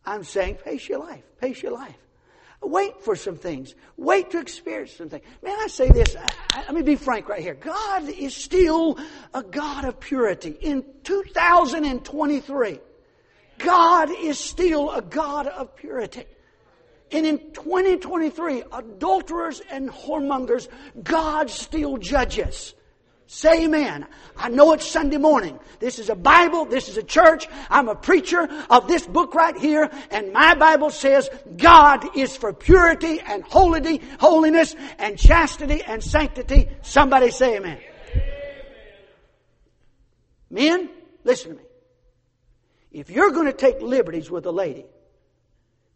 I'm 0.02 0.24
saying 0.24 0.54
pace 0.64 0.88
your 0.88 1.00
life. 1.00 1.22
Pace 1.38 1.62
your 1.62 1.72
life. 1.72 1.94
Wait 2.62 3.02
for 3.02 3.14
some 3.14 3.36
things. 3.36 3.74
Wait 3.98 4.30
to 4.30 4.40
experience 4.40 4.92
some 4.92 5.10
things. 5.10 5.24
Man, 5.42 5.54
I 5.60 5.66
say 5.66 5.90
this. 5.90 6.16
I, 6.16 6.26
I, 6.52 6.60
let 6.62 6.74
me 6.74 6.80
be 6.80 6.96
frank 6.96 7.28
right 7.28 7.42
here. 7.42 7.54
God 7.54 8.08
is 8.08 8.34
still 8.34 8.98
a 9.34 9.42
God 9.42 9.84
of 9.84 10.00
purity. 10.00 10.56
In 10.58 10.82
2023, 11.04 12.80
God 13.58 14.10
is 14.10 14.38
still 14.38 14.90
a 14.92 15.02
God 15.02 15.46
of 15.46 15.76
purity. 15.76 16.24
And 17.12 17.26
in 17.26 17.38
2023, 17.52 18.64
adulterers 18.72 19.62
and 19.70 19.90
whoremongers, 19.90 20.68
God 21.02 21.50
still 21.50 21.98
judges. 21.98 22.74
Say 23.28 23.64
amen. 23.64 24.06
I 24.36 24.48
know 24.48 24.72
it's 24.72 24.86
Sunday 24.86 25.16
morning. 25.16 25.58
This 25.80 25.98
is 25.98 26.10
a 26.10 26.14
Bible. 26.14 26.64
This 26.64 26.88
is 26.88 26.96
a 26.96 27.02
church. 27.02 27.48
I'm 27.68 27.88
a 27.88 27.96
preacher 27.96 28.48
of 28.70 28.86
this 28.86 29.04
book 29.04 29.34
right 29.34 29.56
here. 29.56 29.90
And 30.10 30.32
my 30.32 30.54
Bible 30.54 30.90
says 30.90 31.28
God 31.56 32.16
is 32.16 32.36
for 32.36 32.52
purity 32.52 33.20
and 33.20 33.42
holiness, 33.42 33.98
holiness 34.20 34.76
and 34.98 35.18
chastity 35.18 35.82
and 35.82 36.02
sanctity. 36.02 36.68
Somebody 36.82 37.32
say 37.32 37.56
amen. 37.56 37.78
amen. 37.78 38.26
Men, 40.48 40.90
listen 41.24 41.50
to 41.52 41.56
me. 41.56 41.62
If 42.92 43.10
you're 43.10 43.32
going 43.32 43.46
to 43.46 43.52
take 43.52 43.82
liberties 43.82 44.30
with 44.30 44.46
a 44.46 44.52
lady, 44.52 44.86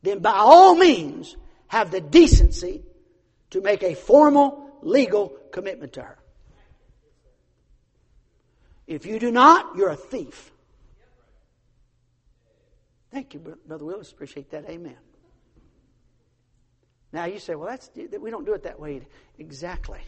then 0.02 0.20
by 0.20 0.32
all 0.32 0.74
means 0.74 1.36
have 1.68 1.90
the 1.90 2.00
decency 2.00 2.82
to 3.50 3.60
make 3.60 3.82
a 3.82 3.94
formal 3.94 4.78
legal 4.82 5.36
commitment 5.52 5.94
to 5.94 6.02
her. 6.02 6.18
If 8.86 9.06
you 9.06 9.18
do 9.18 9.30
not, 9.30 9.76
you're 9.76 9.90
a 9.90 9.96
thief. 9.96 10.50
Thank 13.12 13.34
you, 13.34 13.40
Brother 13.40 13.84
Willis. 13.84 14.10
Appreciate 14.10 14.50
that. 14.50 14.68
Amen. 14.68 14.96
Now 17.12 17.24
you 17.24 17.38
say, 17.40 17.54
well, 17.54 17.68
that's 17.68 17.90
we 18.20 18.30
don't 18.30 18.46
do 18.46 18.52
it 18.54 18.62
that 18.64 18.78
way. 18.78 19.02
Exactly. 19.38 20.00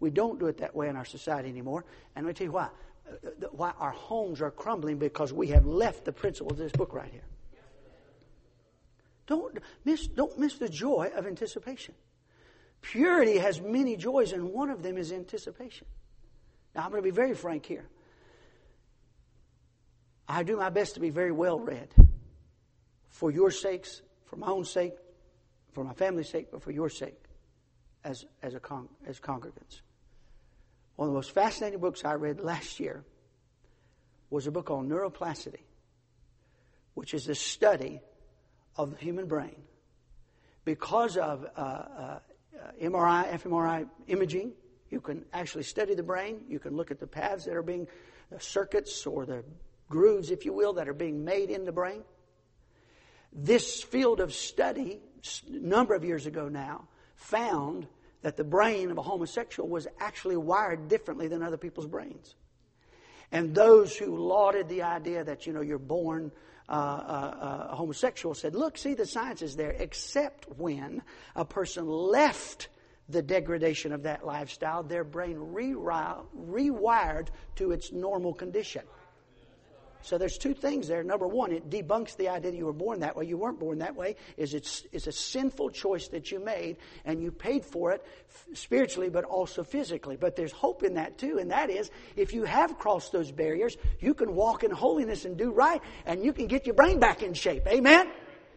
We 0.00 0.10
don't 0.10 0.38
do 0.38 0.46
it 0.46 0.58
that 0.58 0.74
way 0.74 0.88
in 0.88 0.96
our 0.96 1.04
society 1.04 1.48
anymore. 1.48 1.84
And 2.14 2.26
let 2.26 2.30
me 2.30 2.34
tell 2.34 2.46
you 2.46 2.52
why. 2.52 2.68
Uh, 3.08 3.46
why 3.52 3.72
our 3.78 3.92
homes 3.92 4.42
are 4.42 4.50
crumbling 4.50 4.98
because 4.98 5.32
we 5.32 5.48
have 5.48 5.64
left 5.64 6.04
the 6.04 6.12
principles 6.12 6.52
of 6.52 6.58
this 6.58 6.72
book 6.72 6.92
right 6.92 7.10
here. 7.10 7.22
Don't 9.26 9.58
miss, 9.84 10.06
don't 10.06 10.38
miss 10.38 10.58
the 10.58 10.68
joy 10.68 11.10
of 11.14 11.26
anticipation. 11.26 11.94
Purity 12.80 13.38
has 13.38 13.60
many 13.60 13.96
joys, 13.96 14.32
and 14.32 14.52
one 14.52 14.70
of 14.70 14.82
them 14.82 14.96
is 14.96 15.12
anticipation. 15.12 15.86
Now, 16.74 16.84
I'm 16.84 16.90
going 16.90 17.02
to 17.02 17.06
be 17.06 17.14
very 17.14 17.34
frank 17.34 17.66
here. 17.66 17.86
I 20.28 20.42
do 20.42 20.56
my 20.56 20.70
best 20.70 20.94
to 20.94 21.00
be 21.00 21.10
very 21.10 21.32
well 21.32 21.58
read 21.58 21.88
for 23.08 23.30
your 23.30 23.50
sakes, 23.50 24.02
for 24.26 24.36
my 24.36 24.48
own 24.48 24.64
sake, 24.64 24.94
for 25.72 25.84
my 25.84 25.94
family's 25.94 26.28
sake, 26.28 26.48
but 26.50 26.62
for 26.62 26.70
your 26.70 26.88
sake 26.88 27.22
as, 28.04 28.24
as, 28.42 28.54
a 28.54 28.60
con- 28.60 28.88
as 29.06 29.18
congregants. 29.18 29.80
One 30.96 31.08
of 31.08 31.12
the 31.12 31.18
most 31.18 31.32
fascinating 31.32 31.80
books 31.80 32.04
I 32.04 32.14
read 32.14 32.40
last 32.40 32.80
year 32.80 33.04
was 34.30 34.46
a 34.46 34.50
book 34.50 34.70
on 34.70 34.88
neuroplasticity, 34.88 35.60
which 36.94 37.14
is 37.14 37.24
the 37.24 37.34
study 37.34 38.00
of 38.76 38.90
the 38.90 38.96
human 38.96 39.26
brain. 39.26 39.56
Because 40.64 41.16
of 41.16 41.46
uh, 41.56 41.60
uh, 41.60 42.18
MRI, 42.82 43.40
fMRI 43.40 43.88
imaging, 44.08 44.52
you 44.90 45.00
can 45.00 45.24
actually 45.32 45.64
study 45.64 45.94
the 45.94 46.02
brain. 46.02 46.40
You 46.48 46.58
can 46.58 46.76
look 46.76 46.90
at 46.90 47.00
the 47.00 47.06
paths 47.06 47.44
that 47.44 47.54
are 47.54 47.62
being, 47.62 47.86
the 48.30 48.40
circuits 48.40 49.06
or 49.06 49.26
the 49.26 49.44
grooves, 49.88 50.30
if 50.30 50.44
you 50.44 50.52
will, 50.52 50.74
that 50.74 50.88
are 50.88 50.94
being 50.94 51.24
made 51.24 51.50
in 51.50 51.64
the 51.64 51.72
brain. 51.72 52.02
This 53.32 53.82
field 53.82 54.20
of 54.20 54.32
study, 54.32 55.00
a 55.48 55.52
number 55.52 55.94
of 55.94 56.04
years 56.04 56.26
ago 56.26 56.48
now, 56.48 56.88
found 57.16 57.86
that 58.22 58.36
the 58.36 58.44
brain 58.44 58.90
of 58.90 58.98
a 58.98 59.02
homosexual 59.02 59.68
was 59.68 59.86
actually 60.00 60.36
wired 60.36 60.88
differently 60.88 61.28
than 61.28 61.42
other 61.42 61.56
people's 61.56 61.86
brains. 61.86 62.34
And 63.32 63.54
those 63.54 63.96
who 63.96 64.16
lauded 64.16 64.68
the 64.68 64.82
idea 64.82 65.24
that, 65.24 65.46
you 65.46 65.52
know, 65.52 65.60
you're 65.60 65.78
born 65.78 66.30
uh, 66.68 66.72
uh, 66.72 67.36
uh, 67.70 67.76
homosexual 67.76 68.34
said, 68.34 68.54
look, 68.54 68.76
see, 68.76 68.94
the 68.94 69.06
science 69.06 69.42
is 69.42 69.54
there, 69.56 69.70
except 69.70 70.46
when 70.58 71.02
a 71.34 71.44
person 71.44 71.86
left 71.86 72.68
the 73.08 73.22
degradation 73.22 73.92
of 73.92 74.02
that 74.02 74.26
lifestyle, 74.26 74.82
their 74.82 75.04
brain 75.04 75.36
rewired 75.36 77.28
to 77.54 77.70
its 77.70 77.92
normal 77.92 78.34
condition. 78.34 78.82
So 80.06 80.18
there's 80.18 80.38
two 80.38 80.54
things 80.54 80.86
there. 80.86 81.02
Number 81.02 81.26
one, 81.26 81.50
it 81.50 81.68
debunks 81.68 82.16
the 82.16 82.28
idea 82.28 82.52
that 82.52 82.56
you 82.56 82.66
were 82.66 82.72
born 82.72 83.00
that 83.00 83.16
way. 83.16 83.24
You 83.24 83.36
weren't 83.36 83.58
born 83.58 83.78
that 83.80 83.96
way. 83.96 84.14
Is 84.36 84.54
it's, 84.54 84.84
it's 84.92 85.08
a 85.08 85.12
sinful 85.12 85.70
choice 85.70 86.06
that 86.08 86.30
you 86.30 86.38
made, 86.38 86.76
and 87.04 87.20
you 87.20 87.32
paid 87.32 87.64
for 87.64 87.90
it 87.90 88.06
spiritually, 88.54 89.08
but 89.10 89.24
also 89.24 89.64
physically. 89.64 90.16
But 90.16 90.36
there's 90.36 90.52
hope 90.52 90.84
in 90.84 90.94
that 90.94 91.18
too, 91.18 91.38
and 91.38 91.50
that 91.50 91.70
is 91.70 91.90
if 92.14 92.32
you 92.32 92.44
have 92.44 92.78
crossed 92.78 93.10
those 93.10 93.32
barriers, 93.32 93.76
you 93.98 94.14
can 94.14 94.36
walk 94.36 94.62
in 94.62 94.70
holiness 94.70 95.24
and 95.24 95.36
do 95.36 95.50
right, 95.50 95.82
and 96.06 96.24
you 96.24 96.32
can 96.32 96.46
get 96.46 96.66
your 96.66 96.76
brain 96.76 97.00
back 97.00 97.24
in 97.24 97.34
shape. 97.34 97.66
Amen. 97.66 98.08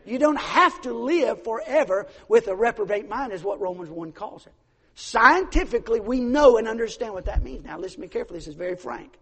You 0.06 0.20
don't 0.20 0.40
have 0.40 0.80
to 0.82 0.94
live 0.94 1.44
forever 1.44 2.06
with 2.28 2.48
a 2.48 2.56
reprobate 2.56 3.10
mind, 3.10 3.34
is 3.34 3.44
what 3.44 3.60
Romans 3.60 3.90
1 3.90 4.12
calls 4.12 4.46
it. 4.46 4.54
Scientifically, 4.94 6.00
we 6.00 6.20
know 6.20 6.58
and 6.58 6.68
understand 6.68 7.16
what 7.16 7.26
that 7.26 7.42
means. 7.42 7.66
Now, 7.66 7.80
listen 7.80 7.96
to 7.96 8.02
me 8.02 8.08
carefully. 8.08 8.38
This 8.38 8.48
is 8.48 8.54
very 8.56 8.76
frank. 8.76 9.18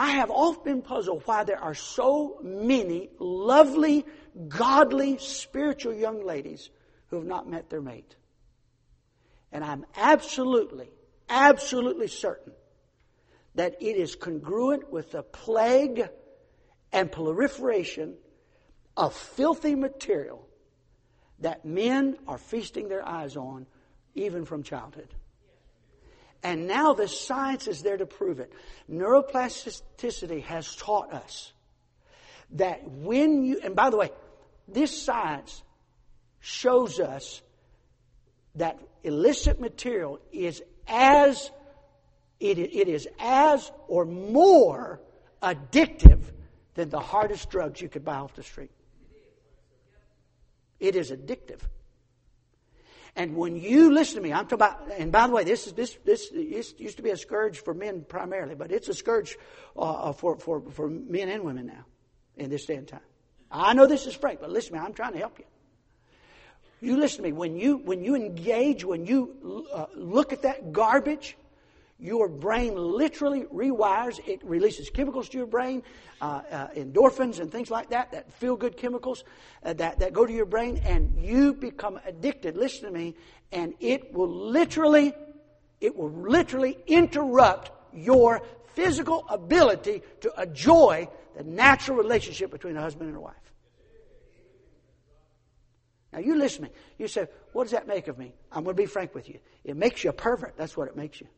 I 0.00 0.12
have 0.12 0.30
often 0.30 0.64
been 0.64 0.80
puzzled 0.80 1.24
why 1.26 1.44
there 1.44 1.62
are 1.62 1.74
so 1.74 2.38
many 2.42 3.10
lovely, 3.18 4.06
godly, 4.48 5.18
spiritual 5.18 5.92
young 5.92 6.24
ladies 6.24 6.70
who 7.08 7.16
have 7.16 7.26
not 7.26 7.46
met 7.46 7.68
their 7.68 7.82
mate. 7.82 8.16
And 9.52 9.62
I'm 9.62 9.84
absolutely, 9.94 10.88
absolutely 11.28 12.06
certain 12.06 12.54
that 13.56 13.76
it 13.82 13.98
is 13.98 14.16
congruent 14.16 14.90
with 14.90 15.10
the 15.12 15.22
plague 15.22 16.08
and 16.92 17.12
proliferation 17.12 18.14
of 18.96 19.14
filthy 19.14 19.74
material 19.74 20.48
that 21.40 21.66
men 21.66 22.16
are 22.26 22.38
feasting 22.38 22.88
their 22.88 23.06
eyes 23.06 23.36
on 23.36 23.66
even 24.14 24.46
from 24.46 24.62
childhood. 24.62 25.14
And 26.42 26.66
now 26.66 26.94
the 26.94 27.08
science 27.08 27.68
is 27.68 27.82
there 27.82 27.96
to 27.96 28.06
prove 28.06 28.40
it. 28.40 28.52
Neuroplasticity 28.90 30.42
has 30.44 30.74
taught 30.76 31.12
us 31.12 31.52
that 32.52 32.88
when 32.90 33.44
you, 33.44 33.60
and 33.62 33.76
by 33.76 33.90
the 33.90 33.96
way, 33.96 34.10
this 34.66 35.02
science 35.02 35.62
shows 36.40 36.98
us 36.98 37.42
that 38.54 38.78
illicit 39.02 39.60
material 39.60 40.18
is 40.32 40.62
as, 40.88 41.50
it, 42.40 42.58
it 42.58 42.88
is 42.88 43.06
as 43.18 43.70
or 43.86 44.04
more 44.04 45.00
addictive 45.42 46.20
than 46.74 46.88
the 46.88 47.00
hardest 47.00 47.50
drugs 47.50 47.80
you 47.80 47.88
could 47.88 48.04
buy 48.04 48.16
off 48.16 48.34
the 48.34 48.42
street. 48.42 48.70
It 50.78 50.96
is 50.96 51.10
addictive. 51.10 51.60
And 53.16 53.36
when 53.36 53.56
you 53.56 53.92
listen 53.92 54.16
to 54.16 54.20
me, 54.20 54.32
I'm 54.32 54.44
talking 54.44 54.54
about, 54.54 54.92
and 54.96 55.10
by 55.10 55.26
the 55.26 55.32
way, 55.32 55.44
this 55.44 55.66
is 55.66 55.72
this 55.72 55.96
this 56.04 56.32
used 56.78 56.96
to 56.96 57.02
be 57.02 57.10
a 57.10 57.16
scourge 57.16 57.58
for 57.62 57.74
men 57.74 58.04
primarily, 58.08 58.54
but 58.54 58.70
it's 58.70 58.88
a 58.88 58.94
scourge 58.94 59.36
uh, 59.76 59.80
uh, 59.80 60.12
for, 60.12 60.38
for, 60.38 60.62
for 60.70 60.88
men 60.88 61.28
and 61.28 61.44
women 61.44 61.66
now 61.66 61.84
in 62.36 62.50
this 62.50 62.66
day 62.66 62.76
and 62.76 62.86
time. 62.86 63.00
I 63.50 63.74
know 63.74 63.86
this 63.86 64.06
is 64.06 64.14
frank, 64.14 64.40
but 64.40 64.50
listen 64.50 64.74
to 64.74 64.78
me, 64.78 64.84
I'm 64.86 64.94
trying 64.94 65.12
to 65.12 65.18
help 65.18 65.38
you. 65.38 65.44
You 66.80 66.96
listen 66.96 67.18
to 67.18 67.22
me. 67.24 67.32
When 67.32 67.56
you 67.56 67.76
when 67.76 68.02
you 68.02 68.14
engage, 68.14 68.84
when 68.84 69.04
you 69.04 69.66
uh, 69.72 69.86
look 69.94 70.32
at 70.32 70.42
that 70.42 70.72
garbage, 70.72 71.36
your 72.00 72.28
brain 72.28 72.74
literally 72.76 73.44
rewires. 73.44 74.20
It 74.26 74.42
releases 74.44 74.90
chemicals 74.90 75.28
to 75.30 75.38
your 75.38 75.46
brain, 75.46 75.82
uh, 76.20 76.42
uh, 76.50 76.68
endorphins 76.68 77.40
and 77.40 77.52
things 77.52 77.70
like 77.70 77.90
that, 77.90 78.12
that 78.12 78.32
feel 78.32 78.56
good 78.56 78.76
chemicals 78.76 79.24
uh, 79.64 79.74
that, 79.74 79.98
that 79.98 80.12
go 80.12 80.26
to 80.26 80.32
your 80.32 80.46
brain, 80.46 80.80
and 80.84 81.22
you 81.22 81.52
become 81.52 82.00
addicted. 82.06 82.56
Listen 82.56 82.84
to 82.84 82.90
me, 82.90 83.16
and 83.52 83.74
it 83.80 84.12
will 84.14 84.30
literally, 84.30 85.14
it 85.80 85.94
will 85.94 86.10
literally 86.10 86.78
interrupt 86.86 87.70
your 87.92 88.42
physical 88.74 89.26
ability 89.28 90.02
to 90.20 90.32
enjoy 90.40 91.08
the 91.36 91.44
natural 91.44 91.98
relationship 91.98 92.50
between 92.50 92.76
a 92.76 92.80
husband 92.80 93.08
and 93.08 93.16
a 93.16 93.20
wife. 93.20 93.34
Now, 96.12 96.18
you 96.18 96.36
listen 96.36 96.64
to 96.64 96.68
me. 96.68 96.74
You 96.98 97.08
say, 97.08 97.28
What 97.52 97.64
does 97.64 97.72
that 97.72 97.86
make 97.86 98.08
of 98.08 98.18
me? 98.18 98.32
I'm 98.50 98.64
going 98.64 98.74
to 98.74 98.82
be 98.82 98.86
frank 98.86 99.14
with 99.14 99.28
you. 99.28 99.38
It 99.64 99.76
makes 99.76 100.02
you 100.02 100.10
a 100.10 100.12
pervert. 100.12 100.54
That's 100.56 100.76
what 100.76 100.88
it 100.88 100.96
makes 100.96 101.20
you. 101.20 101.28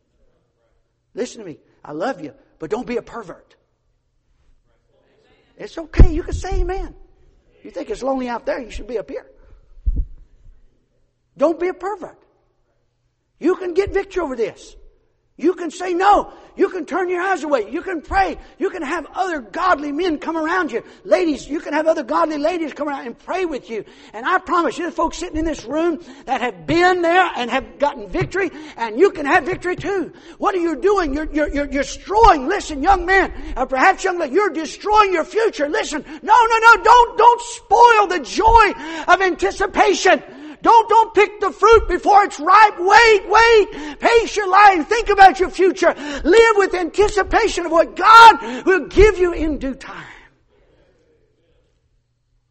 Listen 1.14 1.40
to 1.40 1.46
me. 1.46 1.59
I 1.85 1.92
love 1.92 2.20
you, 2.20 2.35
but 2.59 2.70
don't 2.70 2.87
be 2.87 2.96
a 2.96 3.03
pervert. 3.03 3.57
It's 5.57 5.77
okay. 5.77 6.12
You 6.12 6.22
can 6.22 6.35
say 6.35 6.61
amen. 6.61 6.94
You 7.62 7.70
think 7.70 7.90
it's 7.90 8.03
lonely 8.03 8.29
out 8.29 8.46
there, 8.46 8.61
you 8.61 8.70
should 8.70 8.88
be 8.88 8.98
up 8.98 9.09
here. 9.09 9.31
Don't 11.37 11.59
be 11.59 11.68
a 11.68 11.75
pervert. 11.75 12.18
You 13.38 13.57
can 13.57 13.75
get 13.75 13.92
victory 13.92 14.22
over 14.22 14.37
this. 14.37 14.77
You 15.42 15.55
can 15.55 15.70
say 15.70 15.92
no. 15.92 16.33
You 16.55 16.68
can 16.68 16.85
turn 16.85 17.09
your 17.09 17.22
eyes 17.22 17.42
away. 17.44 17.70
You 17.70 17.83
can 17.83 18.02
pray. 18.02 18.38
You 18.59 18.68
can 18.68 18.83
have 18.83 19.07
other 19.14 19.40
godly 19.40 19.90
men 19.90 20.18
come 20.18 20.37
around 20.37 20.70
you. 20.70 20.85
Ladies, 21.02 21.48
you 21.48 21.61
can 21.61 21.72
have 21.72 21.87
other 21.87 22.02
godly 22.02 22.37
ladies 22.37 22.74
come 22.74 22.88
around 22.88 23.07
and 23.07 23.18
pray 23.18 23.46
with 23.46 23.70
you. 23.70 23.85
And 24.12 24.26
I 24.26 24.38
promise 24.38 24.76
you, 24.76 24.85
the 24.85 24.92
folks 24.92 25.16
sitting 25.16 25.38
in 25.38 25.46
this 25.46 25.64
room 25.64 26.00
that 26.26 26.42
have 26.42 26.66
been 26.66 27.00
there 27.00 27.31
and 27.37 27.50
have 27.50 27.78
gotten 27.78 28.09
victory, 28.09 28.50
and 28.76 28.98
you 28.98 29.11
can 29.11 29.24
have 29.24 29.44
victory 29.44 29.76
too. 29.76 30.12
What 30.38 30.55
are 30.55 30.61
you 30.61 30.76
doing? 30.76 31.14
You're, 31.14 31.33
you're, 31.33 31.48
you're 31.48 31.66
destroying, 31.66 32.46
listen, 32.48 32.83
young 32.83 33.07
man, 33.07 33.33
or 33.57 33.66
perhaps 33.66 34.05
young 34.05 34.18
lady, 34.18 34.35
you're 34.35 34.50
destroying 34.50 35.12
your 35.12 35.24
future. 35.24 35.68
Listen, 35.68 36.05
no, 36.22 36.35
no, 36.50 36.59
no, 36.59 36.83
don't, 36.85 37.18
don't 37.18 37.40
spoil 37.40 38.07
the 38.09 38.20
joy 38.20 38.72
of 39.09 39.22
anticipation. 39.22 40.22
Don't, 40.62 40.88
don't 40.88 41.12
pick 41.12 41.40
the 41.40 41.51
fruit 41.51 41.88
before 41.88 42.22
it's 42.25 42.38
ripe. 42.38 42.79
Wait, 42.79 43.29
wait. 43.29 43.98
Pace 43.98 44.37
your 44.37 44.48
life. 44.48 44.88
Think 44.88 45.09
about 45.09 45.40
your 45.40 45.51
future. 45.51 45.92
Live 45.94 46.57
with 46.57 46.75
anticipation 46.75 47.66
of 47.66 47.72
what 47.72 47.96
God 47.96 48.64
will 48.64 48.87
give 48.87 49.18
you 49.18 49.33
in 49.33 49.59
due 49.59 49.75
time. 49.75 50.07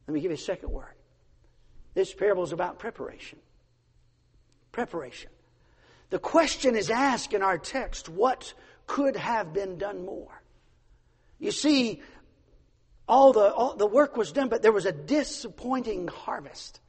Let 0.07 0.13
me 0.13 0.19
give 0.19 0.31
you 0.31 0.35
a 0.35 0.37
second 0.37 0.71
word. 0.71 0.93
This 1.93 2.13
parable 2.13 2.43
is 2.43 2.51
about 2.51 2.79
preparation. 2.79 3.39
Preparation. 4.73 5.29
The 6.09 6.19
question 6.19 6.75
is 6.75 6.89
asked 6.89 7.33
in 7.33 7.41
our 7.41 7.57
text 7.57 8.09
what 8.09 8.53
could 8.87 9.15
have 9.15 9.53
been 9.53 9.77
done 9.77 10.05
more? 10.05 10.41
You 11.39 11.51
see, 11.51 12.01
all 13.07 13.31
the, 13.31 13.53
all 13.53 13.77
the 13.77 13.87
work 13.87 14.17
was 14.17 14.33
done, 14.33 14.49
but 14.49 14.61
there 14.61 14.73
was 14.73 14.85
a 14.85 14.91
disappointing 14.91 16.09
harvest 16.09 16.80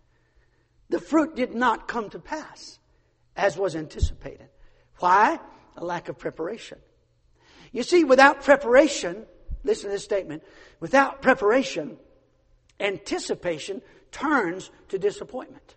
the 0.93 1.01
fruit 1.01 1.35
did 1.35 1.55
not 1.55 1.89
come 1.89 2.11
to 2.11 2.19
pass 2.19 2.79
as 3.35 3.57
was 3.57 3.75
anticipated. 3.75 4.49
Why? 4.99 5.41
A 5.79 5.85
lack 5.85 6.11
of 6.11 6.19
preparation. 6.19 6.79
You 7.73 7.83
see, 7.83 8.05
without 8.05 8.43
preparation, 8.43 9.25
listen 9.65 9.89
to 9.89 9.95
this 9.95 10.05
statement, 10.05 10.43
without 10.81 11.23
preparation, 11.23 11.97
anticipation 12.79 13.81
turns 14.11 14.71
to 14.91 14.99
disappointment. 14.99 15.77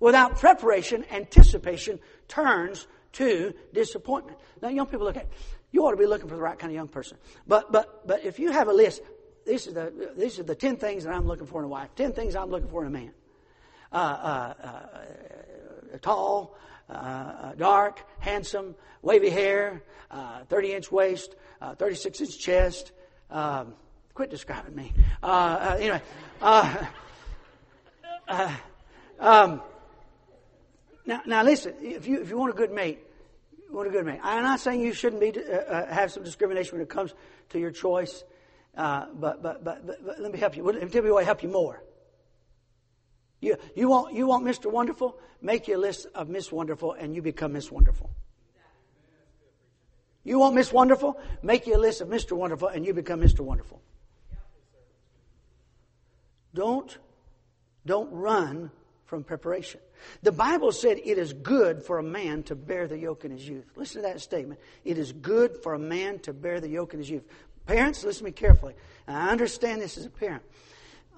Without 0.00 0.40
preparation, 0.40 1.04
anticipation 1.12 2.00
turns 2.26 2.88
to 3.12 3.54
disappointment. 3.72 4.38
Now, 4.60 4.70
young 4.70 4.86
people 4.86 5.06
look 5.06 5.16
at 5.16 5.28
you 5.70 5.86
ought 5.86 5.92
to 5.92 5.96
be 5.96 6.06
looking 6.06 6.28
for 6.28 6.34
the 6.34 6.42
right 6.42 6.58
kind 6.58 6.72
of 6.72 6.74
young 6.74 6.88
person. 6.88 7.18
But 7.46 7.70
but 7.70 8.04
but 8.04 8.24
if 8.24 8.40
you 8.40 8.50
have 8.50 8.66
a 8.66 8.72
list, 8.72 9.02
these 9.46 9.68
are 9.68 9.72
the 9.72 10.12
these 10.16 10.40
are 10.40 10.42
the 10.42 10.56
ten 10.56 10.76
things 10.76 11.04
that 11.04 11.14
I'm 11.14 11.28
looking 11.28 11.46
for 11.46 11.60
in 11.60 11.66
a 11.66 11.68
wife. 11.68 11.90
Ten 11.94 12.12
things 12.12 12.34
I'm 12.34 12.50
looking 12.50 12.68
for 12.68 12.82
in 12.82 12.88
a 12.88 12.90
man. 12.90 13.12
Uh, 13.92 13.96
uh, 13.96 14.54
uh, 14.66 15.98
tall, 16.00 16.56
uh, 16.88 17.52
dark, 17.54 18.00
handsome, 18.20 18.74
wavy 19.02 19.30
hair, 19.30 19.82
uh, 20.10 20.44
30 20.44 20.72
inch 20.74 20.92
waist, 20.92 21.34
uh, 21.60 21.74
36 21.74 22.20
inch 22.20 22.38
chest. 22.38 22.92
Um, 23.30 23.74
quit 24.14 24.30
describing 24.30 24.74
me. 24.74 24.92
anyway. 25.22 26.02
Um, 29.18 29.60
now, 31.04 31.20
now 31.26 31.42
listen. 31.42 31.74
If 31.82 32.06
you 32.06 32.22
if 32.22 32.30
you 32.30 32.38
want 32.38 32.54
a 32.54 32.56
good 32.56 32.72
mate, 32.72 33.00
you 33.68 33.76
want 33.76 33.86
a 33.86 33.90
good 33.90 34.06
mate. 34.06 34.20
I'm 34.22 34.42
not 34.42 34.60
saying 34.60 34.80
you 34.80 34.94
shouldn't 34.94 35.20
be 35.20 35.34
have 35.68 36.10
some 36.10 36.22
discrimination 36.24 36.72
when 36.72 36.82
it 36.82 36.88
comes 36.88 37.12
to 37.50 37.58
your 37.58 37.70
choice. 37.70 38.24
Uh, 38.76 39.06
but, 39.12 39.42
but, 39.42 39.64
but, 39.64 39.86
but, 39.86 40.06
but, 40.06 40.20
let 40.20 40.32
me 40.32 40.38
help 40.38 40.56
you. 40.56 40.62
Let 40.62 40.80
me 40.80 40.88
tell 40.88 41.04
you 41.04 41.12
what 41.12 41.24
help 41.24 41.42
you 41.42 41.48
more. 41.48 41.82
You, 43.40 43.56
you, 43.74 43.88
want, 43.88 44.14
you 44.14 44.26
want 44.26 44.44
Mr. 44.44 44.70
Wonderful? 44.70 45.18
Make 45.40 45.66
your 45.66 45.78
list 45.78 46.06
of 46.14 46.28
Miss 46.28 46.52
Wonderful 46.52 46.92
and 46.92 47.14
you 47.14 47.22
become 47.22 47.54
Miss 47.54 47.70
Wonderful. 47.70 48.10
You 50.22 50.38
want 50.38 50.54
Miss 50.54 50.72
Wonderful? 50.72 51.18
Make 51.42 51.66
your 51.66 51.78
list 51.78 52.02
of 52.02 52.08
Mr. 52.08 52.32
Wonderful 52.32 52.68
and 52.68 52.84
you 52.84 52.92
become 52.92 53.20
Mr. 53.20 53.40
Wonderful. 53.40 53.80
Don't, 56.52 56.98
don't 57.86 58.12
run 58.12 58.70
from 59.06 59.24
preparation. 59.24 59.80
The 60.22 60.32
Bible 60.32 60.72
said 60.72 60.98
it 60.98 61.18
is 61.18 61.32
good 61.32 61.82
for 61.82 61.98
a 61.98 62.02
man 62.02 62.42
to 62.44 62.54
bear 62.54 62.86
the 62.86 62.98
yoke 62.98 63.24
in 63.24 63.30
his 63.30 63.48
youth. 63.48 63.66
Listen 63.76 64.02
to 64.02 64.08
that 64.08 64.20
statement. 64.20 64.60
It 64.84 64.98
is 64.98 65.12
good 65.12 65.62
for 65.62 65.74
a 65.74 65.78
man 65.78 66.18
to 66.20 66.32
bear 66.32 66.60
the 66.60 66.68
yoke 66.68 66.92
in 66.92 67.00
his 67.00 67.08
youth. 67.08 67.24
Parents, 67.66 68.04
listen 68.04 68.20
to 68.20 68.24
me 68.26 68.32
carefully. 68.32 68.74
I 69.06 69.30
understand 69.30 69.80
this 69.80 69.96
as 69.96 70.06
a 70.06 70.10
parent. 70.10 70.42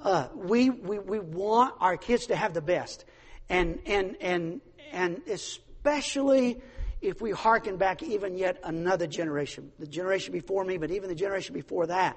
Uh, 0.03 0.29
we, 0.35 0.69
we, 0.69 0.99
we 0.99 1.21
want 1.21 1.75
our 1.81 1.97
kids 1.97 2.27
to 2.27 2.37
have 2.37 2.55
the 2.55 2.61
best. 2.61 3.05
And, 3.49 3.79
and, 3.87 4.17
and, 4.21 4.61
and 4.93 5.23
especially 5.29 6.61
if 7.01 7.21
we 7.21 7.31
hearken 7.31 7.77
back 7.77 8.03
even 8.03 8.37
yet 8.37 8.59
another 8.65 9.07
generation, 9.07 9.71
the 9.79 9.87
generation 9.87 10.33
before 10.33 10.65
me, 10.65 10.77
but 10.77 10.91
even 10.91 11.09
the 11.09 11.15
generation 11.15 11.55
before 11.55 11.87
that, 11.87 12.17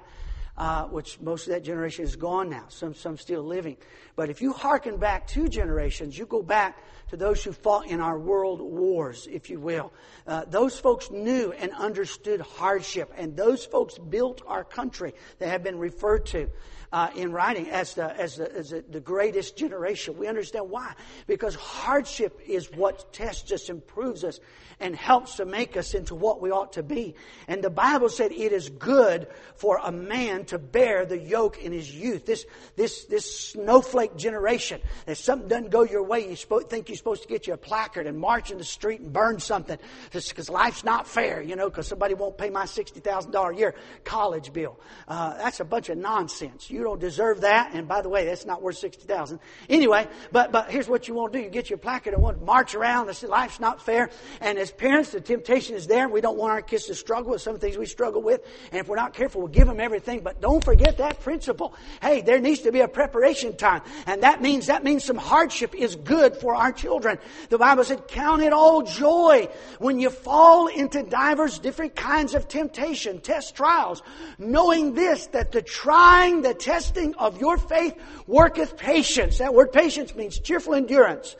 uh, 0.58 0.86
which 0.86 1.20
most 1.20 1.48
of 1.48 1.54
that 1.54 1.64
generation 1.64 2.06
is 2.06 2.16
gone 2.16 2.50
now, 2.50 2.66
some, 2.70 2.94
some 2.94 3.18
still 3.18 3.44
living. 3.44 3.78
But 4.16 4.30
if 4.30 4.42
you 4.42 4.54
hearken 4.54 4.98
back 4.98 5.28
two 5.28 5.48
generations, 5.48 6.18
you 6.18 6.26
go 6.26 6.42
back 6.42 6.78
those 7.16 7.44
who 7.44 7.52
fought 7.52 7.88
in 7.88 8.02
our 8.02 8.18
world 8.18 8.62
wars, 8.62 9.28
if 9.32 9.50
you 9.50 9.60
will. 9.60 9.92
Uh, 10.28 10.46
those 10.48 10.80
folks 10.80 11.12
knew 11.12 11.52
and 11.52 11.72
understood 11.72 12.42
hardship, 12.42 13.12
and 13.18 13.36
those 13.36 13.66
folks 13.66 13.98
built 13.98 14.42
our 14.48 14.64
country 14.64 15.14
that 15.40 15.50
have 15.50 15.64
been 15.64 15.80
referred 15.80 16.26
to. 16.28 16.50
Uh, 16.92 17.10
in 17.16 17.34
writing 17.34 17.68
as 17.72 17.96
the, 17.96 18.18
as, 18.18 18.38
the, 18.38 18.56
as 18.56 18.70
the 18.70 19.02
greatest 19.02 19.58
generation. 19.58 20.18
We 20.18 20.28
understand 20.28 20.70
why. 20.70 20.94
Because 21.28 21.54
hardship 21.54 22.40
is 22.48 22.72
what 22.72 23.12
tests 23.12 23.52
us, 23.52 23.70
improves 23.70 24.24
us, 24.24 24.40
and 24.80 24.96
helps 24.96 25.36
to 25.36 25.46
make 25.46 25.78
us 25.78 25.94
into 25.94 26.16
what 26.16 26.42
we 26.42 26.52
ought 26.52 26.74
to 26.74 26.84
be. 26.84 27.16
And 27.48 27.64
the 27.64 27.70
Bible 27.70 28.08
said 28.08 28.32
it 28.32 28.52
is 28.52 28.70
good 28.70 29.28
for 29.56 29.80
a 29.84 29.92
man 29.92 30.46
to 30.46 30.60
bear 30.60 31.06
the 31.06 31.18
yoke 31.18 31.58
in 31.62 31.72
his 31.72 31.94
youth. 31.94 32.26
This, 32.26 32.46
this, 32.76 33.06
this 33.06 33.50
snowflake 33.50 34.16
generation, 34.16 34.82
if 35.08 35.18
something 35.18 35.48
doesn't 35.48 35.72
go 35.72 35.84
your 35.84 36.04
way, 36.04 36.30
you 36.30 36.36
think 36.36 36.90
you're 36.90 36.98
supposed 37.06 37.22
to 37.22 37.28
get 37.28 37.46
you 37.46 37.54
a 37.54 37.58
placard 37.58 38.08
and 38.08 38.18
march 38.18 38.50
in 38.50 38.58
the 38.58 38.64
street 38.64 39.00
and 39.00 39.14
burn 39.14 39.40
something 39.40 39.78
just 40.10 40.28
because 40.30 40.50
life's 40.50 40.84
not 40.84 41.08
fair, 41.08 41.40
you 41.40 41.56
know, 41.56 41.70
because 41.70 41.86
somebody 41.86 42.16
won't 42.16 42.36
pay 42.36 42.50
my 42.50 42.64
$60,000 42.64 43.54
a 43.54 43.56
year 43.56 43.76
college 44.04 44.52
bill. 44.52 44.80
Uh, 45.08 45.38
that's 45.38 45.60
a 45.60 45.64
bunch 45.64 45.90
of 45.90 46.00
nonsense. 46.00 46.72
You 46.72 46.82
don't 46.82 47.00
deserve 47.00 47.42
that. 47.42 47.76
And 47.76 47.88
by 47.88 48.02
the 48.02 48.10
way, 48.10 48.26
that's 48.26 48.48
not 48.48 48.64
worth 48.64 48.80
60000 48.80 49.40
Anyway, 49.70 50.08
but, 50.32 50.52
but 50.52 50.72
here's 50.72 50.90
what 50.90 51.08
you 51.08 51.14
want 51.14 51.32
to 51.34 51.38
do. 51.38 51.44
You 51.44 51.52
get 51.52 51.70
your 51.70 51.78
placard 51.78 52.16
and 52.16 52.24
want 52.24 52.40
to 52.40 52.44
march 52.44 52.74
around 52.74 53.08
and 53.08 53.16
say 53.16 53.28
life's 53.28 53.60
not 53.60 53.86
fair. 53.86 54.10
And 54.42 54.58
as 54.58 54.72
parents, 54.72 55.12
the 55.12 55.22
temptation 55.22 55.76
is 55.76 55.86
there. 55.86 56.10
We 56.10 56.22
don't 56.22 56.40
want 56.40 56.54
our 56.54 56.64
kids 56.64 56.86
to 56.86 56.96
struggle 56.96 57.34
with 57.34 57.42
some 57.44 57.60
things 57.60 57.78
we 57.78 57.86
struggle 57.86 58.24
with. 58.24 58.42
And 58.72 58.80
if 58.80 58.88
we're 58.88 58.96
not 58.96 59.14
careful, 59.14 59.42
we'll 59.42 59.52
give 59.52 59.68
them 59.68 59.80
everything. 59.80 60.22
But 60.22 60.42
don't 60.42 60.64
forget 60.64 60.98
that 60.98 61.20
principle. 61.20 61.76
Hey, 62.02 62.22
there 62.22 62.40
needs 62.40 62.62
to 62.62 62.72
be 62.72 62.80
a 62.80 62.88
preparation 62.88 63.56
time. 63.56 63.84
And 64.08 64.24
that 64.24 64.42
means, 64.42 64.66
that 64.66 64.84
means 64.84 65.04
some 65.04 65.18
hardship 65.18 65.76
is 65.76 65.96
good 65.96 66.36
for 66.38 66.56
our 66.56 66.72
children. 66.72 66.85
The 66.86 67.58
Bible 67.58 67.84
said, 67.84 68.08
count 68.08 68.42
it 68.42 68.54
all 68.54 68.84
joy 68.84 69.50
when 69.80 70.00
you 70.00 70.10
fall 70.10 70.68
into 70.68 71.04
divers 71.04 71.60
different 71.60 71.96
kinds 71.96 72.36
of 72.36 72.48
temptation, 72.48 73.20
test 73.20 73.56
trials, 73.56 74.02
knowing 74.38 74.94
this, 74.94 75.28
that 75.28 75.52
the 75.52 75.62
trying, 75.62 76.42
the 76.42 76.54
testing 76.54 77.16
of 77.16 77.40
your 77.40 77.58
faith 77.58 77.96
worketh 78.28 78.78
patience. 78.78 79.40
That 79.40 79.54
word 79.54 79.72
patience 79.72 80.16
means 80.16 80.40
cheerful 80.40 80.76
endurance. 80.76 81.36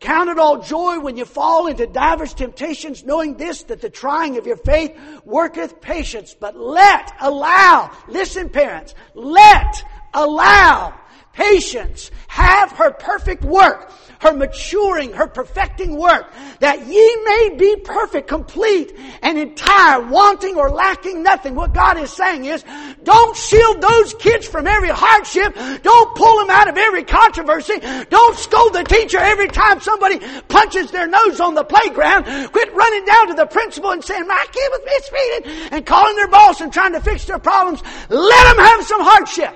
Count 0.00 0.28
it 0.28 0.38
all 0.38 0.60
joy 0.62 1.00
when 1.00 1.16
you 1.16 1.24
fall 1.24 1.68
into 1.68 1.86
divers 1.86 2.34
temptations, 2.34 3.04
knowing 3.04 3.36
this, 3.36 3.62
that 3.64 3.80
the 3.80 3.88
trying 3.88 4.36
of 4.36 4.46
your 4.46 4.58
faith 4.58 4.94
worketh 5.24 5.80
patience. 5.80 6.36
But 6.38 6.56
let, 6.56 7.14
allow, 7.20 7.90
listen 8.06 8.50
parents, 8.50 8.94
let, 9.14 9.82
allow 10.12 10.94
patience 11.36 12.10
have 12.28 12.72
her 12.72 12.90
perfect 12.90 13.44
work 13.44 13.92
her 14.20 14.32
maturing, 14.32 15.12
her 15.12 15.26
perfecting 15.26 15.96
work, 15.96 16.32
that 16.60 16.86
ye 16.86 17.16
may 17.24 17.56
be 17.56 17.76
perfect, 17.76 18.28
complete, 18.28 18.96
and 19.22 19.38
entire, 19.38 20.00
wanting 20.00 20.56
or 20.56 20.70
lacking 20.70 21.22
nothing. 21.22 21.54
What 21.54 21.74
God 21.74 21.98
is 21.98 22.12
saying 22.12 22.44
is, 22.44 22.64
don't 23.02 23.36
shield 23.36 23.80
those 23.80 24.14
kids 24.14 24.46
from 24.46 24.66
every 24.66 24.88
hardship. 24.88 25.54
Don't 25.82 26.16
pull 26.16 26.38
them 26.38 26.50
out 26.50 26.68
of 26.68 26.76
every 26.76 27.04
controversy. 27.04 27.78
Don't 28.10 28.36
scold 28.36 28.72
the 28.72 28.84
teacher 28.84 29.18
every 29.18 29.48
time 29.48 29.80
somebody 29.80 30.18
punches 30.48 30.90
their 30.90 31.06
nose 31.06 31.40
on 31.40 31.54
the 31.54 31.64
playground. 31.64 32.24
Quit 32.52 32.74
running 32.74 33.04
down 33.04 33.28
to 33.28 33.34
the 33.34 33.46
principal 33.46 33.90
and 33.90 34.02
saying, 34.02 34.26
my 34.26 34.46
kid 34.50 34.70
was 34.72 34.80
mistreated, 34.84 35.72
and 35.72 35.86
calling 35.86 36.16
their 36.16 36.28
boss 36.28 36.60
and 36.60 36.72
trying 36.72 36.92
to 36.92 37.00
fix 37.00 37.24
their 37.26 37.38
problems. 37.38 37.82
Let 38.08 38.56
them 38.56 38.64
have 38.64 38.84
some 38.84 39.00
hardship. 39.02 39.54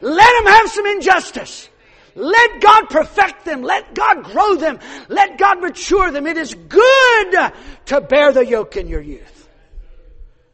Let 0.00 0.44
them 0.44 0.52
have 0.52 0.70
some 0.70 0.86
injustice. 0.86 1.68
Let 2.14 2.60
God 2.60 2.90
perfect 2.90 3.44
them. 3.44 3.62
Let 3.62 3.94
God 3.94 4.24
grow 4.24 4.56
them. 4.56 4.78
Let 5.08 5.38
God 5.38 5.60
mature 5.60 6.10
them. 6.10 6.26
It 6.26 6.36
is 6.36 6.54
good 6.54 7.36
to 7.86 8.00
bear 8.00 8.32
the 8.32 8.44
yoke 8.44 8.76
in 8.76 8.88
your 8.88 9.00
youth. 9.00 9.48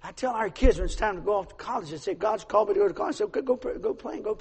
I 0.02 0.12
tell 0.12 0.32
our 0.32 0.50
kids 0.50 0.78
when 0.78 0.85
it's 0.85 0.94
time 0.94 1.16
to 1.16 1.20
go 1.20 1.35
off 1.35 1.48
to 1.48 1.54
college, 1.56 1.92
I 1.92 1.96
say, 1.96 2.14
God's 2.14 2.44
called 2.44 2.68
me 2.68 2.74
to 2.74 2.80
go 2.80 2.88
to 2.88 2.94
college. 2.94 3.16
So 3.16 3.26
go, 3.26 3.42
go, 3.42 3.56
go 3.56 3.92
play 3.92 4.14
and 4.14 4.24
go 4.24 4.38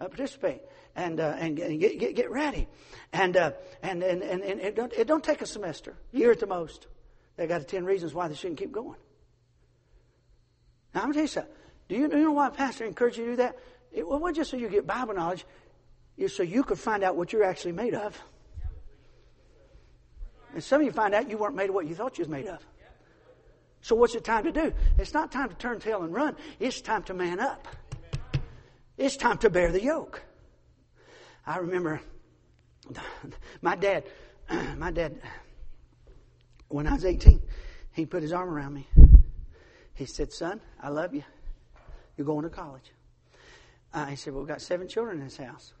uh, 0.00 0.08
participate 0.08 0.62
and, 0.96 1.20
uh, 1.20 1.36
and, 1.38 1.58
and 1.58 1.78
get, 1.78 1.98
get, 1.98 2.16
get, 2.16 2.30
ready. 2.30 2.66
And, 3.12 3.36
uh, 3.36 3.52
and, 3.82 4.02
and, 4.02 4.22
and, 4.22 4.42
and, 4.42 4.60
it, 4.60 4.74
don't, 4.74 4.92
it 4.94 5.06
don't 5.06 5.22
take 5.22 5.42
a 5.42 5.46
semester, 5.46 5.96
year 6.12 6.30
at 6.30 6.40
the 6.40 6.46
most. 6.46 6.86
They 7.36 7.46
got 7.46 7.66
10 7.68 7.84
reasons 7.84 8.14
why 8.14 8.28
they 8.28 8.34
shouldn't 8.34 8.58
keep 8.58 8.72
going. 8.72 8.96
Now, 10.94 11.02
I'm 11.02 11.12
going 11.12 11.12
to 11.12 11.14
tell 11.14 11.22
you 11.22 11.28
something. 11.28 11.52
Do 11.88 11.94
you, 11.96 12.02
you 12.02 12.24
know 12.24 12.32
why 12.32 12.50
Pastor 12.50 12.84
encouraged 12.84 13.18
you 13.18 13.24
to 13.24 13.30
do 13.32 13.36
that? 13.36 13.58
It 13.92 14.06
wasn't 14.06 14.36
just 14.36 14.50
so 14.50 14.56
you 14.56 14.68
get 14.68 14.86
Bible 14.86 15.14
knowledge 15.14 15.44
is 16.16 16.34
so 16.34 16.42
you 16.42 16.62
could 16.62 16.78
find 16.78 17.02
out 17.02 17.16
what 17.16 17.32
you're 17.32 17.44
actually 17.44 17.72
made 17.72 17.94
of. 17.94 18.20
And 20.54 20.62
some 20.62 20.80
of 20.80 20.86
you 20.86 20.92
find 20.92 21.14
out 21.14 21.30
you 21.30 21.38
weren't 21.38 21.56
made 21.56 21.70
of 21.70 21.74
what 21.74 21.86
you 21.86 21.94
thought 21.94 22.18
you 22.18 22.22
was 22.22 22.28
made 22.28 22.46
of. 22.46 22.64
So 23.80 23.96
what's 23.96 24.14
it 24.14 24.24
time 24.24 24.44
to 24.44 24.52
do? 24.52 24.72
It's 24.98 25.12
not 25.12 25.32
time 25.32 25.48
to 25.48 25.54
turn 25.56 25.80
tail 25.80 26.02
and 26.02 26.14
run. 26.14 26.36
It's 26.60 26.80
time 26.80 27.02
to 27.04 27.14
man 27.14 27.40
up. 27.40 27.66
It's 28.96 29.16
time 29.16 29.38
to 29.38 29.50
bear 29.50 29.72
the 29.72 29.82
yoke. 29.82 30.22
I 31.44 31.58
remember 31.58 32.00
my 33.62 33.74
dad, 33.74 34.04
my 34.76 34.90
dad, 34.90 35.20
when 36.68 36.86
I 36.86 36.94
was 36.94 37.04
18, 37.04 37.42
he 37.92 38.06
put 38.06 38.22
his 38.22 38.32
arm 38.32 38.48
around 38.48 38.74
me. 38.74 38.86
He 39.94 40.06
said, 40.06 40.32
son, 40.32 40.60
I 40.80 40.88
love 40.88 41.14
you. 41.14 41.24
You're 42.16 42.26
going 42.26 42.44
to 42.44 42.50
college. 42.50 42.92
Uh, 43.94 44.06
he 44.06 44.16
said, 44.16 44.32
well, 44.32 44.42
we've 44.42 44.48
got 44.48 44.62
seven 44.62 44.88
children 44.88 45.18
in 45.18 45.24
this 45.24 45.36
house. 45.36 45.74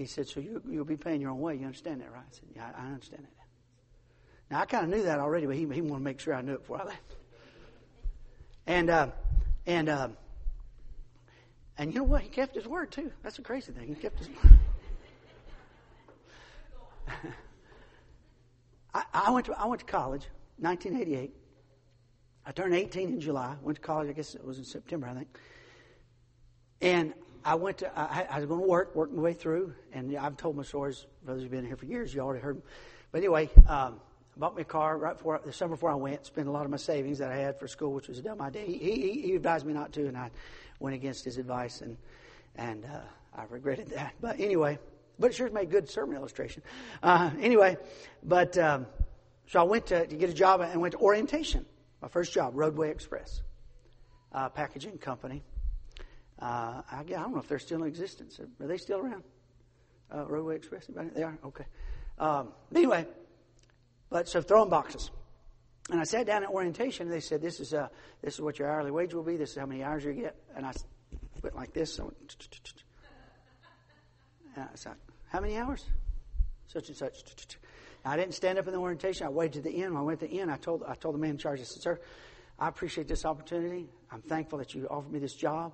He 0.00 0.06
said, 0.06 0.26
So 0.26 0.40
you, 0.40 0.62
you'll 0.66 0.86
be 0.86 0.96
paying 0.96 1.20
your 1.20 1.30
own 1.30 1.40
way. 1.40 1.56
You 1.56 1.66
understand 1.66 2.00
that, 2.00 2.10
right? 2.10 2.22
I 2.26 2.32
said, 2.32 2.48
Yeah, 2.56 2.70
I 2.74 2.86
understand 2.86 3.22
that. 3.22 3.34
Now, 4.50 4.62
I 4.62 4.64
kind 4.64 4.84
of 4.84 4.90
knew 4.90 5.02
that 5.04 5.18
already, 5.18 5.44
but 5.44 5.56
he, 5.56 5.60
he 5.60 5.82
wanted 5.82 5.90
to 5.90 6.00
make 6.00 6.20
sure 6.20 6.32
I 6.32 6.40
knew 6.40 6.54
it 6.54 6.60
before 6.60 6.80
I 6.80 6.84
left. 6.84 7.16
And, 8.66 8.88
uh, 8.88 9.08
and, 9.66 9.90
uh, 9.90 10.08
and 11.76 11.92
you 11.92 11.98
know 11.98 12.04
what? 12.04 12.22
He 12.22 12.30
kept 12.30 12.54
his 12.54 12.66
word, 12.66 12.90
too. 12.90 13.12
That's 13.22 13.38
a 13.38 13.42
crazy 13.42 13.72
thing. 13.72 13.88
He 13.88 13.94
kept 13.94 14.18
his 14.18 14.28
word. 14.28 14.58
I, 18.94 19.02
I, 19.12 19.30
went 19.30 19.44
to, 19.46 19.60
I 19.60 19.66
went 19.66 19.80
to 19.80 19.86
college, 19.86 20.26
1988. 20.60 21.34
I 22.46 22.52
turned 22.52 22.74
18 22.74 23.10
in 23.10 23.20
July. 23.20 23.54
Went 23.60 23.76
to 23.76 23.82
college, 23.82 24.08
I 24.08 24.12
guess 24.12 24.34
it 24.34 24.42
was 24.42 24.56
in 24.56 24.64
September, 24.64 25.08
I 25.08 25.14
think. 25.14 25.28
And 26.80 27.14
I 27.44 27.54
went 27.54 27.78
to, 27.78 27.98
I, 27.98 28.26
I 28.30 28.38
was 28.38 28.46
going 28.46 28.60
to 28.60 28.66
work, 28.66 28.94
work 28.94 29.12
my 29.12 29.22
way 29.22 29.32
through, 29.32 29.74
and 29.92 30.16
I've 30.16 30.36
told 30.36 30.56
my 30.56 30.62
stories. 30.62 31.06
Brothers 31.24 31.42
have 31.42 31.50
been 31.50 31.66
here 31.66 31.76
for 31.76 31.86
years. 31.86 32.14
You 32.14 32.20
already 32.20 32.42
heard 32.42 32.56
them. 32.56 32.62
But 33.12 33.18
anyway, 33.18 33.50
um, 33.66 34.00
bought 34.36 34.56
me 34.56 34.62
a 34.62 34.64
car 34.64 34.96
right 34.96 35.16
before 35.16 35.40
the 35.44 35.52
summer 35.52 35.74
before 35.74 35.90
I 35.90 35.94
went. 35.94 36.24
Spent 36.26 36.48
a 36.48 36.50
lot 36.50 36.64
of 36.64 36.70
my 36.70 36.76
savings 36.76 37.18
that 37.18 37.30
I 37.30 37.36
had 37.36 37.58
for 37.58 37.68
school, 37.68 37.92
which 37.92 38.08
was 38.08 38.18
a 38.18 38.22
dumb 38.22 38.40
idea. 38.40 38.62
He, 38.62 38.78
he, 38.78 39.22
he 39.22 39.34
advised 39.34 39.66
me 39.66 39.72
not 39.72 39.92
to, 39.92 40.06
and 40.06 40.16
I 40.16 40.30
went 40.78 40.94
against 40.94 41.24
his 41.24 41.38
advice, 41.38 41.80
and 41.82 41.96
and 42.56 42.84
uh, 42.84 43.00
I 43.36 43.44
regretted 43.48 43.88
that. 43.90 44.14
But 44.20 44.40
anyway, 44.40 44.78
but 45.18 45.30
it 45.30 45.34
sure 45.34 45.50
made 45.50 45.70
good 45.70 45.88
sermon 45.88 46.16
illustration. 46.16 46.62
Uh, 47.02 47.30
anyway, 47.40 47.76
but 48.22 48.56
um, 48.56 48.86
so 49.46 49.60
I 49.60 49.64
went 49.64 49.86
to, 49.86 50.06
to, 50.06 50.16
get 50.16 50.30
a 50.30 50.34
job 50.34 50.60
and 50.60 50.80
went 50.80 50.92
to 50.92 50.98
orientation. 50.98 51.66
My 52.00 52.08
first 52.08 52.32
job, 52.32 52.52
Roadway 52.54 52.90
Express, 52.90 53.42
uh, 54.32 54.48
packaging 54.48 54.98
company. 54.98 55.42
Uh, 56.40 56.82
I, 56.90 57.00
I, 57.00 57.02
don't 57.02 57.32
know 57.32 57.38
if 57.38 57.48
they're 57.48 57.58
still 57.58 57.82
in 57.82 57.88
existence. 57.88 58.40
Are 58.40 58.66
they 58.66 58.78
still 58.78 58.98
around? 58.98 59.22
Uh, 60.12 60.26
Roadway 60.26 60.56
Express? 60.56 60.86
They 61.14 61.22
are. 61.22 61.38
Okay. 61.44 61.66
Um, 62.18 62.48
anyway, 62.74 63.06
but 64.08 64.28
so 64.28 64.40
throwing 64.40 64.70
boxes. 64.70 65.10
And 65.90 66.00
I 66.00 66.04
sat 66.04 66.26
down 66.26 66.44
at 66.44 66.50
orientation, 66.50 67.06
and 67.06 67.12
they 67.12 67.20
said, 67.20 67.42
"This 67.42 67.60
is 67.60 67.74
uh, 67.74 67.88
this 68.22 68.34
is 68.34 68.40
what 68.40 68.58
your 68.58 68.70
hourly 68.70 68.90
wage 68.90 69.12
will 69.12 69.22
be. 69.22 69.36
This 69.36 69.50
is 69.50 69.56
how 69.56 69.66
many 69.66 69.82
hours 69.82 70.04
you 70.04 70.12
get." 70.12 70.36
And 70.56 70.64
I 70.64 70.72
went 71.42 71.56
like 71.56 71.72
this. 71.72 71.98
I 71.98 72.04
went, 72.04 72.16
and 74.56 74.64
I 74.64 74.74
said, 74.74 74.94
"How 75.28 75.40
many 75.40 75.56
hours?" 75.56 75.84
Such 76.68 76.88
and 76.88 76.96
such. 76.96 77.24
I 78.04 78.16
didn't 78.16 78.34
stand 78.34 78.58
up 78.58 78.66
in 78.66 78.72
the 78.72 78.78
orientation. 78.78 79.26
I 79.26 79.30
waited 79.30 79.64
to 79.64 79.68
the 79.68 79.82
end. 79.82 79.92
When 79.92 80.00
I 80.00 80.04
went 80.04 80.20
to 80.20 80.26
the 80.26 80.40
end, 80.40 80.50
I 80.50 80.56
told 80.56 80.84
I 80.86 80.94
told 80.94 81.16
the 81.16 81.18
man 81.18 81.30
in 81.30 81.38
charge. 81.38 81.60
I 81.60 81.64
said, 81.64 81.82
"Sir, 81.82 82.00
I 82.58 82.68
appreciate 82.68 83.08
this 83.08 83.24
opportunity. 83.24 83.88
I'm 84.10 84.22
thankful 84.22 84.58
that 84.58 84.74
you 84.74 84.86
offered 84.88 85.12
me 85.12 85.18
this 85.18 85.34
job." 85.34 85.72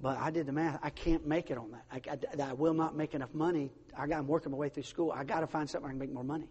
But 0.00 0.18
I 0.18 0.30
did 0.30 0.46
the 0.46 0.52
math. 0.52 0.78
I 0.82 0.90
can't 0.90 1.26
make 1.26 1.50
it 1.50 1.58
on 1.58 1.70
that. 1.72 1.84
I, 1.90 2.42
I, 2.42 2.50
I 2.50 2.52
will 2.52 2.74
not 2.74 2.96
make 2.96 3.14
enough 3.14 3.32
money. 3.32 3.70
I 3.96 4.06
got, 4.06 4.18
I'm 4.18 4.26
working 4.26 4.50
my 4.52 4.58
way 4.58 4.68
through 4.68 4.82
school. 4.82 5.12
I 5.12 5.24
got 5.24 5.40
to 5.40 5.46
find 5.46 5.68
something 5.70 5.88
I 5.88 5.92
can 5.92 5.98
make 5.98 6.12
more 6.12 6.24
money. 6.24 6.48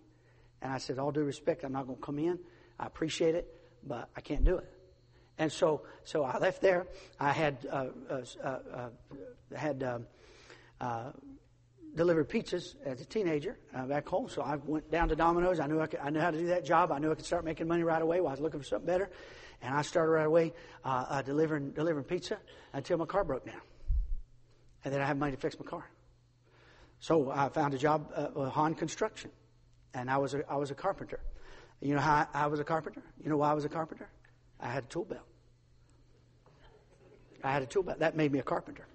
And 0.62 0.72
I 0.72 0.78
said, 0.78 0.98
all 0.98 1.12
due 1.12 1.24
respect, 1.24 1.64
I'm 1.64 1.74
not 1.74 1.86
going 1.86 1.98
to 2.00 2.06
come 2.06 2.20
in. 2.20 2.40
I 2.80 2.86
appreciate 2.86 3.36
it, 3.36 3.54
but 3.86 4.10
I 4.16 4.22
can't 4.22 4.46
do 4.46 4.58
it. 4.58 4.72
And 5.38 5.52
so, 5.52 5.82
so 6.04 6.24
I 6.24 6.38
left 6.38 6.62
there. 6.62 6.88
I 7.20 7.32
had 7.32 7.58
uh, 7.70 7.88
uh, 8.10 8.22
uh, 8.44 8.48
uh 8.48 8.90
had 9.56 9.84
um, 9.84 10.06
uh, 10.80 11.12
delivered 11.96 12.30
pizzas 12.30 12.76
as 12.86 13.02
a 13.02 13.06
teenager 13.06 13.58
uh, 13.76 13.86
back 13.86 14.08
home. 14.08 14.30
So 14.30 14.42
I 14.42 14.56
went 14.56 14.90
down 14.92 15.10
to 15.10 15.16
Domino's. 15.16 15.60
I 15.60 15.68
knew 15.68 15.80
I, 15.80 15.88
could, 15.88 16.00
I 16.00 16.10
knew 16.10 16.20
how 16.20 16.32
to 16.32 16.38
do 16.38 16.48
that 16.48 16.66
job. 16.66 16.92
I 16.92 17.00
knew 17.00 17.12
I 17.12 17.16
could 17.16 17.26
start 17.26 17.46
making 17.46 17.68
money 17.68 17.84
right 17.84 18.02
away 18.02 18.22
while 18.22 18.30
I 18.30 18.34
was 18.34 18.42
looking 18.42 18.60
for 18.60 18.66
something 18.66 18.88
better. 18.88 19.10
And 19.64 19.74
I 19.74 19.82
started 19.82 20.12
right 20.12 20.26
away 20.26 20.54
uh, 20.84 21.06
uh, 21.08 21.22
delivering 21.22 21.72
delivering 21.72 22.04
pizza 22.04 22.38
until 22.74 22.98
my 22.98 23.06
car 23.06 23.24
broke 23.24 23.46
down, 23.46 23.62
and 24.84 24.94
then 24.94 25.02
I 25.02 25.06
had 25.06 25.18
money 25.18 25.32
to 25.32 25.38
fix 25.38 25.58
my 25.58 25.66
car. 25.66 25.90
So 27.00 27.32
I 27.32 27.48
found 27.48 27.74
a 27.74 27.78
job 27.78 28.12
uh, 28.14 28.28
uh 28.36 28.50
Han 28.50 28.76
Construction, 28.76 29.32
and 29.94 30.12
I 30.12 30.18
was 30.18 30.34
a, 30.34 30.44
I 30.52 30.58
was 30.58 30.70
a 30.70 30.76
carpenter. 30.76 31.22
You 31.82 31.96
know 31.96 32.02
how 32.02 32.28
I, 32.34 32.48
was 32.48 32.60
a 32.60 32.64
carpenter? 32.64 33.02
You 33.24 33.30
know 33.30 33.38
why 33.38 33.52
I 33.52 33.54
was 33.54 33.66
a 33.66 33.70
carpenter? 33.70 34.10
I 34.60 34.68
had 34.68 34.84
a 34.84 34.88
tool 34.88 35.06
belt. 35.06 35.28
I 37.44 37.52
had 37.52 37.62
a 37.62 37.66
tool 37.66 37.84
belt. 37.84 38.00
That 38.00 38.16
made 38.16 38.32
me 38.32 38.40
a 38.40 38.44
carpenter. 38.44 38.86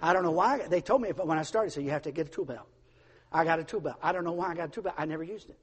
I 0.00 0.12
don't 0.12 0.24
know 0.24 0.32
why. 0.32 0.66
They 0.68 0.80
told 0.80 1.02
me 1.02 1.10
when 1.10 1.38
I 1.38 1.42
started, 1.42 1.70
so 1.70 1.80
you 1.80 1.90
have 1.90 2.02
to 2.02 2.10
get 2.10 2.26
a 2.26 2.30
tool 2.30 2.44
belt. 2.44 2.66
I 3.32 3.44
got 3.44 3.60
a 3.60 3.64
tool 3.64 3.80
belt. 3.80 3.96
I 4.02 4.12
don't 4.12 4.24
know 4.24 4.32
why 4.32 4.50
I 4.50 4.54
got 4.54 4.68
a 4.68 4.72
tool 4.72 4.82
belt. 4.82 4.96
I 4.98 5.04
never 5.04 5.22
used 5.22 5.50
it. 5.50 5.58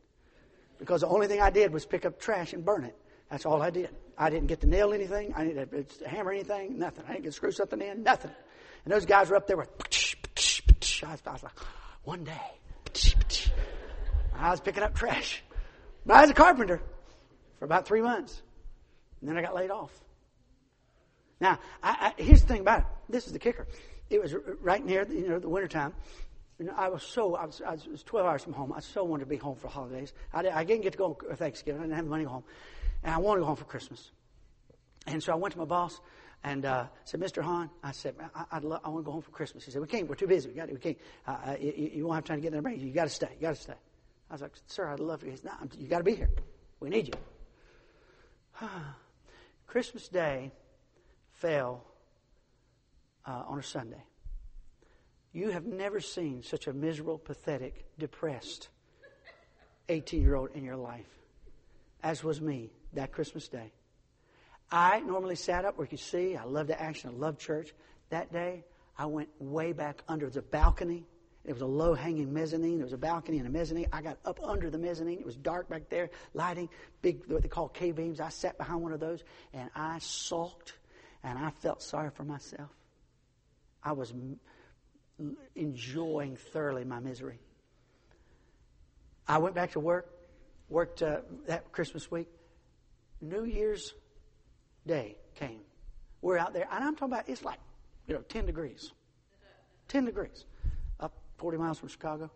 Because 0.77 1.01
the 1.01 1.07
only 1.07 1.27
thing 1.27 1.41
I 1.41 1.49
did 1.49 1.73
was 1.73 1.85
pick 1.85 2.05
up 2.05 2.19
trash 2.19 2.53
and 2.53 2.63
burn 2.63 2.85
it. 2.85 2.95
That's 3.29 3.45
all 3.45 3.61
I 3.61 3.69
did. 3.69 3.89
I 4.17 4.29
didn't 4.29 4.47
get 4.47 4.61
to 4.61 4.67
nail 4.67 4.93
anything. 4.93 5.33
I 5.35 5.45
didn't 5.45 5.73
uh, 5.73 6.05
uh, 6.05 6.09
hammer 6.09 6.31
anything. 6.31 6.79
Nothing. 6.79 7.05
I 7.07 7.13
didn't 7.13 7.23
get 7.23 7.29
to 7.29 7.35
screw 7.35 7.51
something 7.51 7.81
in. 7.81 8.03
Nothing. 8.03 8.31
And 8.85 8.93
those 8.93 9.05
guys 9.05 9.29
were 9.29 9.35
up 9.35 9.47
there 9.47 9.57
with. 9.57 9.69
I 11.03 11.31
was 11.31 11.43
like, 11.43 11.57
one 12.03 12.23
day. 12.23 13.21
I 14.35 14.51
was 14.51 14.59
picking 14.59 14.83
up 14.83 14.95
trash. 14.95 15.43
But 16.05 16.17
I 16.17 16.21
was 16.21 16.31
a 16.31 16.33
carpenter 16.33 16.81
for 17.59 17.65
about 17.65 17.85
three 17.87 18.01
months. 18.01 18.41
And 19.21 19.29
then 19.29 19.37
I 19.37 19.41
got 19.41 19.53
laid 19.53 19.69
off. 19.69 19.91
Now, 21.39 21.59
I, 21.83 22.13
I, 22.17 22.21
here's 22.21 22.41
the 22.41 22.47
thing 22.47 22.61
about 22.61 22.79
it. 22.79 22.85
This 23.09 23.27
is 23.27 23.33
the 23.33 23.39
kicker. 23.39 23.67
It 24.09 24.21
was 24.21 24.35
right 24.61 24.83
near 24.83 25.05
the, 25.05 25.15
you 25.15 25.29
know, 25.29 25.39
the 25.39 25.49
wintertime. 25.49 25.93
I 26.75 26.89
was 26.89 27.03
so, 27.03 27.35
I 27.35 27.45
was, 27.45 27.61
I 27.65 27.77
was 27.89 28.03
12 28.03 28.27
hours 28.27 28.43
from 28.43 28.53
home. 28.53 28.73
I 28.73 28.81
so 28.81 29.03
wanted 29.03 29.23
to 29.23 29.29
be 29.29 29.37
home 29.37 29.55
for 29.55 29.69
holidays. 29.69 30.13
I, 30.33 30.45
I 30.49 30.63
didn't 30.65 30.81
get 30.81 30.91
to 30.91 30.97
go 30.97 31.17
on 31.29 31.35
Thanksgiving. 31.37 31.79
I 31.79 31.83
didn't 31.85 31.95
have 31.95 32.05
money 32.05 32.23
to 32.23 32.27
go 32.27 32.33
home. 32.33 32.43
And 33.03 33.13
I 33.13 33.17
wanted 33.17 33.39
to 33.39 33.41
go 33.41 33.47
home 33.47 33.55
for 33.55 33.65
Christmas. 33.65 34.11
And 35.07 35.21
so 35.23 35.31
I 35.31 35.35
went 35.35 35.53
to 35.53 35.59
my 35.59 35.65
boss 35.65 35.99
and 36.43 36.65
uh, 36.65 36.85
said, 37.03 37.19
Mr. 37.19 37.41
Hahn, 37.41 37.69
I 37.83 37.91
said, 37.91 38.15
I, 38.51 38.59
love, 38.59 38.81
I 38.83 38.89
want 38.89 39.03
to 39.03 39.05
go 39.05 39.11
home 39.11 39.21
for 39.21 39.31
Christmas. 39.31 39.65
He 39.65 39.71
said, 39.71 39.81
We 39.81 39.87
can't. 39.87 40.07
We're 40.07 40.15
too 40.15 40.27
busy. 40.27 40.49
We, 40.49 40.55
got, 40.55 40.71
we 40.71 40.77
can't. 40.77 40.97
Uh, 41.27 41.31
uh 41.31 41.55
you, 41.59 41.91
you, 41.93 42.05
won't 42.05 42.15
have 42.15 42.25
time 42.25 42.37
to 42.37 42.41
get 42.41 42.53
in 42.53 42.63
there. 42.63 42.73
You 42.73 42.91
got 42.93 43.05
to 43.05 43.09
stay. 43.09 43.29
You 43.35 43.41
got 43.41 43.55
to 43.55 43.61
stay. 43.61 43.73
I 44.29 44.33
was 44.33 44.41
like, 44.41 44.53
Sir, 44.67 44.87
I'd 44.87 44.99
love 44.99 45.21
to. 45.21 45.29
He 45.29 45.35
said, 45.35 45.45
No, 45.45 45.67
you 45.77 45.87
got 45.87 45.99
to 45.99 46.03
be 46.03 46.15
here. 46.15 46.29
We 46.79 46.89
need 46.89 47.07
you. 47.07 48.67
Christmas 49.67 50.07
Day 50.07 50.51
fell 51.33 51.83
uh, 53.25 53.43
on 53.47 53.59
a 53.59 53.63
Sunday. 53.63 54.03
You 55.33 55.49
have 55.49 55.65
never 55.65 55.99
seen 55.99 56.41
such 56.41 56.67
a 56.67 56.73
miserable, 56.73 57.17
pathetic, 57.17 57.85
depressed 57.99 58.69
18 59.89 60.21
year 60.21 60.35
old 60.35 60.51
in 60.55 60.63
your 60.63 60.77
life 60.77 61.18
as 62.03 62.23
was 62.23 62.41
me 62.41 62.71
that 62.93 63.11
Christmas 63.11 63.47
Day. 63.47 63.71
I 64.71 64.99
normally 64.99 65.35
sat 65.35 65.65
up 65.65 65.77
where 65.77 65.87
you 65.89 65.97
see. 65.97 66.35
I 66.35 66.43
love 66.43 66.67
the 66.67 66.79
action. 66.79 67.09
I 67.09 67.13
love 67.13 67.37
church. 67.37 67.73
That 68.09 68.31
day, 68.31 68.63
I 68.97 69.05
went 69.05 69.29
way 69.39 69.73
back 69.73 70.03
under 70.07 70.29
the 70.29 70.41
balcony. 70.41 71.05
It 71.45 71.53
was 71.53 71.61
a 71.61 71.67
low 71.67 71.93
hanging 71.93 72.33
mezzanine. 72.33 72.77
There 72.77 72.85
was 72.85 72.93
a 72.93 72.97
balcony 72.97 73.39
and 73.39 73.47
a 73.47 73.49
mezzanine. 73.49 73.87
I 73.91 74.01
got 74.01 74.19
up 74.25 74.39
under 74.43 74.69
the 74.69 74.77
mezzanine. 74.77 75.19
It 75.19 75.25
was 75.25 75.35
dark 75.35 75.69
back 75.69 75.89
there, 75.89 76.09
lighting, 76.33 76.69
big, 77.01 77.23
what 77.27 77.41
they 77.41 77.47
call 77.47 77.69
K 77.69 77.91
beams. 77.91 78.19
I 78.19 78.29
sat 78.29 78.57
behind 78.57 78.81
one 78.81 78.91
of 78.91 78.99
those 78.99 79.23
and 79.53 79.69
I 79.75 79.99
sulked 79.99 80.73
and 81.23 81.39
I 81.39 81.49
felt 81.61 81.81
sorry 81.81 82.11
for 82.11 82.23
myself. 82.23 82.69
I 83.83 83.93
was 83.93 84.13
enjoying 85.55 86.35
thoroughly 86.35 86.83
my 86.83 86.99
misery. 86.99 87.39
I 89.27 89.37
went 89.37 89.55
back 89.55 89.71
to 89.71 89.79
work, 89.79 90.11
worked 90.69 91.01
uh, 91.01 91.21
that 91.47 91.71
Christmas 91.71 92.09
week. 92.11 92.27
New 93.21 93.43
Year's 93.43 93.93
Day 94.87 95.17
came. 95.35 95.59
We're 96.21 96.37
out 96.37 96.53
there, 96.53 96.67
and 96.71 96.83
I'm 96.83 96.95
talking 96.95 97.13
about 97.13 97.29
it's 97.29 97.43
like, 97.43 97.59
you 98.07 98.13
know, 98.13 98.21
10 98.21 98.45
degrees. 98.45 98.91
10 99.87 100.05
degrees. 100.05 100.45
Up 100.99 101.13
40 101.37 101.57
miles 101.57 101.79
from 101.79 101.89
Chicago. 101.89 102.29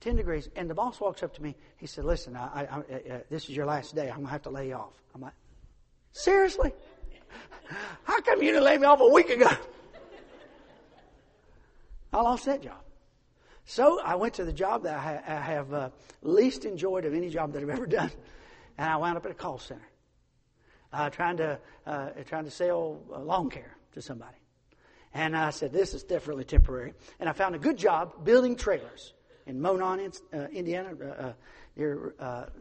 10 0.00 0.16
degrees. 0.16 0.48
And 0.56 0.68
the 0.68 0.74
boss 0.74 1.00
walks 1.00 1.22
up 1.22 1.34
to 1.34 1.42
me. 1.42 1.54
He 1.76 1.86
said, 1.86 2.04
Listen, 2.04 2.36
I, 2.36 2.64
I, 2.64 2.64
uh, 2.64 3.18
this 3.28 3.48
is 3.48 3.50
your 3.50 3.66
last 3.66 3.94
day. 3.94 4.08
I'm 4.08 4.16
going 4.16 4.26
to 4.26 4.32
have 4.32 4.42
to 4.42 4.50
lay 4.50 4.68
you 4.68 4.74
off. 4.74 4.92
I'm 5.14 5.20
like, 5.20 5.34
Seriously? 6.12 6.72
How 8.04 8.20
come 8.20 8.42
you 8.42 8.50
didn't 8.50 8.64
lay 8.64 8.78
me 8.78 8.86
off 8.86 9.00
a 9.00 9.08
week 9.08 9.30
ago? 9.30 9.48
I 12.12 12.22
lost 12.22 12.46
that 12.46 12.62
job. 12.62 12.82
So 13.64 14.00
I 14.00 14.16
went 14.16 14.34
to 14.34 14.44
the 14.44 14.52
job 14.52 14.84
that 14.84 14.98
I, 14.98 15.22
I 15.26 15.40
have 15.40 15.72
uh, 15.72 15.90
least 16.22 16.64
enjoyed 16.64 17.04
of 17.04 17.14
any 17.14 17.30
job 17.30 17.52
that 17.52 17.62
I've 17.62 17.70
ever 17.70 17.86
done, 18.00 18.10
and 18.78 18.90
I 18.90 18.96
wound 18.96 19.16
up 19.16 19.24
at 19.24 19.30
a 19.30 19.34
call 19.34 19.58
center, 19.58 19.88
uh, 20.92 21.10
trying 21.10 21.36
to 21.38 21.58
uh, 21.86 22.10
trying 22.26 22.44
to 22.44 22.50
sell 22.50 23.00
uh, 23.12 23.20
lawn 23.20 23.50
care 23.50 23.76
to 23.92 24.02
somebody. 24.02 24.36
And 25.12 25.36
I 25.36 25.50
said, 25.50 25.72
"This 25.72 25.94
is 25.94 26.02
definitely 26.02 26.44
temporary." 26.44 26.94
And 27.18 27.28
I 27.28 27.32
found 27.32 27.54
a 27.54 27.58
good 27.58 27.76
job 27.76 28.24
building 28.24 28.56
trailers 28.56 29.14
in 29.46 29.60
Monon, 29.60 30.12
uh, 30.32 30.46
Indiana, 30.52 30.94
uh, 30.94 31.32
near 31.76 32.14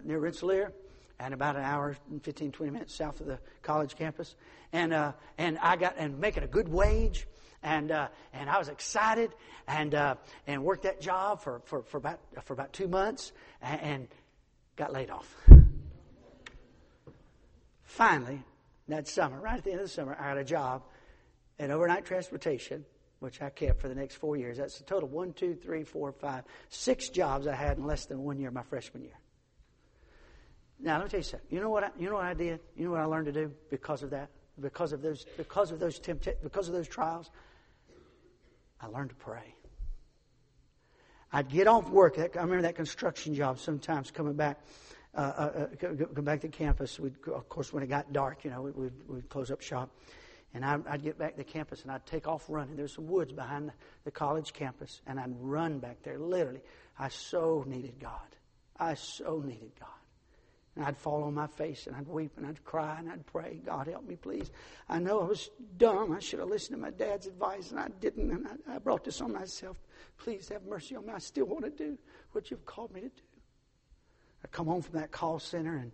near 0.04 0.20
Rensselaer 0.20 0.74
and 1.20 1.34
about 1.34 1.56
an 1.56 1.64
hour 1.64 1.96
and 2.10 2.24
15, 2.24 2.52
20 2.52 2.72
minutes 2.72 2.96
south 2.96 3.20
of 3.20 3.28
the 3.28 3.40
college 3.62 3.96
campus. 3.96 4.36
And, 4.72 4.94
uh, 4.94 5.14
and 5.38 5.58
I 5.60 5.76
got, 5.76 5.96
and 5.98 6.20
making 6.20 6.44
a 6.44 6.48
good 6.48 6.68
wage 6.68 7.28
and 7.62 7.92
uh, 7.92 8.08
and 8.34 8.50
I 8.50 8.58
was 8.58 8.70
excited 8.70 9.32
and 9.68 9.94
uh, 9.94 10.16
and 10.48 10.64
worked 10.64 10.84
that 10.84 11.02
job 11.02 11.42
for, 11.42 11.62
for, 11.66 11.84
for 11.84 11.98
about 11.98 12.20
for 12.44 12.54
about 12.54 12.74
two 12.74 12.88
months 12.88 13.32
and, 13.62 13.82
and 13.82 14.08
got 14.76 14.94
laid 14.94 15.10
off. 15.10 15.28
Finally, 17.84 18.42
that 18.88 19.08
summer, 19.08 19.40
right 19.40 19.58
at 19.58 19.64
the 19.64 19.72
end 19.72 19.82
of 19.82 19.88
the 19.88 19.92
summer, 19.92 20.16
I 20.20 20.30
got 20.30 20.38
a 20.38 20.44
job 20.44 20.84
in 21.58 21.72
overnight 21.72 22.06
transportation, 22.06 22.86
which 23.20 23.42
I 23.42 23.50
kept 23.50 23.82
for 23.82 23.90
the 23.90 23.96
next 23.96 24.16
four 24.16 24.38
years. 24.38 24.58
That's 24.58 24.80
a 24.80 24.84
total 24.84 25.10
one, 25.10 25.34
two, 25.34 25.56
three, 25.56 25.84
four, 25.84 26.12
five, 26.12 26.44
six 26.70 27.10
jobs 27.10 27.48
I 27.48 27.56
had 27.56 27.78
in 27.78 27.86
less 27.86 28.06
than 28.06 28.24
one 28.24 28.40
year 28.40 28.52
my 28.52 28.64
freshman 28.64 29.04
year. 29.04 29.20
Now 30.80 30.98
let 30.98 31.06
me 31.06 31.10
tell 31.10 31.20
you 31.20 31.24
something. 31.24 31.48
You 31.50 31.62
know 31.62 31.70
what 31.70 31.84
I, 31.84 31.90
you 32.00 32.10
know 32.10 32.16
what 32.16 32.26
I 32.26 32.34
did? 32.34 32.60
You 32.76 32.86
know 32.86 32.92
what 32.92 33.02
I 33.02 33.06
learned 33.06 33.26
to 33.26 33.32
do 33.32 33.52
because 33.70 34.04
of 34.04 34.12
that? 34.12 34.30
Because 34.60 34.94
of 34.94 35.02
those 35.02 35.26
because 35.38 35.72
of 35.72 35.80
those 35.80 36.00
tempt- 36.00 36.42
because 36.42 36.68
of 36.68 36.74
those 36.74 36.88
trials? 36.88 37.30
I 38.82 38.88
learned 38.88 39.10
to 39.10 39.16
pray. 39.16 39.56
I'd 41.32 41.50
get 41.50 41.68
off 41.68 41.90
work. 41.90 42.18
I 42.18 42.24
remember 42.42 42.64
that 42.64 42.76
construction 42.76 43.36
job 43.36 43.60
sometimes 43.60 44.10
coming 44.10 44.34
back, 44.34 44.60
uh, 45.14 45.20
uh, 45.20 45.68
uh 45.84 46.06
come 46.16 46.26
back 46.26 46.42
to 46.42 46.48
campus. 46.48 47.00
We'd, 47.00 47.16
of 47.28 47.48
course, 47.50 47.72
when 47.72 47.84
it 47.84 47.88
got 47.88 48.12
dark, 48.12 48.44
you 48.44 48.52
know, 48.52 48.64
we'd, 48.64 48.94
we'd 49.08 49.30
close 49.30 49.52
up 49.52 49.62
shop. 49.62 49.92
And 50.54 50.66
I'd, 50.66 51.04
get 51.04 51.20
back 51.20 51.36
to 51.36 51.44
campus 51.44 51.84
and 51.84 51.92
I'd 51.92 52.08
take 52.08 52.28
off 52.28 52.46
running. 52.50 52.76
There's 52.76 52.96
some 52.96 53.08
woods 53.08 53.32
behind 53.32 53.72
the 54.04 54.10
college 54.10 54.52
campus, 54.52 55.00
and 55.06 55.20
I'd 55.20 55.36
run 55.40 55.78
back 55.78 56.02
there. 56.02 56.18
Literally, 56.18 56.62
I 56.98 57.10
so 57.10 57.64
needed 57.68 58.00
God. 58.00 58.36
I 58.80 58.96
so 58.96 59.44
needed 59.46 59.72
God. 59.80 59.99
And 60.80 60.88
I'd 60.88 60.98
fall 60.98 61.24
on 61.24 61.34
my 61.34 61.46
face 61.46 61.88
and 61.88 61.96
I'd 61.98 62.08
weep 62.08 62.32
and 62.38 62.48
I'd 62.48 62.64
cry 62.64 62.96
and 63.00 63.12
I'd 63.12 63.26
pray, 63.26 63.60
God 63.66 63.88
help 63.88 64.08
me, 64.08 64.16
please. 64.16 64.50
I 64.88 64.98
know 64.98 65.20
I 65.20 65.26
was 65.26 65.50
dumb. 65.78 66.14
I 66.14 66.20
should 66.20 66.40
have 66.40 66.48
listened 66.48 66.78
to 66.78 66.82
my 66.82 66.90
dad's 66.90 67.28
advice 67.28 67.72
and 67.72 67.82
I 67.82 67.90
didn't. 68.00 68.32
And 68.32 68.48
I, 68.48 68.76
I 68.76 68.78
brought 68.78 69.04
this 69.04 69.20
on 69.20 69.34
myself. 69.34 69.76
Please 70.18 70.48
have 70.48 70.64
mercy 70.64 70.96
on 70.96 71.06
me. 71.06 71.12
I 71.12 71.20
still 71.20 71.48
want 71.48 71.66
to 71.66 71.70
do 71.70 71.98
what 72.32 72.50
you've 72.50 72.66
called 72.66 72.94
me 72.94 73.02
to 73.02 73.10
do. 73.10 73.22
I'd 74.42 74.54
come 74.54 74.68
home 74.68 74.82
from 74.82 74.98
that 75.02 75.12
call 75.12 75.38
center 75.38 75.76
and, 75.76 75.92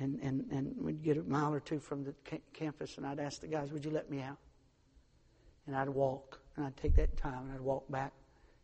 and, 0.00 0.20
and, 0.20 0.52
and 0.52 0.84
we'd 0.84 1.02
get 1.02 1.16
a 1.16 1.22
mile 1.22 1.54
or 1.54 1.60
two 1.60 1.78
from 1.78 2.04
the 2.04 2.14
ca- 2.26 2.42
campus 2.52 2.98
and 2.98 3.06
I'd 3.06 3.20
ask 3.20 3.40
the 3.40 3.46
guys, 3.46 3.72
would 3.72 3.86
you 3.86 3.90
let 3.90 4.10
me 4.10 4.20
out? 4.20 4.36
And 5.66 5.74
I'd 5.74 5.88
walk 5.88 6.38
and 6.56 6.66
I'd 6.66 6.76
take 6.76 6.94
that 6.96 7.16
time 7.16 7.44
and 7.44 7.52
I'd 7.54 7.60
walk 7.62 7.90
back 7.90 8.12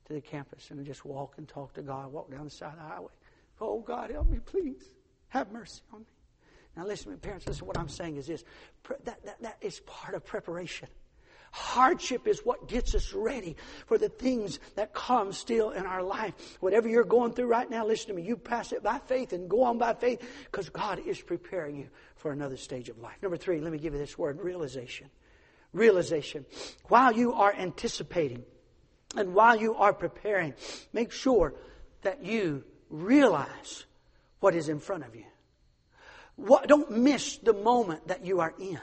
to 0.04 0.12
the 0.12 0.20
campus 0.20 0.70
and 0.70 0.80
I'd 0.80 0.86
just 0.86 1.06
walk 1.06 1.36
and 1.38 1.48
talk 1.48 1.72
to 1.72 1.80
God, 1.80 2.12
walk 2.12 2.30
down 2.30 2.44
the 2.44 2.50
side 2.50 2.74
of 2.74 2.76
the 2.76 2.94
highway. 2.94 3.12
Oh, 3.58 3.80
God, 3.80 4.10
help 4.10 4.28
me, 4.28 4.38
please. 4.44 4.90
Have 5.32 5.50
mercy 5.50 5.80
on 5.94 6.00
me. 6.00 6.06
Now, 6.76 6.84
listen 6.84 7.06
to 7.06 7.10
me, 7.12 7.16
parents. 7.16 7.46
Listen, 7.46 7.66
what 7.66 7.78
I'm 7.78 7.88
saying 7.88 8.16
is 8.16 8.26
this 8.26 8.44
that, 9.04 9.24
that, 9.24 9.40
that 9.40 9.56
is 9.62 9.80
part 9.80 10.14
of 10.14 10.26
preparation. 10.26 10.88
Hardship 11.52 12.26
is 12.26 12.40
what 12.40 12.68
gets 12.68 12.94
us 12.94 13.14
ready 13.14 13.56
for 13.86 13.96
the 13.96 14.10
things 14.10 14.60
that 14.74 14.92
come 14.92 15.32
still 15.32 15.70
in 15.70 15.86
our 15.86 16.02
life. 16.02 16.34
Whatever 16.60 16.86
you're 16.86 17.04
going 17.04 17.32
through 17.32 17.46
right 17.46 17.68
now, 17.68 17.86
listen 17.86 18.08
to 18.08 18.14
me. 18.14 18.22
You 18.22 18.36
pass 18.36 18.72
it 18.72 18.82
by 18.82 18.98
faith 18.98 19.32
and 19.32 19.48
go 19.48 19.62
on 19.64 19.78
by 19.78 19.94
faith 19.94 20.22
because 20.44 20.68
God 20.68 20.98
is 21.06 21.18
preparing 21.18 21.76
you 21.76 21.88
for 22.16 22.30
another 22.30 22.58
stage 22.58 22.90
of 22.90 22.98
life. 22.98 23.16
Number 23.22 23.38
three, 23.38 23.58
let 23.60 23.72
me 23.72 23.78
give 23.78 23.94
you 23.94 23.98
this 23.98 24.18
word 24.18 24.38
realization. 24.38 25.08
Realization. 25.72 26.44
While 26.88 27.12
you 27.12 27.32
are 27.32 27.54
anticipating 27.54 28.44
and 29.16 29.32
while 29.34 29.56
you 29.56 29.76
are 29.76 29.94
preparing, 29.94 30.52
make 30.92 31.10
sure 31.10 31.54
that 32.02 32.22
you 32.22 32.64
realize 32.90 33.86
what 34.42 34.54
is 34.54 34.68
in 34.68 34.80
front 34.80 35.04
of 35.04 35.14
you. 35.14 35.24
What, 36.36 36.66
don't 36.66 36.90
miss 36.90 37.36
the 37.38 37.52
moment 37.52 38.08
that 38.08 38.26
you 38.26 38.40
are 38.40 38.52
in. 38.58 38.80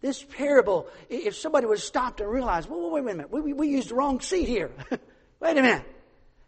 This 0.00 0.22
parable, 0.22 0.88
if 1.10 1.36
somebody 1.36 1.66
would 1.66 1.78
have 1.78 1.84
stopped 1.84 2.20
and 2.20 2.30
realized, 2.30 2.70
well, 2.70 2.90
wait 2.90 3.00
a 3.00 3.04
minute, 3.04 3.30
we, 3.30 3.52
we 3.52 3.68
used 3.68 3.90
the 3.90 3.94
wrong 3.94 4.20
seed 4.20 4.48
here. 4.48 4.70
wait 5.40 5.58
a 5.58 5.62
minute. 5.62 5.84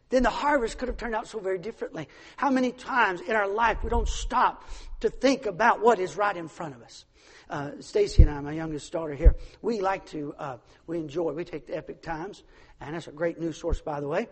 Then 0.09 0.23
the 0.23 0.31
harvest 0.31 0.79
could 0.79 0.89
have 0.89 0.97
turned 0.97 1.15
out 1.15 1.27
so 1.27 1.39
very 1.39 1.59
differently. 1.59 2.09
How 2.37 2.51
many 2.51 2.73
times 2.73 3.21
in 3.21 3.37
our 3.37 3.49
life 3.49 3.79
we 3.83 3.91
don't 3.91 4.09
stop 4.09 4.65
to 5.01 5.11
think 5.11 5.47
about 5.47 5.81
what 5.81 5.99
is 5.99 6.17
right 6.17 6.37
in 6.37 6.49
front 6.49 6.75
of 6.75 6.83
us? 6.83 7.05
Uh, 7.51 7.73
Stacy 7.81 8.23
and 8.23 8.31
I, 8.31 8.41
my 8.41 8.53
youngest 8.53 8.91
daughter 8.93 9.15
here, 9.15 9.37
we 9.61 9.81
like 9.81 10.07
to, 10.07 10.35
uh, 10.39 10.57
we 10.87 10.99
enjoy, 10.99 11.33
we 11.33 11.45
take 11.45 11.67
the 11.67 11.77
Epoch 11.77 12.01
Times, 12.01 12.43
and 12.81 12.95
that's 12.95 13.09
a 13.09 13.13
great 13.13 13.39
news 13.39 13.59
source, 13.59 13.81
by 13.81 14.01
the 14.01 14.09
way. 14.09 14.29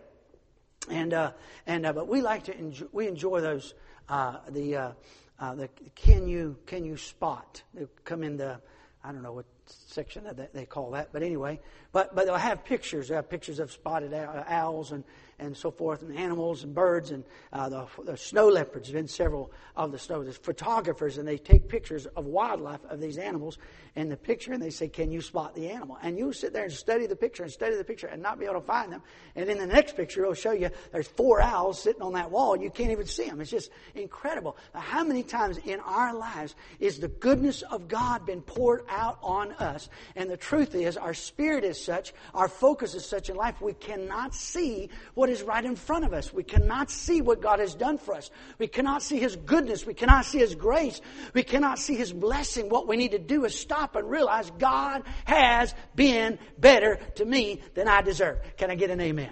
And, 0.89 1.13
uh, 1.13 1.31
and, 1.67 1.85
uh, 1.85 1.93
but 1.93 2.07
we 2.07 2.21
like 2.21 2.43
to 2.43 2.57
enjoy, 2.57 2.87
we 2.91 3.07
enjoy 3.07 3.41
those, 3.41 3.73
uh, 4.11 4.37
the, 4.49 4.75
uh, 4.75 5.55
the 5.55 5.69
can 5.95 6.27
you, 6.27 6.57
can 6.67 6.85
you 6.85 6.97
spot? 6.97 7.63
They 7.73 7.87
come 8.03 8.23
in 8.23 8.37
the, 8.37 8.59
I 9.03 9.11
don't 9.11 9.23
know 9.23 9.33
what 9.33 9.45
section 9.65 10.25
that 10.25 10.53
they 10.53 10.65
call 10.65 10.91
that, 10.91 11.09
but 11.11 11.23
anyway, 11.23 11.59
but 11.91 12.13
but 12.13 12.25
they'll 12.25 12.35
have 12.35 12.63
pictures. 12.63 13.07
They 13.07 13.15
have 13.15 13.29
pictures 13.29 13.59
of 13.59 13.71
spotted 13.71 14.13
owls 14.13 14.91
and 14.91 15.03
and 15.41 15.57
so 15.57 15.71
forth, 15.71 16.03
and 16.03 16.15
animals 16.15 16.63
and 16.63 16.73
birds, 16.73 17.11
and 17.11 17.23
uh, 17.51 17.67
the, 17.67 17.87
the, 18.05 18.15
snow 18.15 18.47
leopards. 18.47 18.87
There's 18.87 19.01
been 19.01 19.07
several 19.07 19.51
of 19.75 19.91
the 19.91 19.99
snow. 19.99 20.23
There's 20.23 20.37
photographers, 20.37 21.17
and 21.17 21.27
they 21.27 21.37
take 21.37 21.67
pictures 21.67 22.05
of 22.05 22.25
wildlife 22.25 22.79
of 22.89 23.01
these 23.01 23.17
animals 23.17 23.57
in 23.95 24.07
the 24.07 24.15
picture, 24.15 24.53
and 24.53 24.61
they 24.61 24.69
say, 24.69 24.87
"Can 24.87 25.11
you 25.11 25.21
spot 25.21 25.55
the 25.55 25.69
animal?" 25.69 25.97
And 26.01 26.17
you 26.17 26.31
sit 26.31 26.53
there 26.53 26.63
and 26.63 26.71
study 26.71 27.07
the 27.07 27.15
picture 27.15 27.43
and 27.43 27.51
study 27.51 27.75
the 27.75 27.83
picture, 27.83 28.07
and 28.07 28.21
not 28.21 28.39
be 28.39 28.45
able 28.45 28.61
to 28.61 28.67
find 28.67 28.93
them. 28.93 29.01
And 29.35 29.49
in 29.49 29.57
the 29.57 29.67
next 29.67 29.97
picture, 29.97 30.21
it'll 30.21 30.35
show 30.35 30.51
you 30.51 30.69
there's 30.91 31.07
four 31.07 31.41
owls 31.41 31.81
sitting 31.81 32.01
on 32.01 32.13
that 32.13 32.31
wall, 32.31 32.53
and 32.53 32.63
you 32.63 32.69
can't 32.69 32.91
even 32.91 33.07
see 33.07 33.25
them. 33.25 33.41
It's 33.41 33.51
just 33.51 33.71
incredible. 33.95 34.55
Now, 34.73 34.81
how 34.81 35.03
many 35.03 35.23
times 35.23 35.57
in 35.65 35.79
our 35.79 36.13
lives 36.15 36.55
is 36.79 36.99
the 36.99 37.07
goodness 37.07 37.63
of 37.63 37.87
God 37.87 38.25
been 38.25 38.41
poured 38.41 38.83
out 38.87 39.17
on 39.23 39.53
us? 39.53 39.89
And 40.15 40.29
the 40.29 40.37
truth 40.37 40.75
is, 40.75 40.97
our 40.97 41.15
spirit 41.15 41.63
is 41.63 41.83
such, 41.83 42.13
our 42.33 42.47
focus 42.47 42.93
is 42.93 43.05
such 43.05 43.29
in 43.29 43.35
life, 43.35 43.59
we 43.61 43.73
cannot 43.73 44.35
see 44.35 44.89
what 45.15 45.29
is 45.31 45.41
right 45.43 45.63
in 45.63 45.75
front 45.75 46.05
of 46.05 46.13
us. 46.13 46.33
We 46.33 46.43
cannot 46.43 46.91
see 46.91 47.21
what 47.21 47.41
God 47.41 47.59
has 47.59 47.73
done 47.73 47.97
for 47.97 48.13
us. 48.13 48.29
We 48.59 48.67
cannot 48.67 49.01
see 49.01 49.19
His 49.19 49.35
goodness. 49.35 49.85
We 49.85 49.93
cannot 49.93 50.25
see 50.25 50.39
His 50.39 50.53
grace. 50.53 51.01
We 51.33 51.43
cannot 51.43 51.79
see 51.79 51.95
His 51.95 52.13
blessing. 52.13 52.69
What 52.69 52.87
we 52.87 52.97
need 52.97 53.11
to 53.11 53.19
do 53.19 53.45
is 53.45 53.57
stop 53.57 53.95
and 53.95 54.09
realize 54.09 54.51
God 54.59 55.03
has 55.25 55.73
been 55.95 56.37
better 56.57 56.99
to 57.15 57.25
me 57.25 57.61
than 57.73 57.87
I 57.87 58.01
deserve. 58.01 58.39
Can 58.57 58.69
I 58.69 58.75
get 58.75 58.89
an 58.91 59.01
amen? 59.01 59.31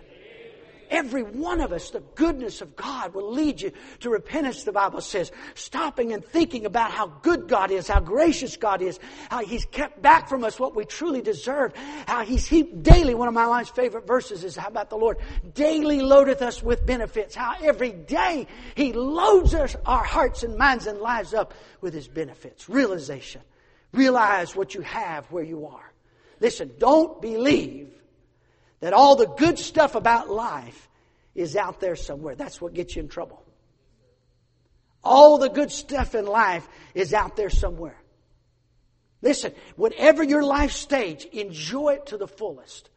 Every 0.89 1.23
one 1.23 1.61
of 1.61 1.71
us, 1.71 1.91
the 1.91 1.99
goodness 2.15 2.61
of 2.61 2.75
God 2.75 3.13
will 3.13 3.31
lead 3.31 3.61
you 3.61 3.71
to 3.99 4.09
repentance, 4.09 4.63
the 4.63 4.71
Bible 4.71 5.01
says. 5.01 5.31
Stopping 5.53 6.13
and 6.13 6.25
thinking 6.25 6.65
about 6.65 6.91
how 6.91 7.07
good 7.07 7.47
God 7.47 7.71
is, 7.71 7.87
how 7.87 7.99
gracious 7.99 8.57
God 8.57 8.81
is, 8.81 8.99
how 9.29 9.45
He's 9.45 9.65
kept 9.65 10.01
back 10.01 10.27
from 10.27 10.43
us 10.43 10.59
what 10.59 10.75
we 10.75 10.85
truly 10.85 11.21
deserve, 11.21 11.73
how 12.07 12.25
He's 12.25 12.47
heaped 12.47 12.81
daily. 12.81 13.13
One 13.13 13.27
of 13.27 13.33
my 13.33 13.45
life's 13.45 13.69
favorite 13.69 14.07
verses 14.07 14.43
is 14.43 14.55
how 14.55 14.67
about 14.67 14.89
the 14.89 14.97
Lord 14.97 15.17
daily 15.53 16.01
loadeth 16.01 16.41
us 16.41 16.63
with 16.63 16.85
benefits. 16.85 17.35
How 17.35 17.55
every 17.61 17.91
day 17.91 18.47
He 18.75 18.93
loads 18.93 19.53
us, 19.53 19.75
our 19.85 20.03
hearts 20.03 20.43
and 20.43 20.57
minds 20.57 20.87
and 20.87 20.99
lives 20.99 21.33
up 21.33 21.53
with 21.81 21.93
His 21.93 22.07
benefits. 22.07 22.67
Realization. 22.67 23.41
Realize 23.91 24.55
what 24.55 24.73
you 24.75 24.81
have 24.81 25.25
where 25.31 25.43
you 25.43 25.65
are. 25.67 25.91
Listen, 26.39 26.71
don't 26.77 27.21
believe 27.21 27.98
that 28.79 28.93
all 28.93 29.15
the 29.15 29.27
good 29.27 29.59
stuff 29.59 29.95
about 29.95 30.29
life 30.29 30.89
is 31.35 31.55
out 31.55 31.79
there 31.79 31.95
somewhere. 31.95 32.35
That's 32.35 32.61
what 32.61 32.73
gets 32.73 32.95
you 32.95 33.01
in 33.01 33.07
trouble. 33.07 33.43
All 35.03 35.37
the 35.37 35.49
good 35.49 35.71
stuff 35.71 36.15
in 36.15 36.25
life 36.25 36.67
is 36.93 37.13
out 37.13 37.35
there 37.35 37.49
somewhere. 37.49 37.97
Listen, 39.21 39.53
whatever 39.75 40.23
your 40.23 40.43
life 40.43 40.71
stage, 40.71 41.25
enjoy 41.25 41.95
it 41.95 42.07
to 42.07 42.17
the 42.17 42.27
fullest. 42.27 42.89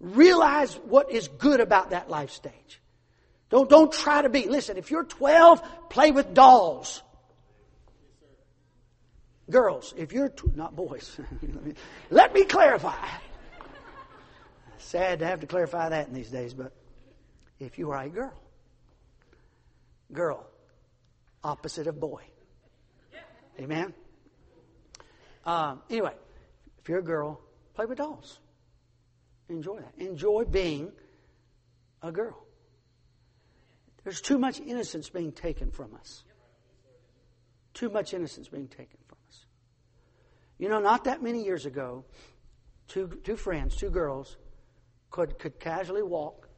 Realize 0.00 0.74
what 0.74 1.10
is 1.10 1.28
good 1.28 1.60
about 1.60 1.90
that 1.90 2.08
life 2.08 2.30
stage. 2.30 2.80
Don't, 3.50 3.68
don't 3.68 3.92
try 3.92 4.22
to 4.22 4.28
be. 4.28 4.46
Listen, 4.48 4.76
if 4.76 4.90
you're 4.90 5.04
12, 5.04 5.62
play 5.90 6.12
with 6.12 6.32
dolls. 6.32 7.02
Girls, 9.50 9.92
if 9.96 10.12
you're, 10.12 10.32
not 10.54 10.76
boys. 10.76 11.18
Let 12.10 12.32
me 12.32 12.44
clarify. 12.44 13.08
Sad 14.80 15.18
to 15.20 15.26
have 15.26 15.40
to 15.40 15.46
clarify 15.46 15.90
that 15.90 16.08
in 16.08 16.14
these 16.14 16.30
days, 16.30 16.54
but 16.54 16.72
if 17.58 17.78
you 17.78 17.90
are 17.90 18.02
a 18.02 18.08
girl, 18.08 18.32
girl, 20.12 20.46
opposite 21.44 21.86
of 21.86 22.00
boy. 22.00 22.22
Amen? 23.58 23.92
Um, 25.44 25.82
anyway, 25.90 26.14
if 26.80 26.88
you're 26.88 27.00
a 27.00 27.04
girl, 27.04 27.40
play 27.74 27.84
with 27.84 27.98
dolls. 27.98 28.38
Enjoy 29.48 29.80
that. 29.80 29.94
Enjoy 29.98 30.44
being 30.44 30.92
a 32.02 32.10
girl. 32.10 32.42
There's 34.04 34.20
too 34.20 34.38
much 34.38 34.60
innocence 34.60 35.10
being 35.10 35.32
taken 35.32 35.70
from 35.70 35.94
us. 35.94 36.24
Too 37.74 37.90
much 37.90 38.14
innocence 38.14 38.48
being 38.48 38.68
taken 38.68 38.98
from 39.06 39.18
us. 39.28 39.44
You 40.58 40.68
know, 40.68 40.80
not 40.80 41.04
that 41.04 41.22
many 41.22 41.44
years 41.44 41.66
ago, 41.66 42.04
two, 42.88 43.20
two 43.24 43.36
friends, 43.36 43.76
two 43.76 43.90
girls, 43.90 44.36
could, 45.10 45.38
could 45.38 45.58
casually 45.58 46.02
walk 46.02 46.48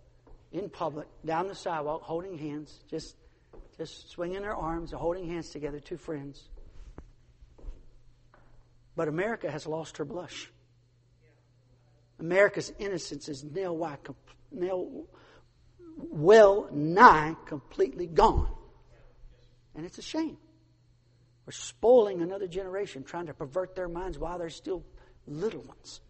in 0.53 0.69
public 0.69 1.09
down 1.25 1.49
the 1.49 1.55
sidewalk 1.55 2.03
holding 2.03 2.37
hands, 2.37 2.81
just, 2.89 3.17
just 3.77 4.11
swinging 4.11 4.43
their 4.43 4.55
arms, 4.55 4.93
holding 4.93 5.29
hands 5.29 5.51
together, 5.51 5.81
two 5.81 5.97
friends. 5.97 6.49
But 8.95 9.09
America 9.09 9.51
has 9.51 9.67
lost 9.67 9.97
her 9.97 10.05
blush. 10.05 10.51
America's 12.21 12.73
innocence 12.79 13.29
is 13.29 13.43
nail, 13.43 13.99
nail 14.53 15.07
well 15.97 16.69
nigh 16.71 17.35
completely 17.47 18.07
gone. 18.07 18.53
And 19.75 19.87
it's 19.87 19.99
a 19.99 20.03
shame. 20.03 20.37
We're 21.47 21.53
spoiling 21.53 22.21
another 22.21 22.47
generation, 22.47 23.03
trying 23.03 23.27
to 23.27 23.35
pervert 23.35 23.75
their 23.75 23.89
minds 23.89 24.19
while 24.19 24.39
they're 24.39 24.51
still 24.51 24.85
little 25.27 25.63
ones. 25.63 26.01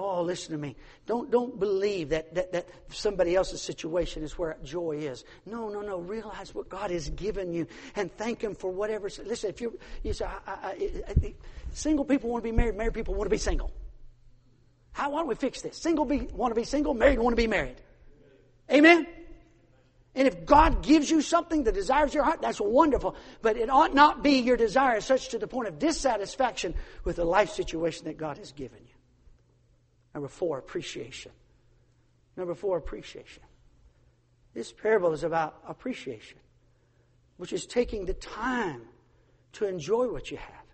Oh, 0.00 0.22
listen 0.22 0.52
to 0.52 0.58
me. 0.58 0.76
Don't, 1.06 1.28
don't 1.28 1.58
believe 1.58 2.10
that, 2.10 2.32
that, 2.36 2.52
that 2.52 2.68
somebody 2.90 3.34
else's 3.34 3.60
situation 3.60 4.22
is 4.22 4.38
where 4.38 4.56
joy 4.62 4.92
is. 4.92 5.24
No, 5.44 5.68
no, 5.70 5.80
no. 5.80 5.98
Realize 5.98 6.54
what 6.54 6.68
God 6.68 6.92
has 6.92 7.10
given 7.10 7.52
you 7.52 7.66
and 7.96 8.16
thank 8.16 8.40
Him 8.40 8.54
for 8.54 8.70
whatever. 8.70 9.08
Listen, 9.24 9.50
if 9.50 9.60
you're, 9.60 9.72
you 10.04 10.12
say, 10.12 10.24
I, 10.24 10.52
I, 10.52 10.90
I, 11.08 11.34
single 11.72 12.04
people 12.04 12.30
want 12.30 12.44
to 12.44 12.48
be 12.48 12.56
married, 12.56 12.76
married 12.76 12.94
people 12.94 13.14
want 13.14 13.26
to 13.26 13.30
be 13.30 13.38
single. 13.38 13.72
How, 14.92 15.10
why 15.10 15.18
don't 15.18 15.26
we 15.26 15.34
fix 15.34 15.62
this? 15.62 15.76
Single 15.76 16.04
be, 16.04 16.28
want 16.32 16.54
to 16.54 16.60
be 16.60 16.64
single, 16.64 16.94
married 16.94 17.18
want 17.18 17.32
to 17.32 17.42
be 17.42 17.48
married. 17.48 17.80
Amen? 18.70 19.04
And 20.14 20.28
if 20.28 20.46
God 20.46 20.84
gives 20.84 21.10
you 21.10 21.22
something 21.22 21.64
that 21.64 21.74
desires 21.74 22.14
your 22.14 22.22
heart, 22.22 22.40
that's 22.40 22.60
wonderful. 22.60 23.16
But 23.42 23.56
it 23.56 23.68
ought 23.68 23.94
not 23.94 24.22
be 24.22 24.38
your 24.38 24.56
desire 24.56 25.00
such 25.00 25.30
to 25.30 25.40
the 25.40 25.48
point 25.48 25.66
of 25.66 25.80
dissatisfaction 25.80 26.74
with 27.02 27.16
the 27.16 27.24
life 27.24 27.50
situation 27.50 28.04
that 28.04 28.16
God 28.16 28.38
has 28.38 28.52
given 28.52 28.78
you. 28.86 28.87
Number 30.18 30.28
four, 30.28 30.58
appreciation. 30.58 31.30
Number 32.36 32.56
four, 32.56 32.76
appreciation. 32.76 33.44
This 34.52 34.72
parable 34.72 35.12
is 35.12 35.22
about 35.22 35.62
appreciation. 35.64 36.38
which 37.38 37.52
is 37.52 37.66
taking 37.66 38.04
the 38.04 38.14
time 38.14 38.82
to 39.52 39.66
enjoy 39.66 40.08
what 40.08 40.30
you 40.30 40.36
have, 40.36 40.66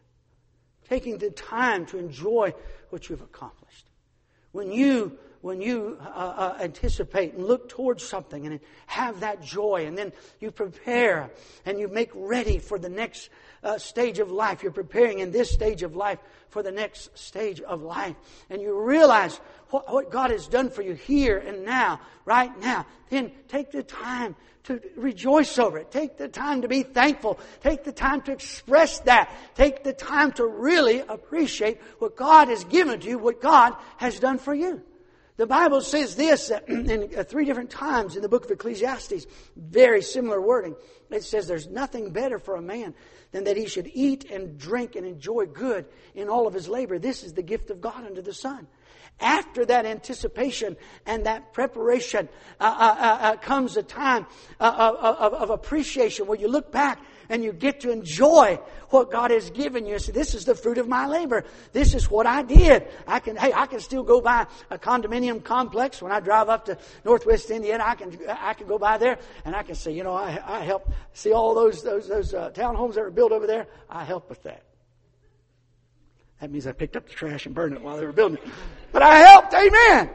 taking 0.89 1.19
the 1.19 1.31
time 1.31 1.87
to 1.87 1.99
enjoy 1.99 2.53
what 2.91 3.09
you've 3.09 3.21
accomplished. 3.21 3.87
When 4.53 4.73
you 4.73 5.19
when 5.43 5.61
you 5.61 5.99
uh, 6.01 6.05
uh, 6.05 6.59
anticipate 6.59 7.35
and 7.35 7.45
look 7.45 7.69
towards 7.69 8.03
something 8.03 8.47
and 8.47 8.61
have 8.87 9.21
that 9.21 9.43
joy, 9.43 9.85
and 9.85 9.97
then 9.97 10.11
you 10.41 10.51
prepare 10.51 11.31
and 11.67 11.79
you 11.79 11.87
make 11.87 12.11
ready 12.15 12.59
for 12.59 12.79
the 12.79 12.89
next 12.89 13.29
uh, 13.65 13.79
stage 13.79 14.19
of 14.19 14.31
life. 14.31 14.63
You're 14.63 14.73
preparing 14.73 15.19
in 15.19 15.33
this 15.33 15.51
stage 15.51 15.83
of 15.83 15.97
life 15.97 16.19
for 16.51 16.63
the 16.63 16.71
next 16.71 17.17
stage 17.19 17.61
of 17.61 17.83
life. 17.83 18.15
And 18.51 18.63
you 18.63 18.79
realize 18.79 19.41
what, 19.71 19.93
what 19.93 20.11
God 20.11 20.31
has 20.31 20.47
done 20.47 20.71
for 20.71 20.83
you 20.83 20.93
here 20.93 21.39
and 21.39 21.65
now, 21.65 22.01
right 22.25 22.57
now. 22.61 22.87
Then 23.09 23.33
take 23.49 23.73
the 23.73 23.83
time 23.83 24.37
to 24.65 24.81
rejoice 24.97 25.59
over 25.59 25.79
it. 25.79 25.91
Take 25.91 26.17
the 26.17 26.29
time 26.29 26.63
to 26.63 26.69
be 26.69 26.83
thankful. 26.83 27.39
Take 27.63 27.85
the 27.85 27.93
time 27.93 28.23
to 28.23 28.33
express 28.33 29.01
that. 29.01 29.35
Take 29.55 29.83
the 29.83 29.93
time 29.93 30.33
to 30.33 30.47
really 30.47 31.01
appreciate 31.01 31.81
what 31.99 32.17
God 32.17 32.49
has 32.49 32.65
given 32.65 33.01
to 33.01 33.09
you, 33.09 33.19
what 33.19 33.41
God 33.41 33.75
has 33.97 34.21
done 34.21 34.39
for 34.39 34.55
you. 34.55 34.83
The 35.37 35.47
Bible 35.47 35.81
says 35.81 36.15
this 36.15 36.51
in 36.69 37.11
uh, 37.17 37.25
three 37.25 37.45
different 37.45 37.71
times 37.71 38.15
in 38.15 38.23
the 38.23 38.29
book 38.29 38.45
of 38.45 38.51
Ecclesiastes. 38.51 39.27
Very 39.57 40.01
similar 40.01 40.41
wording. 40.41 40.77
It 41.11 41.25
says 41.25 41.47
there's 41.47 41.69
nothing 41.69 42.11
better 42.11 42.39
for 42.39 42.57
a 42.57 42.63
man 42.63 42.95
than 43.33 43.45
that 43.45 43.57
he 43.57 43.67
should 43.67 43.91
eat 43.93 44.31
and 44.31 44.59
drink 44.59 44.95
and 44.95 45.07
enjoy 45.07 45.47
good 45.47 45.87
in 46.15 46.29
all 46.29 46.47
of 46.47 46.55
his 46.55 46.69
labor. 46.69 46.99
This 46.99 47.25
is 47.25 47.33
the 47.33 47.43
gift 47.43 47.71
of 47.71 47.81
God 47.81 48.05
under 48.05 48.23
the 48.23 48.33
sun. 48.33 48.69
After 49.21 49.65
that 49.67 49.87
anticipation 49.87 50.77
and 51.07 51.27
that 51.27 51.53
preparation 51.53 52.29
uh, 52.61 52.65
uh, 52.65 52.97
uh, 52.99 53.19
uh 53.23 53.37
comes 53.37 53.77
a 53.77 53.83
time 53.83 54.27
uh, 54.59 54.97
of, 55.01 55.35
of 55.35 55.51
appreciation 55.51 56.27
where 56.27 56.39
you 56.39 56.49
look 56.49 56.73
back 56.73 57.01
and 57.29 57.43
you 57.43 57.53
get 57.53 57.81
to 57.81 57.91
enjoy 57.91 58.59
what 58.91 59.11
God 59.11 59.31
has 59.31 59.51
given 59.51 59.87
you. 59.87 59.99
So 59.99 60.13
this 60.13 60.35
is 60.35 60.45
the 60.45 60.55
fruit 60.55 60.79
of 60.79 60.89
my 60.89 61.07
labor. 61.07 61.45
This 61.73 61.95
is 61.95 62.11
what 62.11 62.27
I 62.27 62.43
did. 62.43 62.89
I 63.07 63.21
can, 63.21 63.37
hey, 63.37 63.53
I 63.53 63.67
can 63.67 63.81
still 63.81 64.03
go 64.03 64.21
by 64.21 64.47
a 64.71 64.79
condominium 64.79 65.43
complex 65.43 66.01
when 66.01 66.13
I 66.13 66.21
drive 66.21 66.49
up 66.49 66.67
to 66.67 66.79
Northwest 67.05 67.51
Indiana. 67.51 67.85
I 67.87 67.95
can, 67.95 68.19
I 68.29 68.55
can 68.55 68.67
go 68.67 68.79
by 68.79 68.99
there 68.99 69.19
and 69.45 69.55
I 69.55 69.63
can 69.63 69.75
say, 69.75 69.93
you 69.93 70.05
know, 70.05 70.15
I, 70.15 70.41
I 70.45 70.61
helped 70.61 70.91
see 71.13 71.33
all 71.33 71.55
those, 71.55 71.83
those, 71.83 72.09
those 72.09 72.35
uh, 72.35 72.51
townhomes 72.51 72.95
that 72.95 73.03
were 73.03 73.11
built 73.11 73.33
over 73.33 73.47
there. 73.47 73.67
I 73.89 74.05
helped 74.05 74.29
with 74.29 74.43
that. 74.45 74.63
That 76.41 76.51
means 76.51 76.67
I 76.67 76.73
picked 76.73 76.97
up 76.97 77.07
the 77.07 77.15
trash 77.15 77.47
and 77.47 77.55
burned 77.55 77.75
it 77.75 77.83
while 77.83 77.97
they 77.97 78.05
were 78.05 78.13
building 78.13 78.39
it. 78.45 78.53
But 78.93 79.03
I 79.03 79.19
helped. 79.19 79.55
Amen. 79.55 80.11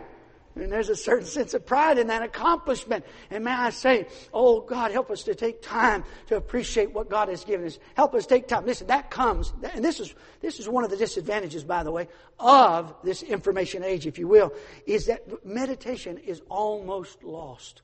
And 0.62 0.72
there's 0.72 0.89
a 0.89 0.95
certain 0.95 1.26
sense 1.26 1.53
of 1.53 1.66
pride 1.66 1.97
in 1.97 2.07
that 2.07 2.22
accomplishment. 2.22 3.05
And 3.30 3.43
may 3.43 3.51
I 3.51 3.70
say, 3.70 4.07
oh 4.34 4.62
God, 4.62 4.91
help 4.91 5.12
us 5.12 5.24
to 5.24 5.36
take 5.36 5.62
time 5.62 6.03
to 6.28 6.36
appreciate 6.36 6.93
what 6.93 7.10
God 7.10 7.30
has 7.30 7.43
given 7.43 7.66
us. 7.66 7.80
Help 7.95 8.14
us 8.16 8.26
take 8.26 8.47
time. 8.47 8.66
Listen, 8.66 8.88
that 8.88 9.10
comes, 9.10 9.53
and 9.74 9.84
this 9.84 9.99
is, 9.99 10.14
this 10.41 10.60
is 10.60 10.68
one 10.68 10.84
of 10.84 10.89
the 10.89 10.97
disadvantages, 10.97 11.64
by 11.64 11.84
the 11.84 11.91
way, 11.91 12.07
of 12.39 12.93
this 13.03 13.24
information 13.24 13.84
age, 13.84 14.07
if 14.07 14.18
you 14.18 14.28
will, 14.28 14.53
is 14.86 15.05
that 15.07 15.45
meditation 15.45 16.18
is 16.18 16.41
almost 16.49 17.24
lost 17.24 17.82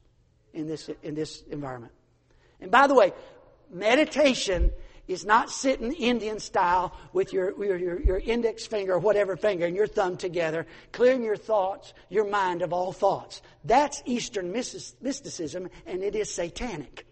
in 0.54 0.68
this, 0.68 0.90
in 1.04 1.16
this 1.16 1.44
environment. 1.50 1.94
And 2.62 2.72
by 2.72 2.88
the 2.88 2.96
way, 2.96 3.12
meditation 3.72 4.72
is 5.08 5.26
not 5.26 5.50
sitting 5.50 5.94
Indian 5.94 6.40
style 6.40 6.96
with 7.14 7.34
your, 7.34 7.54
your, 7.64 7.78
your, 7.78 8.02
your 8.02 8.18
index 8.20 8.66
finger 8.66 8.94
or 8.94 9.00
whatever 9.00 9.36
finger 9.36 9.66
and 9.66 9.76
your 9.76 9.88
thumb 9.88 10.18
together, 10.18 10.66
clearing 10.92 11.24
your 11.24 11.38
thoughts, 11.38 11.94
your 12.10 12.30
mind 12.30 12.62
of 12.62 12.74
all 12.74 12.92
thoughts. 12.92 13.42
That's 13.64 14.02
Eastern 14.06 14.52
mysticism 14.52 15.70
and 15.86 16.04
it 16.04 16.16
is 16.16 16.34
satanic. 16.34 17.06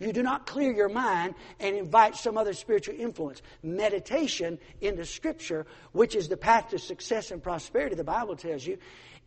You 0.00 0.14
do 0.14 0.22
not 0.22 0.46
clear 0.46 0.72
your 0.72 0.88
mind 0.88 1.34
and 1.60 1.76
invite 1.76 2.16
some 2.16 2.38
other 2.38 2.54
spiritual 2.54 2.94
influence. 2.98 3.42
Meditation 3.62 4.58
in 4.80 4.96
the 4.96 5.04
scripture, 5.04 5.66
which 5.92 6.16
is 6.16 6.28
the 6.28 6.38
path 6.38 6.70
to 6.70 6.78
success 6.78 7.30
and 7.30 7.42
prosperity, 7.42 7.94
the 7.94 8.04
Bible 8.04 8.34
tells 8.34 8.66
you, 8.66 8.78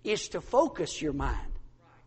is 0.04 0.30
to 0.30 0.42
focus 0.42 1.00
your 1.00 1.14
mind. 1.14 1.54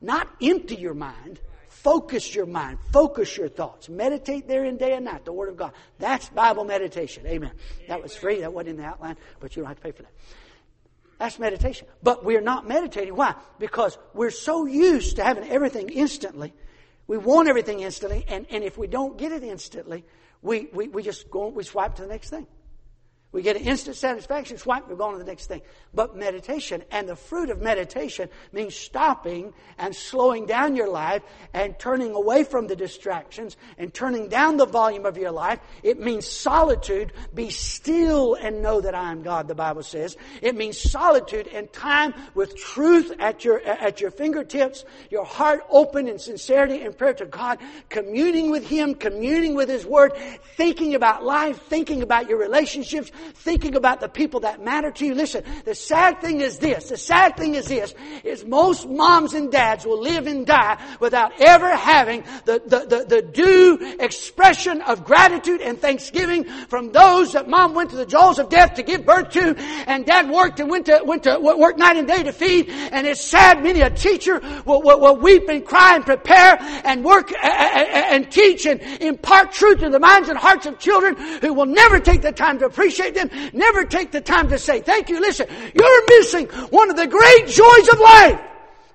Not 0.00 0.28
empty 0.42 0.74
your 0.74 0.94
mind, 0.94 1.40
Focus 1.86 2.34
your 2.34 2.46
mind. 2.46 2.80
Focus 2.92 3.36
your 3.36 3.48
thoughts. 3.48 3.88
Meditate 3.88 4.48
therein 4.48 4.76
day 4.76 4.94
and 4.94 5.04
night, 5.04 5.24
the 5.24 5.32
Word 5.32 5.50
of 5.50 5.56
God. 5.56 5.70
That's 6.00 6.28
Bible 6.30 6.64
meditation. 6.64 7.24
Amen. 7.28 7.52
That 7.86 8.02
was 8.02 8.12
free. 8.12 8.40
That 8.40 8.52
wasn't 8.52 8.70
in 8.70 8.76
the 8.78 8.84
outline, 8.86 9.16
but 9.38 9.54
you 9.54 9.62
don't 9.62 9.68
have 9.68 9.76
to 9.76 9.82
pay 9.84 9.92
for 9.92 10.02
that. 10.02 10.10
That's 11.20 11.38
meditation. 11.38 11.86
But 12.02 12.24
we're 12.24 12.40
not 12.40 12.66
meditating. 12.66 13.14
Why? 13.14 13.36
Because 13.60 13.96
we're 14.14 14.32
so 14.32 14.66
used 14.66 15.14
to 15.14 15.22
having 15.22 15.48
everything 15.48 15.88
instantly. 15.90 16.52
We 17.06 17.18
want 17.18 17.48
everything 17.48 17.78
instantly, 17.78 18.24
and, 18.26 18.46
and 18.50 18.64
if 18.64 18.76
we 18.76 18.88
don't 18.88 19.16
get 19.16 19.30
it 19.30 19.44
instantly, 19.44 20.04
we, 20.42 20.66
we, 20.72 20.88
we 20.88 21.04
just 21.04 21.30
go, 21.30 21.46
we 21.46 21.62
swipe 21.62 21.94
to 21.94 22.02
the 22.02 22.08
next 22.08 22.30
thing. 22.30 22.48
We 23.36 23.42
get 23.42 23.56
an 23.56 23.64
instant 23.64 23.96
satisfaction, 23.96 24.56
swipe, 24.56 24.88
we're 24.88 24.96
going 24.96 25.12
to 25.12 25.18
the 25.18 25.30
next 25.30 25.48
thing. 25.48 25.60
But 25.92 26.16
meditation, 26.16 26.82
and 26.90 27.06
the 27.06 27.16
fruit 27.16 27.50
of 27.50 27.60
meditation 27.60 28.30
means 28.50 28.74
stopping 28.74 29.52
and 29.76 29.94
slowing 29.94 30.46
down 30.46 30.74
your 30.74 30.88
life 30.88 31.22
and 31.52 31.78
turning 31.78 32.12
away 32.12 32.44
from 32.44 32.66
the 32.66 32.74
distractions 32.74 33.58
and 33.76 33.92
turning 33.92 34.28
down 34.28 34.56
the 34.56 34.64
volume 34.64 35.04
of 35.04 35.18
your 35.18 35.32
life. 35.32 35.60
It 35.82 36.00
means 36.00 36.26
solitude. 36.26 37.12
Be 37.34 37.50
still 37.50 38.36
and 38.36 38.62
know 38.62 38.80
that 38.80 38.94
I 38.94 39.12
am 39.12 39.22
God, 39.22 39.48
the 39.48 39.54
Bible 39.54 39.82
says. 39.82 40.16
It 40.40 40.56
means 40.56 40.78
solitude 40.78 41.46
and 41.48 41.70
time 41.74 42.14
with 42.34 42.56
truth 42.56 43.12
at 43.18 43.44
your, 43.44 43.60
at 43.60 44.00
your 44.00 44.12
fingertips, 44.12 44.86
your 45.10 45.26
heart 45.26 45.60
open 45.68 46.08
in 46.08 46.18
sincerity 46.18 46.80
and 46.80 46.96
prayer 46.96 47.12
to 47.12 47.26
God, 47.26 47.58
communing 47.90 48.50
with 48.50 48.66
Him, 48.66 48.94
communing 48.94 49.54
with 49.54 49.68
His 49.68 49.84
Word, 49.84 50.14
thinking 50.56 50.94
about 50.94 51.22
life, 51.22 51.60
thinking 51.64 52.00
about 52.00 52.30
your 52.30 52.38
relationships, 52.38 53.12
thinking 53.34 53.74
about 53.74 54.00
the 54.00 54.08
people 54.08 54.40
that 54.40 54.62
matter 54.62 54.90
to 54.90 55.06
you. 55.06 55.14
Listen, 55.14 55.44
the 55.64 55.74
sad 55.74 56.20
thing 56.20 56.40
is 56.40 56.58
this. 56.58 56.88
The 56.88 56.96
sad 56.96 57.36
thing 57.36 57.54
is 57.54 57.68
this, 57.68 57.94
is 58.24 58.44
most 58.44 58.88
moms 58.88 59.34
and 59.34 59.50
dads 59.50 59.84
will 59.84 60.00
live 60.00 60.26
and 60.26 60.46
die 60.46 60.78
without 61.00 61.32
ever 61.40 61.74
having 61.74 62.24
the, 62.44 62.62
the, 62.64 62.86
the, 62.86 63.04
the 63.04 63.22
due 63.22 63.96
expression 64.00 64.82
of 64.82 65.04
gratitude 65.04 65.60
and 65.60 65.80
thanksgiving 65.80 66.44
from 66.44 66.92
those 66.92 67.32
that 67.32 67.48
mom 67.48 67.74
went 67.74 67.90
to 67.90 67.96
the 67.96 68.06
jaws 68.06 68.38
of 68.38 68.48
death 68.48 68.74
to 68.74 68.82
give 68.82 69.04
birth 69.04 69.30
to 69.30 69.54
and 69.86 70.06
dad 70.06 70.30
worked 70.30 70.60
and 70.60 70.70
went 70.70 70.86
to, 70.86 71.00
went 71.04 71.24
to 71.24 71.38
work 71.38 71.78
night 71.78 71.96
and 71.96 72.08
day 72.08 72.22
to 72.22 72.32
feed. 72.32 72.68
And 72.68 73.06
it's 73.06 73.20
sad 73.20 73.62
many 73.62 73.80
a 73.80 73.90
teacher 73.90 74.40
will, 74.64 74.82
will, 74.82 75.00
will 75.00 75.16
weep 75.16 75.48
and 75.48 75.64
cry 75.64 75.96
and 75.96 76.04
prepare 76.04 76.56
and 76.84 77.04
work 77.04 77.32
and 77.42 78.30
teach 78.30 78.66
and 78.66 78.80
impart 79.00 79.52
truth 79.52 79.82
in 79.82 79.92
the 79.92 80.00
minds 80.00 80.28
and 80.28 80.38
hearts 80.38 80.66
of 80.66 80.78
children 80.78 81.16
who 81.40 81.52
will 81.52 81.66
never 81.66 82.00
take 82.00 82.22
the 82.22 82.32
time 82.32 82.58
to 82.58 82.66
appreciate 82.66 83.05
them, 83.14 83.30
never 83.52 83.84
take 83.84 84.12
the 84.12 84.20
time 84.20 84.48
to 84.50 84.58
say, 84.58 84.80
thank 84.80 85.08
you. 85.08 85.20
Listen, 85.20 85.46
you're 85.74 86.06
missing 86.08 86.46
one 86.70 86.90
of 86.90 86.96
the 86.96 87.06
great 87.06 87.46
joys 87.46 87.88
of 87.88 88.00
life. 88.00 88.40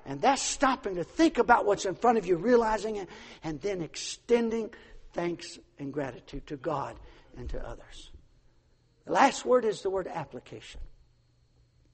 And 0.04 0.20
that's 0.20 0.42
stopping 0.42 0.96
to 0.96 1.04
think 1.04 1.38
about 1.38 1.64
what's 1.64 1.84
in 1.84 1.94
front 1.94 2.18
of 2.18 2.26
you, 2.26 2.36
realizing 2.36 2.96
it, 2.96 3.08
and 3.44 3.60
then 3.60 3.82
extending 3.82 4.70
thanks 5.12 5.58
and 5.78 5.92
gratitude 5.92 6.46
to 6.48 6.56
God 6.56 6.96
and 7.36 7.48
to 7.50 7.66
others. 7.66 8.10
The 9.06 9.12
last 9.12 9.44
word 9.44 9.64
is 9.64 9.82
the 9.82 9.90
word 9.90 10.08
application. 10.08 10.80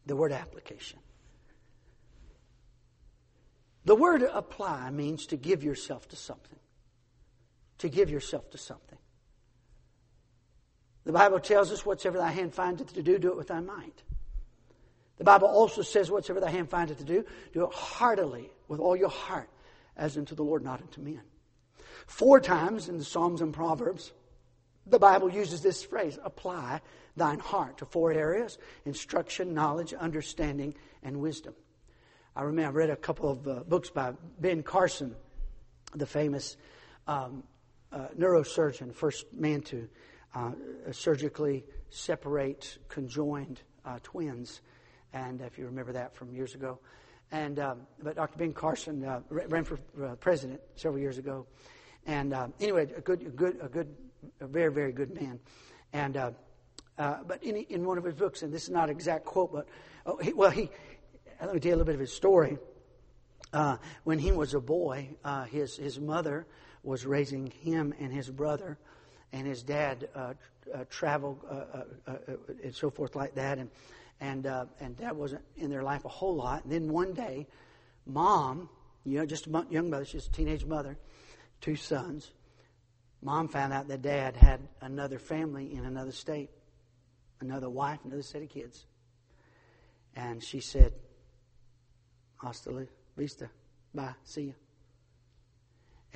The 0.06 0.16
word 0.16 0.32
application. 0.32 0.98
The 3.84 3.94
word 3.94 4.22
apply 4.22 4.90
means 4.90 5.26
to 5.26 5.36
give 5.36 5.64
yourself 5.64 6.08
to 6.08 6.16
something. 6.16 6.58
To 7.78 7.88
give 7.88 8.10
yourself 8.10 8.50
to 8.50 8.58
something. 8.58 8.97
The 11.08 11.14
Bible 11.14 11.40
tells 11.40 11.72
us, 11.72 11.86
whatsoever 11.86 12.18
thy 12.18 12.32
hand 12.32 12.52
findeth 12.52 12.92
to 12.92 13.02
do, 13.02 13.18
do 13.18 13.30
it 13.30 13.36
with 13.38 13.48
thy 13.48 13.60
might. 13.60 14.02
The 15.16 15.24
Bible 15.24 15.48
also 15.48 15.80
says, 15.80 16.10
whatsoever 16.10 16.38
thy 16.38 16.50
hand 16.50 16.68
findeth 16.68 16.98
to 16.98 17.04
do, 17.04 17.24
do 17.54 17.64
it 17.64 17.72
heartily, 17.72 18.50
with 18.68 18.78
all 18.78 18.94
your 18.94 19.08
heart, 19.08 19.48
as 19.96 20.18
unto 20.18 20.34
the 20.34 20.42
Lord, 20.42 20.62
not 20.62 20.82
unto 20.82 21.00
men. 21.00 21.22
Four 22.06 22.40
times 22.40 22.90
in 22.90 22.98
the 22.98 23.04
Psalms 23.04 23.40
and 23.40 23.54
Proverbs, 23.54 24.12
the 24.86 24.98
Bible 24.98 25.30
uses 25.30 25.62
this 25.62 25.82
phrase, 25.82 26.18
apply 26.22 26.82
thine 27.16 27.38
heart 27.38 27.78
to 27.78 27.86
four 27.86 28.12
areas 28.12 28.58
instruction, 28.84 29.54
knowledge, 29.54 29.94
understanding, 29.94 30.74
and 31.02 31.22
wisdom. 31.22 31.54
I 32.36 32.42
remember 32.42 32.68
I 32.68 32.82
read 32.82 32.90
a 32.90 32.96
couple 32.96 33.30
of 33.30 33.48
uh, 33.48 33.54
books 33.66 33.88
by 33.88 34.12
Ben 34.38 34.62
Carson, 34.62 35.16
the 35.94 36.04
famous 36.04 36.58
um, 37.06 37.44
uh, 37.90 38.08
neurosurgeon, 38.14 38.94
first 38.94 39.32
man 39.32 39.62
to 39.62 39.88
uh, 40.34 40.52
surgically 40.92 41.64
separate 41.90 42.78
conjoined 42.88 43.62
uh, 43.84 43.98
twins. 44.02 44.60
And 45.12 45.40
if 45.40 45.58
you 45.58 45.66
remember 45.66 45.92
that 45.92 46.14
from 46.14 46.32
years 46.32 46.54
ago. 46.54 46.78
And, 47.30 47.58
um, 47.58 47.80
but 48.02 48.16
Dr. 48.16 48.38
Ben 48.38 48.52
Carson 48.52 49.04
uh, 49.04 49.20
ran 49.30 49.64
for 49.64 49.78
uh, 50.02 50.14
president 50.16 50.60
several 50.76 51.00
years 51.00 51.18
ago. 51.18 51.46
And 52.06 52.32
uh, 52.32 52.48
anyway, 52.60 52.90
a 52.96 53.00
good, 53.00 53.22
a 53.22 53.30
good, 53.30 53.58
a 53.62 53.68
good, 53.68 53.94
a 54.40 54.46
very, 54.46 54.72
very 54.72 54.92
good 54.92 55.14
man. 55.14 55.38
And, 55.92 56.16
uh, 56.16 56.30
but 56.96 57.42
in, 57.42 57.56
in 57.56 57.84
one 57.84 57.98
of 57.98 58.04
his 58.04 58.14
books, 58.14 58.42
and 58.42 58.52
this 58.52 58.64
is 58.64 58.70
not 58.70 58.84
an 58.84 58.90
exact 58.90 59.24
quote, 59.24 59.52
but, 59.52 59.66
oh, 60.06 60.16
he, 60.16 60.32
well, 60.32 60.50
he, 60.50 60.70
let 61.40 61.54
me 61.54 61.60
tell 61.60 61.70
you 61.70 61.74
a 61.74 61.76
little 61.76 61.84
bit 61.84 61.94
of 61.94 62.00
his 62.00 62.12
story. 62.12 62.58
when 64.04 64.18
he 64.18 64.32
was 64.32 64.54
a 64.54 64.60
boy, 64.60 65.10
his, 65.50 65.76
his 65.76 66.00
mother 66.00 66.46
was 66.82 67.04
raising 67.04 67.46
him 67.46 67.94
and 67.98 68.12
his 68.12 68.30
brother, 68.30 68.78
and 69.32 69.46
his 69.46 69.62
dad 69.62 70.08
uh, 70.14 70.34
uh, 70.74 70.84
traveled 70.90 71.40
uh, 71.50 71.54
uh, 71.54 71.84
uh, 72.06 72.34
and 72.62 72.74
so 72.74 72.90
forth 72.90 73.16
like 73.16 73.34
that, 73.34 73.58
and 73.58 73.70
and 74.20 74.46
and 74.80 74.96
dad 74.96 75.16
wasn't 75.16 75.42
in 75.56 75.70
their 75.70 75.82
life 75.82 76.04
a 76.04 76.08
whole 76.08 76.36
lot. 76.36 76.64
And 76.64 76.72
then 76.72 76.88
one 76.92 77.12
day, 77.12 77.46
mom, 78.06 78.68
you 79.04 79.18
know, 79.18 79.26
just 79.26 79.46
a 79.46 79.66
young 79.70 79.90
mother, 79.90 80.04
she's 80.04 80.26
a 80.26 80.30
teenage 80.30 80.64
mother, 80.64 80.96
two 81.60 81.76
sons. 81.76 82.30
Mom 83.20 83.48
found 83.48 83.72
out 83.72 83.88
that 83.88 84.02
dad 84.02 84.36
had 84.36 84.60
another 84.80 85.18
family 85.18 85.74
in 85.74 85.84
another 85.84 86.12
state, 86.12 86.50
another 87.40 87.68
wife, 87.68 87.98
another 88.04 88.22
set 88.22 88.42
of 88.42 88.48
kids. 88.48 88.86
And 90.14 90.42
she 90.42 90.60
said, 90.60 90.92
Hasta 92.36 92.70
la 92.70 92.82
vista. 93.16 93.50
Bye. 93.94 94.14
See 94.24 94.42
you. 94.42 94.67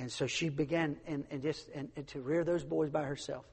And 0.03 0.11
so 0.11 0.27
she 0.27 0.49
began 0.49 0.97
and, 1.07 1.23
and 1.31 1.41
just 1.41 1.69
and, 1.73 1.89
and 1.95 2.05
to 2.07 2.19
rear 2.19 2.43
those 2.43 2.61
boys 2.61 2.89
by 2.89 3.03
herself. 3.03 3.45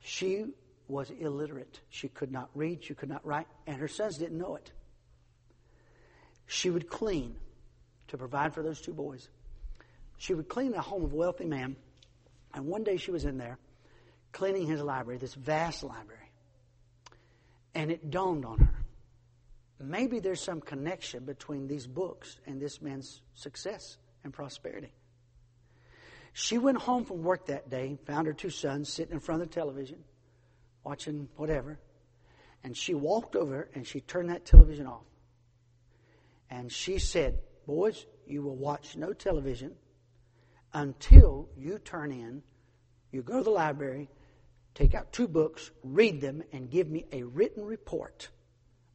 She 0.00 0.52
was 0.86 1.10
illiterate. 1.18 1.80
She 1.88 2.08
could 2.08 2.30
not 2.30 2.50
read, 2.54 2.84
she 2.84 2.92
could 2.92 3.08
not 3.08 3.24
write, 3.24 3.46
and 3.66 3.78
her 3.78 3.88
sons 3.88 4.18
didn't 4.18 4.36
know 4.36 4.56
it. 4.56 4.70
She 6.46 6.68
would 6.68 6.90
clean 6.90 7.36
to 8.08 8.18
provide 8.18 8.52
for 8.52 8.62
those 8.62 8.82
two 8.82 8.92
boys. 8.92 9.30
She 10.18 10.34
would 10.34 10.50
clean 10.50 10.72
the 10.72 10.82
home 10.82 11.02
of 11.02 11.14
a 11.14 11.16
wealthy 11.16 11.46
man, 11.46 11.74
and 12.52 12.66
one 12.66 12.84
day 12.84 12.98
she 12.98 13.12
was 13.12 13.24
in 13.24 13.38
there 13.38 13.56
cleaning 14.30 14.66
his 14.66 14.82
library, 14.82 15.16
this 15.16 15.32
vast 15.32 15.82
library, 15.82 16.30
and 17.74 17.90
it 17.90 18.10
dawned 18.10 18.44
on 18.44 18.58
her 18.58 18.75
maybe 19.78 20.20
there's 20.20 20.40
some 20.40 20.60
connection 20.60 21.24
between 21.24 21.66
these 21.66 21.86
books 21.86 22.38
and 22.46 22.60
this 22.60 22.80
man's 22.80 23.20
success 23.34 23.98
and 24.24 24.32
prosperity. 24.32 24.92
She 26.32 26.58
went 26.58 26.78
home 26.78 27.04
from 27.04 27.22
work 27.22 27.46
that 27.46 27.70
day, 27.70 27.98
found 28.06 28.26
her 28.26 28.32
two 28.32 28.50
sons 28.50 28.92
sitting 28.92 29.14
in 29.14 29.20
front 29.20 29.42
of 29.42 29.48
the 29.48 29.54
television, 29.54 29.98
watching 30.84 31.28
whatever, 31.36 31.78
and 32.62 32.76
she 32.76 32.94
walked 32.94 33.36
over 33.36 33.68
and 33.74 33.86
she 33.86 34.00
turned 34.00 34.30
that 34.30 34.44
television 34.44 34.86
off. 34.86 35.04
And 36.50 36.70
she 36.70 36.98
said, 36.98 37.38
Boys, 37.66 38.06
you 38.26 38.42
will 38.42 38.56
watch 38.56 38.96
no 38.96 39.12
television 39.12 39.74
until 40.72 41.48
you 41.56 41.78
turn 41.78 42.12
in, 42.12 42.42
you 43.10 43.22
go 43.22 43.38
to 43.38 43.44
the 43.44 43.50
library, 43.50 44.10
take 44.74 44.94
out 44.94 45.12
two 45.12 45.26
books, 45.26 45.70
read 45.82 46.20
them, 46.20 46.42
and 46.52 46.70
give 46.70 46.88
me 46.88 47.06
a 47.12 47.22
written 47.22 47.64
report 47.64 48.28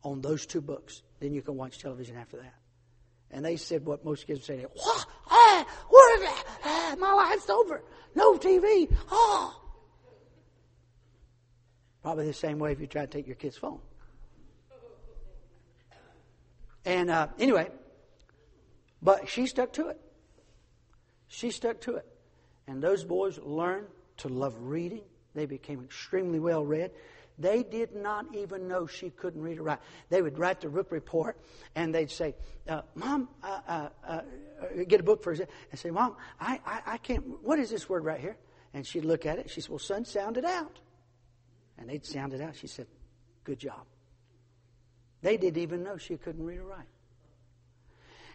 on 0.04 0.22
those 0.22 0.46
two 0.46 0.62
books. 0.62 1.02
Then 1.20 1.34
you 1.34 1.42
can 1.42 1.56
watch 1.56 1.80
television 1.80 2.18
after 2.18 2.38
that. 2.38 2.56
And 3.32 3.46
they 3.46 3.56
said 3.56 3.86
what 3.86 4.04
most 4.04 4.28
kids 4.28 4.46
say, 4.46 4.66
what? 4.74 5.06
Ah? 5.30 5.66
Ah, 6.64 6.96
my 7.00 7.14
life's 7.14 7.50
over. 7.50 7.84
No 8.16 8.38
TV. 8.38 8.94
Oh. 9.10 9.58
Probably 12.02 12.26
the 12.26 12.34
same 12.34 12.60
way 12.60 12.72
if 12.72 12.80
you 12.80 12.88
try 12.88 13.02
to 13.02 13.08
take 13.08 13.28
your 13.28 13.36
kid's 13.36 13.58
phone. 13.58 13.80
And 16.84 17.12
uh, 17.12 17.28
anyway, 17.38 17.70
but 19.02 19.30
she 19.30 19.46
stuck 19.46 19.74
to 19.74 19.90
it. 19.90 20.02
She 21.28 21.52
stuck 21.52 21.80
to 21.82 21.96
it. 21.96 22.06
And 22.68 22.82
those 22.82 23.04
boys 23.04 23.38
learned 23.40 23.88
to 24.18 24.30
love 24.30 24.56
reading. 24.60 25.02
They 25.36 25.46
became 25.46 25.84
extremely 25.84 26.40
well 26.40 26.66
read. 26.66 26.92
They 27.42 27.64
did 27.64 27.96
not 27.96 28.26
even 28.36 28.68
know 28.68 28.86
she 28.86 29.10
couldn't 29.10 29.42
read 29.42 29.58
or 29.58 29.64
write. 29.64 29.80
They 30.10 30.22
would 30.22 30.38
write 30.38 30.62
the 30.62 30.70
book 30.70 30.92
report 30.92 31.38
and 31.76 31.94
they'd 31.94 32.12
say, 32.12 32.36
uh, 32.68 32.82
Mom, 32.96 33.30
uh, 33.44 33.60
uh, 33.68 33.90
uh 34.08 34.22
get 34.88 35.00
a 35.00 35.04
book 35.04 35.24
for 35.24 35.36
her 35.36 35.48
and 35.72 35.80
say, 35.80 35.90
Mom, 35.90 36.16
I, 36.40 36.60
I, 36.66 36.82
I 36.86 36.98
can't, 36.98 37.24
what 37.44 37.60
is 37.60 37.70
this 37.70 37.90
word 37.90 38.06
right 38.06 38.20
here? 38.20 38.38
And 38.74 38.86
she'd 38.86 39.06
look 39.06 39.26
at 39.26 39.40
it. 39.40 39.50
She 39.50 39.62
said, 39.62 39.70
Well, 39.70 39.80
son, 39.80 40.06
sound 40.06 40.38
it 40.38 40.46
out. 40.46 40.80
And 41.78 41.90
they'd 41.90 42.06
sound 42.06 42.34
it 42.34 42.42
out. 42.42 42.56
She 42.56 42.68
said, 42.68 42.88
Good 43.44 43.60
job. 43.60 43.86
They 45.22 45.38
didn't 45.38 45.62
even 45.62 45.84
know 45.84 45.98
she 45.98 46.18
couldn't 46.18 46.46
read 46.46 46.60
or 46.60 46.66
write. 46.66 46.88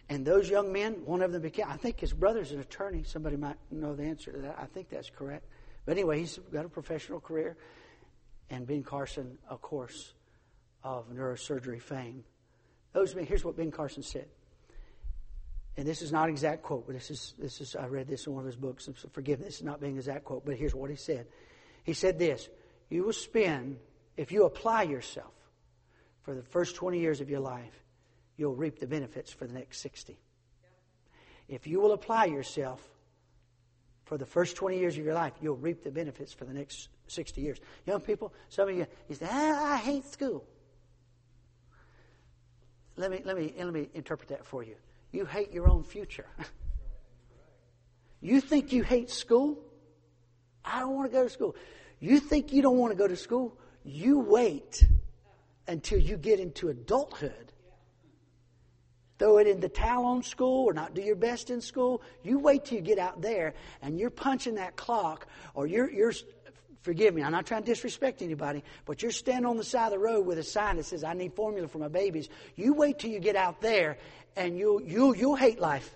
And 0.09 0.25
those 0.25 0.49
young 0.49 0.71
men, 0.71 0.93
one 1.05 1.21
of 1.21 1.31
them 1.31 1.41
became, 1.41 1.65
I 1.67 1.75
think 1.75 1.99
his 1.99 2.13
brother's 2.13 2.51
an 2.51 2.59
attorney. 2.59 3.03
Somebody 3.03 3.35
might 3.35 3.57
know 3.71 3.95
the 3.95 4.03
answer 4.03 4.31
to 4.31 4.37
that. 4.39 4.57
I 4.59 4.65
think 4.65 4.89
that's 4.89 5.09
correct. 5.09 5.45
But 5.85 5.93
anyway, 5.97 6.19
he's 6.19 6.37
got 6.51 6.65
a 6.65 6.69
professional 6.69 7.19
career 7.19 7.57
and 8.49 8.65
Ben 8.65 8.83
Carson, 8.83 9.37
of 9.49 9.61
course, 9.61 10.13
of 10.83 11.09
neurosurgery 11.09 11.81
fame. 11.81 12.23
Those, 12.93 13.13
here's 13.13 13.43
what 13.43 13.57
Ben 13.57 13.71
Carson 13.71 14.03
said. 14.03 14.27
And 15.75 15.85
this 15.85 16.01
is 16.01 16.11
not 16.11 16.23
an 16.25 16.31
exact 16.31 16.63
quote, 16.63 16.87
but 16.87 16.95
this 16.95 17.11
is, 17.11 17.33
this 17.37 17.61
is, 17.61 17.75
I 17.75 17.85
read 17.85 18.07
this 18.07 18.25
in 18.25 18.33
one 18.33 18.41
of 18.41 18.47
his 18.47 18.55
books, 18.55 18.85
so 18.85 19.09
forgive 19.13 19.39
this 19.39 19.61
not 19.61 19.79
being 19.79 19.93
an 19.93 19.99
exact 19.99 20.25
quote, 20.25 20.43
but 20.43 20.55
here's 20.55 20.73
what 20.73 20.89
he 20.89 20.95
said. 20.95 21.27
He 21.83 21.93
said 21.93 22.17
this, 22.17 22.49
you 22.89 23.03
will 23.03 23.13
spend, 23.13 23.77
if 24.15 24.31
you 24.31 24.45
apply 24.45 24.83
yourself 24.83 25.33
for 26.23 26.33
the 26.33 26.41
first 26.41 26.75
20 26.75 26.99
years 26.99 27.21
of 27.21 27.29
your 27.29 27.41
life, 27.41 27.83
you'll 28.37 28.55
reap 28.55 28.79
the 28.79 28.87
benefits 28.87 29.31
for 29.31 29.45
the 29.45 29.53
next 29.53 29.79
60. 29.81 30.17
If 31.47 31.67
you 31.67 31.79
will 31.79 31.93
apply 31.93 32.25
yourself 32.25 32.81
for 34.05 34.17
the 34.17 34.25
first 34.25 34.55
20 34.55 34.79
years 34.79 34.97
of 34.97 35.05
your 35.05 35.13
life, 35.13 35.33
you'll 35.41 35.57
reap 35.57 35.83
the 35.83 35.91
benefits 35.91 36.33
for 36.33 36.45
the 36.45 36.53
next 36.53 36.89
60 37.07 37.41
years. 37.41 37.59
Young 37.85 38.01
people, 38.01 38.33
some 38.49 38.69
of 38.69 38.75
you, 38.75 38.87
you 39.09 39.15
say, 39.15 39.27
ah, 39.29 39.73
I 39.73 39.77
hate 39.77 40.05
school. 40.05 40.45
Let 42.95 43.11
me, 43.11 43.21
let, 43.23 43.37
me, 43.37 43.53
let 43.57 43.73
me 43.73 43.89
interpret 43.93 44.29
that 44.29 44.45
for 44.45 44.63
you. 44.63 44.75
You 45.11 45.25
hate 45.25 45.51
your 45.51 45.69
own 45.69 45.83
future. 45.83 46.27
you 48.21 48.41
think 48.41 48.71
you 48.71 48.83
hate 48.83 49.09
school? 49.09 49.59
I 50.65 50.79
don't 50.79 50.95
want 50.95 51.11
to 51.11 51.15
go 51.15 51.23
to 51.23 51.29
school. 51.29 51.55
You 51.99 52.19
think 52.19 52.51
you 52.51 52.61
don't 52.61 52.77
want 52.77 52.91
to 52.91 52.97
go 52.97 53.07
to 53.07 53.15
school? 53.15 53.57
You 53.83 54.19
wait 54.19 54.83
until 55.67 55.99
you 55.99 56.17
get 56.17 56.39
into 56.39 56.69
adulthood 56.69 57.47
throw 59.19 59.37
it 59.39 59.47
in 59.47 59.59
the 59.59 59.69
towel 59.69 60.05
on 60.05 60.23
school 60.23 60.65
or 60.65 60.73
not 60.73 60.93
do 60.93 61.01
your 61.01 61.15
best 61.15 61.49
in 61.49 61.61
school. 61.61 62.01
You 62.23 62.39
wait 62.39 62.65
till 62.65 62.77
you 62.77 62.83
get 62.83 62.99
out 62.99 63.21
there 63.21 63.53
and 63.81 63.99
you're 63.99 64.09
punching 64.09 64.55
that 64.55 64.75
clock 64.75 65.27
or 65.53 65.67
you're, 65.67 65.89
you're 65.89 66.13
forgive 66.81 67.13
me, 67.13 67.23
I'm 67.23 67.31
not 67.31 67.45
trying 67.45 67.63
to 67.63 67.65
disrespect 67.65 68.21
anybody, 68.21 68.63
but 68.85 69.01
you're 69.01 69.11
standing 69.11 69.45
on 69.45 69.57
the 69.57 69.63
side 69.63 69.87
of 69.87 69.91
the 69.91 69.99
road 69.99 70.25
with 70.25 70.37
a 70.37 70.43
sign 70.43 70.77
that 70.77 70.85
says, 70.85 71.03
I 71.03 71.13
need 71.13 71.33
formula 71.33 71.67
for 71.67 71.79
my 71.79 71.87
babies. 71.87 72.29
You 72.55 72.73
wait 72.73 72.99
till 72.99 73.11
you 73.11 73.19
get 73.19 73.35
out 73.35 73.61
there 73.61 73.97
and 74.35 74.57
you'll, 74.57 74.81
you'll, 74.81 75.15
you'll 75.15 75.35
hate 75.35 75.59
life. 75.59 75.93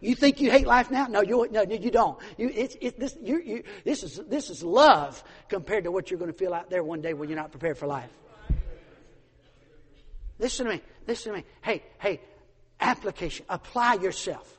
You 0.00 0.14
think 0.14 0.40
you 0.40 0.50
hate 0.50 0.66
life 0.66 0.90
now? 0.90 1.06
No, 1.06 1.22
you, 1.22 1.48
no, 1.50 1.62
you 1.62 1.90
don't. 1.90 2.18
You, 2.36 2.50
it's, 2.54 2.76
it, 2.80 3.00
this, 3.00 3.16
you, 3.22 3.40
you, 3.40 3.62
this, 3.84 4.02
is, 4.02 4.20
this 4.28 4.50
is 4.50 4.62
love 4.62 5.24
compared 5.48 5.84
to 5.84 5.90
what 5.90 6.10
you're 6.10 6.18
going 6.18 6.30
to 6.30 6.36
feel 6.36 6.52
out 6.52 6.68
there 6.68 6.84
one 6.84 7.00
day 7.00 7.14
when 7.14 7.30
you're 7.30 7.38
not 7.38 7.50
prepared 7.50 7.78
for 7.78 7.86
life. 7.86 8.10
Listen 10.38 10.66
to 10.66 10.72
me. 10.72 10.82
Listen 11.06 11.32
to 11.32 11.38
me. 11.38 11.44
Hey, 11.62 11.82
hey, 11.98 12.20
application. 12.80 13.46
Apply 13.48 13.94
yourself. 13.94 14.58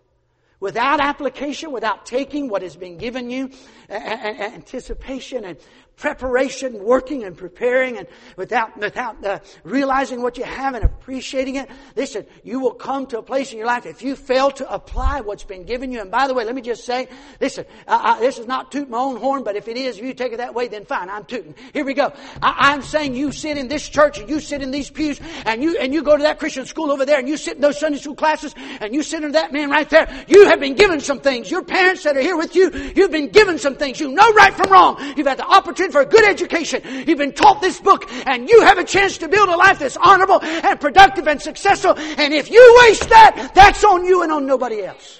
Without 0.66 1.00
application, 1.00 1.72
without 1.72 2.08
taking 2.08 2.50
what 2.50 2.64
has 2.64 2.76
been 2.76 2.98
given 2.98 3.30
you, 3.30 3.52
anticipation 3.88 5.46
and 5.46 5.60
preparation, 5.98 6.84
working 6.84 7.24
and 7.24 7.38
preparing, 7.38 7.98
and 7.98 8.08
without, 8.36 8.78
without 8.78 9.24
uh, 9.26 9.40
realizing 9.64 10.22
what 10.22 10.38
you 10.38 10.44
have 10.44 10.76
and 10.76 10.84
appreciating 10.84 11.56
it, 11.56 11.70
listen, 11.96 12.26
you 12.44 12.60
will 12.60 12.74
come 12.74 13.06
to 13.08 13.20
a 13.20 13.24
place 13.24 13.52
in 13.52 13.58
your 13.58 13.68
life 13.68 13.86
if 13.86 14.02
you 14.02 14.16
fail 14.16 14.52
to 14.52 14.72
apply 14.72 15.22
what's 15.22 15.44
been 15.44 15.64
given 15.64 15.92
you. 15.92 16.02
And 16.02 16.12
by 16.12 16.28
the 16.28 16.34
way, 16.34 16.44
let 16.44 16.56
me 16.56 16.62
just 16.62 16.86
say, 16.86 17.08
listen, 17.40 17.66
uh, 17.88 18.20
this 18.20 18.38
is 18.38 18.48
not 18.48 18.72
toot 18.72 18.90
my 18.90 18.98
own 18.98 19.18
horn, 19.18 19.44
but 19.44 19.56
if 19.56 19.68
it 19.68 19.78
is, 19.78 19.98
if 19.98 20.04
you 20.04 20.14
take 20.14 20.34
it 20.34 20.38
that 20.38 20.54
way, 20.54 20.68
then 20.68 20.86
fine, 20.86 21.10
I'm 21.10 21.26
tooting. 21.26 21.56
Here 21.74 21.86
we 21.86 21.94
go. 21.94 22.12
I, 22.42 22.74
am 22.74 22.82
saying 22.82 23.16
you 23.16 23.32
sit 23.32 23.58
in 23.58 23.68
this 23.68 23.88
church 23.88 24.20
and 24.20 24.30
you 24.30 24.40
sit 24.40 24.62
in 24.62 24.72
these 24.72 24.90
pews 24.90 25.22
and 25.46 25.64
you, 25.64 25.78
and 25.78 25.94
you 25.94 26.04
go 26.04 26.18
to 26.18 26.24
that 26.24 26.40
Christian 26.40 26.66
school 26.66 26.92
over 26.92 27.06
there 27.06 27.20
and 27.20 27.30
you 27.30 27.38
sit 27.38 27.56
in 27.56 27.62
those 27.62 27.80
Sunday 27.80 28.00
school 28.00 28.16
classes 28.16 28.54
and 28.82 28.94
you 28.94 29.02
sit 29.02 29.24
in 29.24 29.32
that 29.32 29.54
man 29.54 29.70
right 29.70 29.90
there. 29.90 30.26
You 30.28 30.48
have 30.50 30.60
been 30.60 30.76
given 30.76 31.00
some 31.00 31.22
things. 31.22 31.50
Your 31.50 31.64
parents 31.64 32.04
that 32.04 32.18
are 32.18 32.22
here 32.22 32.36
with 32.36 32.56
you, 32.56 32.72
you've 32.96 33.12
been 33.12 33.30
given 33.30 33.58
some 33.58 33.76
things. 33.76 34.00
You 34.00 34.12
know 34.12 34.34
right 34.34 34.54
from 34.54 34.72
wrong. 34.72 34.98
You've 35.16 35.28
had 35.28 35.40
the 35.40 35.46
opportunity 35.46 35.85
for 35.92 36.02
a 36.02 36.06
good 36.06 36.26
education. 36.26 36.82
You've 37.08 37.18
been 37.18 37.34
taught 37.34 37.62
this 37.62 37.80
book 37.80 38.06
and 38.26 38.50
you 38.50 38.62
have 38.62 38.78
a 38.78 38.84
chance 38.84 39.18
to 39.20 39.28
build 39.28 39.50
a 39.50 39.56
life 39.56 39.80
that's 39.80 39.98
honorable 39.98 40.42
and 40.44 40.80
productive 40.80 41.28
and 41.28 41.42
successful. 41.42 41.98
And 41.98 42.34
if 42.34 42.50
you 42.50 42.82
waste 42.84 43.10
that, 43.10 43.52
that's 43.56 43.84
on 43.84 44.06
you 44.06 44.24
and 44.24 44.32
on 44.32 44.46
nobody 44.46 44.84
else. 44.84 45.20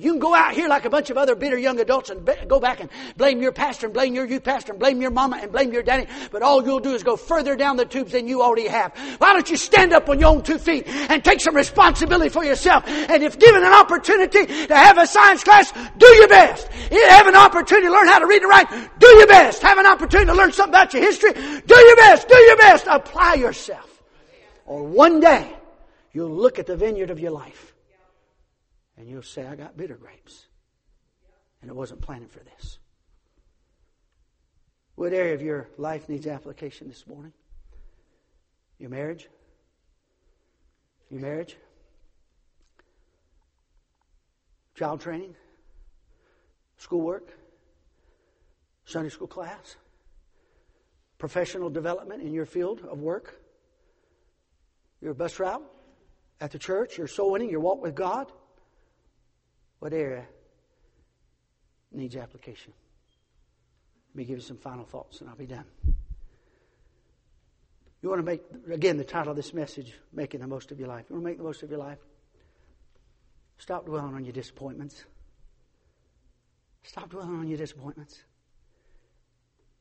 You 0.00 0.12
can 0.12 0.18
go 0.18 0.34
out 0.34 0.54
here 0.54 0.68
like 0.68 0.84
a 0.84 0.90
bunch 0.90 1.10
of 1.10 1.16
other 1.16 1.34
bitter 1.34 1.58
young 1.58 1.78
adults 1.80 2.10
and 2.10 2.28
go 2.48 2.60
back 2.60 2.80
and 2.80 2.90
blame 3.16 3.42
your 3.42 3.52
pastor 3.52 3.86
and 3.86 3.94
blame 3.94 4.14
your 4.14 4.26
youth 4.26 4.44
pastor 4.44 4.72
and 4.72 4.80
blame 4.80 5.00
your 5.00 5.10
mama 5.10 5.38
and 5.40 5.52
blame 5.52 5.72
your 5.72 5.82
daddy, 5.82 6.06
but 6.30 6.42
all 6.42 6.64
you'll 6.64 6.80
do 6.80 6.94
is 6.94 7.02
go 7.02 7.16
further 7.16 7.56
down 7.56 7.76
the 7.76 7.84
tubes 7.84 8.12
than 8.12 8.28
you 8.28 8.42
already 8.42 8.68
have. 8.68 8.96
Why 9.18 9.32
don't 9.32 9.48
you 9.48 9.56
stand 9.56 9.92
up 9.92 10.08
on 10.08 10.18
your 10.18 10.30
own 10.30 10.42
two 10.42 10.58
feet 10.58 10.86
and 10.86 11.24
take 11.24 11.40
some 11.40 11.54
responsibility 11.54 12.30
for 12.30 12.44
yourself? 12.44 12.84
And 12.86 13.22
if 13.22 13.38
given 13.38 13.62
an 13.62 13.72
opportunity 13.72 14.46
to 14.46 14.74
have 14.74 14.98
a 14.98 15.06
science 15.06 15.44
class, 15.44 15.72
do 15.98 16.06
your 16.06 16.28
best. 16.28 16.68
You 16.90 17.06
have 17.08 17.26
an 17.26 17.36
opportunity 17.36 17.86
to 17.86 17.92
learn 17.92 18.06
how 18.06 18.18
to 18.18 18.26
read 18.26 18.42
and 18.42 18.50
write, 18.50 18.70
do 18.98 19.08
your 19.08 19.26
best. 19.26 19.62
Have 19.62 19.78
an 19.78 19.86
opportunity 19.86 20.30
to 20.30 20.36
learn 20.36 20.52
something 20.52 20.74
about 20.74 20.92
your 20.94 21.02
history, 21.02 21.32
do 21.32 21.76
your 21.76 21.96
best, 21.96 22.28
do 22.28 22.36
your 22.36 22.56
best. 22.56 22.86
Apply 22.86 23.34
yourself. 23.34 23.90
Or 24.66 24.82
one 24.82 25.20
day, 25.20 25.54
you'll 26.12 26.34
look 26.34 26.58
at 26.58 26.66
the 26.66 26.76
vineyard 26.76 27.10
of 27.10 27.20
your 27.20 27.32
life 27.32 27.73
And 28.96 29.08
you'll 29.08 29.22
say, 29.22 29.46
I 29.46 29.56
got 29.56 29.76
bitter 29.76 29.96
grapes. 29.96 30.46
And 31.60 31.70
it 31.70 31.74
wasn't 31.74 32.00
planted 32.00 32.30
for 32.30 32.40
this. 32.40 32.78
What 34.94 35.12
area 35.12 35.34
of 35.34 35.42
your 35.42 35.68
life 35.76 36.08
needs 36.08 36.26
application 36.26 36.88
this 36.88 37.06
morning? 37.06 37.32
Your 38.78 38.90
marriage? 38.90 39.28
Your 41.10 41.20
marriage? 41.20 41.56
Child 44.74 45.00
training? 45.00 45.34
Schoolwork? 46.76 47.32
Sunday 48.84 49.08
school 49.08 49.26
class? 49.26 49.76
Professional 51.18 51.70
development 51.70 52.22
in 52.22 52.32
your 52.32 52.46
field 52.46 52.80
of 52.88 53.00
work? 53.00 53.40
Your 55.00 55.14
bus 55.14 55.38
route? 55.40 55.62
At 56.40 56.50
the 56.50 56.58
church? 56.58 56.98
Your 56.98 57.06
soul 57.06 57.32
winning? 57.32 57.50
Your 57.50 57.60
walk 57.60 57.82
with 57.82 57.94
God? 57.94 58.30
What 59.84 59.92
area 59.92 60.24
needs 61.92 62.16
application? 62.16 62.72
Let 64.08 64.16
me 64.16 64.24
give 64.24 64.38
you 64.38 64.42
some 64.42 64.56
final 64.56 64.86
thoughts 64.86 65.20
and 65.20 65.28
I'll 65.28 65.36
be 65.36 65.44
done. 65.44 65.66
You 68.00 68.08
want 68.08 68.20
to 68.20 68.24
make, 68.24 68.40
again, 68.72 68.96
the 68.96 69.04
title 69.04 69.32
of 69.32 69.36
this 69.36 69.52
message, 69.52 69.92
Making 70.10 70.40
the 70.40 70.46
Most 70.46 70.72
of 70.72 70.80
Your 70.80 70.88
Life. 70.88 71.04
You 71.10 71.16
want 71.16 71.24
to 71.26 71.28
make 71.28 71.36
the 71.36 71.44
most 71.44 71.62
of 71.62 71.68
your 71.68 71.80
life? 71.80 71.98
Stop 73.58 73.84
dwelling 73.84 74.14
on 74.14 74.24
your 74.24 74.32
disappointments. 74.32 75.04
Stop 76.84 77.10
dwelling 77.10 77.38
on 77.40 77.46
your 77.46 77.58
disappointments. 77.58 78.24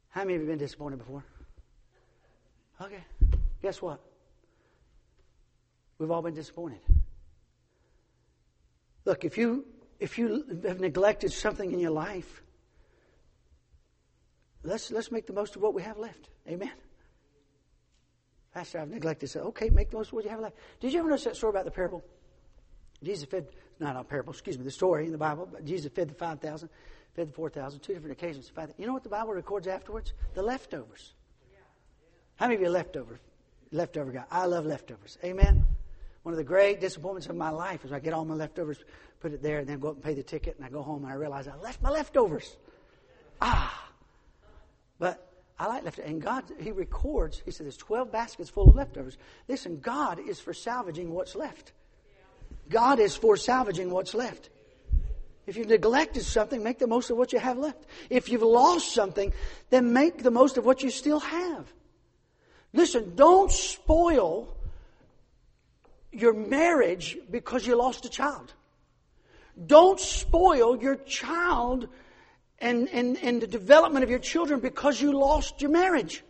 How 0.09 0.25
many 0.25 0.35
of 0.35 0.41
you 0.41 0.49
have 0.49 0.59
been 0.59 0.65
disappointed 0.65 0.97
before? 0.99 1.23
Okay. 2.81 3.05
Guess 3.61 3.81
what? 3.81 4.01
We've 5.97 6.11
all 6.11 6.21
been 6.21 6.35
disappointed. 6.35 6.81
Look, 9.05 9.23
if 9.23 9.37
you 9.37 9.65
if 9.99 10.17
you 10.17 10.61
have 10.65 10.79
neglected 10.79 11.31
something 11.31 11.71
in 11.71 11.79
your 11.79 11.91
life, 11.91 12.41
let's 14.63 14.91
let's 14.91 15.11
make 15.11 15.27
the 15.27 15.33
most 15.33 15.55
of 15.55 15.61
what 15.61 15.73
we 15.73 15.81
have 15.81 15.97
left. 15.97 16.29
Amen. 16.47 16.71
Pastor, 18.53 18.79
I've 18.79 18.89
neglected. 18.89 19.29
Say, 19.29 19.39
okay, 19.39 19.69
make 19.69 19.89
the 19.89 19.97
most 19.97 20.07
of 20.07 20.13
what 20.13 20.25
you 20.25 20.29
have 20.29 20.39
left. 20.39 20.55
Did 20.79 20.93
you 20.93 20.99
ever 20.99 21.09
notice 21.09 21.23
that 21.25 21.35
story 21.35 21.51
about 21.51 21.65
the 21.65 21.71
parable? 21.71 22.03
Jesus 23.01 23.25
fed, 23.25 23.47
not 23.79 23.95
a 23.95 24.03
parable, 24.03 24.31
excuse 24.31 24.57
me, 24.57 24.63
the 24.63 24.71
story 24.71 25.05
in 25.05 25.11
the 25.11 25.17
Bible. 25.17 25.49
But 25.51 25.65
Jesus 25.65 25.91
fed 25.93 26.09
the 26.09 26.13
5,000, 26.13 26.69
fed 27.15 27.29
the 27.29 27.33
4,000, 27.33 27.79
two 27.79 27.93
different 27.93 28.13
occasions. 28.13 28.51
You 28.77 28.85
know 28.85 28.93
what 28.93 29.03
the 29.03 29.09
Bible 29.09 29.33
records 29.33 29.67
afterwards? 29.67 30.13
The 30.35 30.43
leftovers. 30.43 31.13
How 32.35 32.45
many 32.45 32.55
of 32.55 32.61
you 32.61 32.67
are 32.67 32.71
leftover? 32.71 33.19
Leftover 33.71 34.11
guy. 34.11 34.23
I 34.31 34.45
love 34.45 34.65
leftovers. 34.65 35.17
Amen. 35.23 35.65
One 36.23 36.33
of 36.33 36.37
the 36.37 36.43
great 36.43 36.79
disappointments 36.79 37.27
of 37.27 37.35
my 37.35 37.49
life 37.49 37.83
is 37.83 37.91
I 37.91 37.99
get 37.99 38.13
all 38.13 38.25
my 38.25 38.33
leftovers, 38.33 38.79
put 39.19 39.33
it 39.33 39.43
there, 39.43 39.59
and 39.59 39.67
then 39.67 39.79
go 39.79 39.89
up 39.89 39.95
and 39.95 40.03
pay 40.03 40.13
the 40.13 40.23
ticket, 40.23 40.55
and 40.55 40.65
I 40.65 40.69
go 40.69 40.81
home 40.81 41.03
and 41.03 41.11
I 41.11 41.15
realize 41.15 41.47
I 41.47 41.55
left 41.57 41.81
my 41.81 41.89
leftovers. 41.89 42.55
Ah. 43.41 43.91
But 44.99 45.29
I 45.59 45.67
like 45.67 45.83
leftovers. 45.83 46.09
And 46.09 46.21
God, 46.21 46.45
He 46.59 46.71
records, 46.71 47.41
He 47.43 47.51
said 47.51 47.65
there's 47.65 47.77
12 47.77 48.11
baskets 48.11 48.49
full 48.49 48.69
of 48.69 48.75
leftovers. 48.75 49.17
Listen, 49.49 49.79
God 49.81 50.17
is 50.17 50.39
for 50.39 50.53
salvaging 50.53 51.11
what's 51.11 51.35
left. 51.35 51.73
God 52.69 52.99
is 52.99 53.17
for 53.17 53.35
salvaging 53.35 53.91
what's 53.91 54.13
left. 54.13 54.49
If 55.45 55.57
you've 55.57 55.67
neglected 55.67 56.23
something, 56.23 56.63
make 56.63 56.79
the 56.79 56.87
most 56.87 57.09
of 57.09 57.17
what 57.17 57.33
you 57.33 57.39
have 57.39 57.57
left. 57.57 57.83
If 58.09 58.29
you've 58.29 58.43
lost 58.43 58.93
something, 58.93 59.33
then 59.69 59.91
make 59.91 60.23
the 60.23 60.31
most 60.31 60.57
of 60.57 60.65
what 60.65 60.83
you 60.83 60.89
still 60.89 61.19
have. 61.19 61.71
Listen, 62.71 63.13
don't 63.15 63.51
spoil 63.51 64.55
your 66.13 66.33
marriage 66.33 67.17
because 67.29 67.65
you 67.65 67.75
lost 67.75 68.05
a 68.05 68.09
child. 68.09 68.53
Don't 69.65 69.99
spoil 69.99 70.81
your 70.81 70.95
child 70.95 71.87
and, 72.59 72.87
and, 72.89 73.17
and 73.17 73.41
the 73.41 73.47
development 73.47 74.03
of 74.03 74.09
your 74.09 74.19
children 74.19 74.59
because 74.59 75.01
you 75.01 75.11
lost 75.11 75.61
your 75.61 75.71
marriage. 75.71 76.23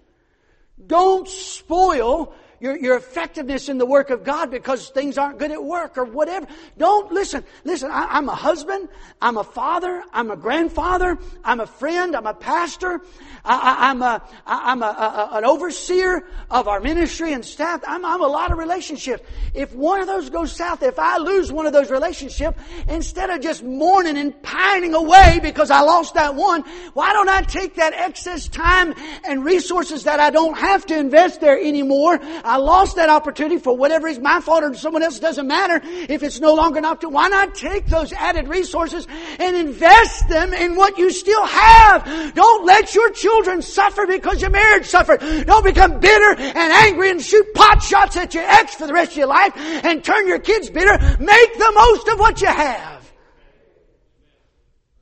Don't 0.85 1.27
spoil 1.27 2.33
your, 2.63 2.77
your 2.77 2.95
effectiveness 2.95 3.67
in 3.67 3.77
the 3.77 3.85
work 3.85 4.09
of 4.09 4.23
God 4.23 4.49
because 4.49 4.87
things 4.87 5.17
aren't 5.17 5.37
good 5.37 5.51
at 5.51 5.61
work 5.61 5.97
or 5.97 6.05
whatever. 6.05 6.47
Don't 6.77 7.11
listen. 7.11 7.43
Listen, 7.65 7.91
I, 7.91 8.17
am 8.17 8.29
a 8.29 8.35
husband. 8.35 8.87
I'm 9.21 9.35
a 9.35 9.43
father. 9.43 10.01
I'm 10.13 10.31
a 10.31 10.37
grandfather. 10.37 11.19
I'm 11.43 11.59
a 11.59 11.67
friend. 11.67 12.15
I'm 12.15 12.25
a 12.25 12.33
pastor. 12.33 13.01
I, 13.43 13.91
am 13.91 14.01
a, 14.01 14.23
I'm 14.45 14.81
a, 14.81 14.85
a, 14.85 15.37
an 15.39 15.43
overseer 15.43 16.25
of 16.49 16.69
our 16.69 16.79
ministry 16.79 17.33
and 17.33 17.43
staff. 17.43 17.83
I'm, 17.85 18.05
I'm 18.05 18.21
a 18.21 18.27
lot 18.27 18.53
of 18.53 18.57
relationships. 18.57 19.29
If 19.53 19.75
one 19.75 19.99
of 19.99 20.07
those 20.07 20.29
goes 20.29 20.53
south, 20.53 20.83
if 20.83 20.97
I 20.97 21.17
lose 21.17 21.51
one 21.51 21.65
of 21.65 21.73
those 21.73 21.91
relationships, 21.91 22.57
instead 22.87 23.29
of 23.29 23.41
just 23.41 23.61
mourning 23.61 24.15
and 24.15 24.41
pining 24.41 24.93
away 24.93 25.41
because 25.43 25.69
I 25.69 25.81
lost 25.81 26.13
that 26.13 26.35
one, 26.35 26.61
why 26.93 27.11
don't 27.11 27.27
I 27.27 27.41
take 27.41 27.75
that 27.75 27.91
excess 27.91 28.47
time 28.47 28.93
and 29.25 29.43
resources 29.43 30.05
that 30.05 30.21
I 30.21 30.29
don't 30.29 30.57
have 30.57 30.85
to 30.85 30.97
invest 30.97 31.41
there 31.41 31.59
anymore? 31.59 32.17
I 32.45 32.52
lost 32.57 32.95
that 32.97 33.09
opportunity 33.09 33.57
for 33.57 33.75
whatever 33.75 34.07
is 34.07 34.19
my 34.19 34.39
fault 34.41 34.63
or 34.63 34.73
someone 34.73 35.03
else, 35.03 35.19
doesn't 35.19 35.47
matter 35.47 35.81
if 35.83 36.23
it's 36.23 36.39
no 36.39 36.53
longer 36.53 36.79
an 36.79 36.85
opportunity. 36.85 37.15
Why 37.15 37.27
not 37.29 37.55
take 37.55 37.87
those 37.87 38.13
added 38.13 38.47
resources 38.47 39.07
and 39.39 39.55
invest 39.55 40.27
them 40.29 40.53
in 40.53 40.75
what 40.75 40.97
you 40.97 41.11
still 41.11 41.45
have? 41.45 42.33
Don't 42.33 42.65
let 42.65 42.93
your 42.93 43.11
children 43.11 43.61
suffer 43.61 44.05
because 44.05 44.41
your 44.41 44.51
marriage 44.51 44.85
suffered. 44.85 45.19
Don't 45.45 45.63
become 45.63 45.99
bitter 45.99 46.41
and 46.41 46.57
angry 46.57 47.11
and 47.11 47.21
shoot 47.21 47.53
pot 47.53 47.81
shots 47.81 48.17
at 48.17 48.33
your 48.33 48.43
ex 48.43 48.75
for 48.75 48.87
the 48.87 48.93
rest 48.93 49.11
of 49.11 49.17
your 49.17 49.27
life 49.27 49.53
and 49.55 50.03
turn 50.03 50.27
your 50.27 50.39
kids 50.39 50.69
bitter. 50.69 50.97
Make 51.19 51.57
the 51.57 51.71
most 51.75 52.07
of 52.07 52.19
what 52.19 52.41
you 52.41 52.47
have. 52.47 53.11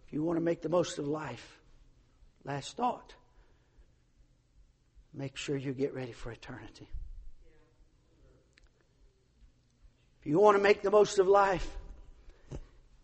If 0.08 0.14
you 0.14 0.24
want 0.24 0.38
to 0.38 0.44
make 0.44 0.62
the 0.62 0.70
most 0.70 1.00
of 1.00 1.08
life, 1.08 1.60
last 2.44 2.76
thought, 2.76 3.14
make 5.14 5.38
sure 5.38 5.56
you 5.56 5.74
get 5.74 5.94
ready 5.94 6.12
for 6.12 6.32
eternity. 6.32 6.90
If 10.22 10.28
you 10.28 10.40
want 10.40 10.56
to 10.56 10.62
make 10.62 10.84
the 10.84 10.92
most 10.92 11.18
of 11.18 11.28
life, 11.28 11.68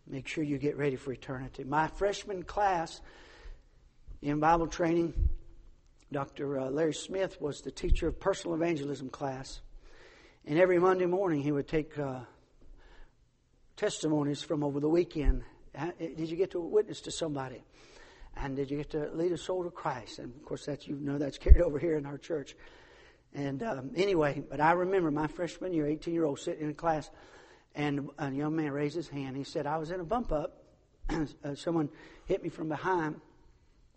make 0.06 0.28
sure 0.28 0.44
you 0.44 0.60
get 0.60 0.78
ready 0.78 0.98
for 0.98 1.12
eternity. 1.12 1.64
My 1.64 1.88
freshman 1.88 2.44
class 2.44 3.02
in 4.22 4.40
Bible 4.40 4.68
training, 4.68 5.16
Dr. 6.12 6.60
Uh, 6.60 6.70
Larry 6.70 6.94
Smith 6.94 7.42
was 7.42 7.62
the 7.62 7.72
teacher 7.72 8.08
of 8.08 8.20
personal 8.20 8.56
evangelism 8.56 9.10
class. 9.10 9.62
And 10.46 10.60
every 10.60 10.78
Monday 10.78 11.08
morning, 11.08 11.42
he 11.42 11.52
would 11.52 11.68
take 11.68 11.98
uh, 11.98 12.20
testimonies 13.78 14.44
from 14.44 14.64
over 14.64 14.80
the 14.80 14.88
weekend. 14.88 15.42
Did 15.98 16.30
you 16.30 16.38
get 16.38 16.52
to 16.52 16.60
witness 16.60 17.02
to 17.02 17.12
somebody? 17.12 17.64
And 18.36 18.56
did 18.56 18.70
you 18.70 18.78
get 18.78 18.92
to 18.92 19.10
lead 19.14 19.32
a 19.32 19.38
soul 19.40 19.64
to 19.64 19.72
Christ? 19.72 20.20
And 20.20 20.36
of 20.36 20.46
course, 20.46 20.68
that's 20.68 20.88
you 20.88 20.98
know 20.98 21.18
that's 21.18 21.40
carried 21.40 21.64
over 21.64 21.80
here 21.80 21.98
in 21.98 22.06
our 22.06 22.20
church. 22.20 22.56
And 23.34 23.62
um, 23.64 23.92
anyway, 23.96 24.44
but 24.50 24.60
I 24.60 24.72
remember 24.72 25.12
my 25.12 25.28
freshman 25.28 25.74
year, 25.74 25.88
18 25.88 26.14
year 26.14 26.26
old, 26.26 26.40
sitting 26.40 26.64
in 26.64 26.70
a 26.70 26.74
class, 26.74 27.10
and 27.76 28.10
a 28.18 28.32
young 28.32 28.56
man 28.56 28.72
raised 28.72 28.96
his 28.96 29.08
hand. 29.08 29.38
He 29.38 29.44
said, 29.44 29.68
I 29.68 29.78
was 29.78 29.92
in 29.92 30.00
a 30.00 30.04
bump 30.04 30.32
up. 30.32 30.64
Uh, 31.44 31.56
someone 31.56 31.88
hit 32.26 32.44
me 32.44 32.50
from 32.50 32.68
behind, 32.68 33.16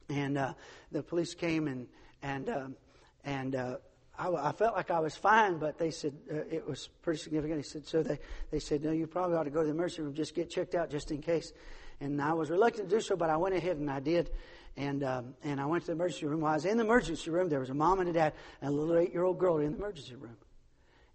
and 0.08 0.38
uh, 0.38 0.54
the 0.92 1.02
police 1.02 1.34
came 1.34 1.66
and 1.66 1.88
and 2.22 2.48
um, 2.48 2.76
and 3.24 3.56
uh, 3.56 3.76
I, 4.16 4.28
I, 4.28 4.52
felt 4.52 4.76
like 4.76 4.90
I 4.90 5.00
was 5.00 5.16
fine, 5.16 5.58
but 5.58 5.78
they 5.78 5.90
said 5.90 6.14
uh, 6.30 6.36
it 6.50 6.68
was 6.68 6.88
pretty 7.02 7.18
significant. 7.18 7.58
He 7.58 7.64
said, 7.64 7.86
so 7.86 8.02
they 8.02 8.18
they 8.50 8.60
said, 8.60 8.84
no, 8.84 8.92
you 8.92 9.06
probably 9.06 9.36
ought 9.36 9.44
to 9.44 9.50
go 9.50 9.60
to 9.60 9.66
the 9.66 9.72
emergency 9.72 10.02
room, 10.02 10.14
just 10.14 10.34
get 10.34 10.50
checked 10.50 10.74
out, 10.74 10.90
just 10.90 11.10
in 11.10 11.20
case. 11.20 11.52
And 12.00 12.22
I 12.22 12.32
was 12.32 12.48
reluctant 12.48 12.88
to 12.90 12.96
do 12.96 13.00
so, 13.00 13.16
but 13.16 13.28
I 13.28 13.36
went 13.36 13.54
ahead 13.54 13.76
and 13.76 13.90
I 13.90 14.00
did. 14.00 14.30
And, 14.76 15.02
um, 15.02 15.34
and 15.42 15.60
I 15.60 15.66
went 15.66 15.84
to 15.84 15.86
the 15.88 15.92
emergency 15.92 16.26
room. 16.26 16.40
While 16.40 16.52
I 16.52 16.56
was 16.56 16.64
in 16.64 16.76
the 16.76 16.84
emergency 16.84 17.30
room, 17.30 17.48
there 17.48 17.60
was 17.60 17.70
a 17.70 17.74
mom 17.74 18.00
and 18.00 18.08
a 18.08 18.12
dad 18.12 18.32
and 18.62 18.72
a 18.72 18.72
little 18.72 18.96
eight 18.96 19.12
year 19.12 19.24
old 19.24 19.38
girl 19.38 19.58
in 19.58 19.72
the 19.72 19.78
emergency 19.78 20.14
room. 20.14 20.36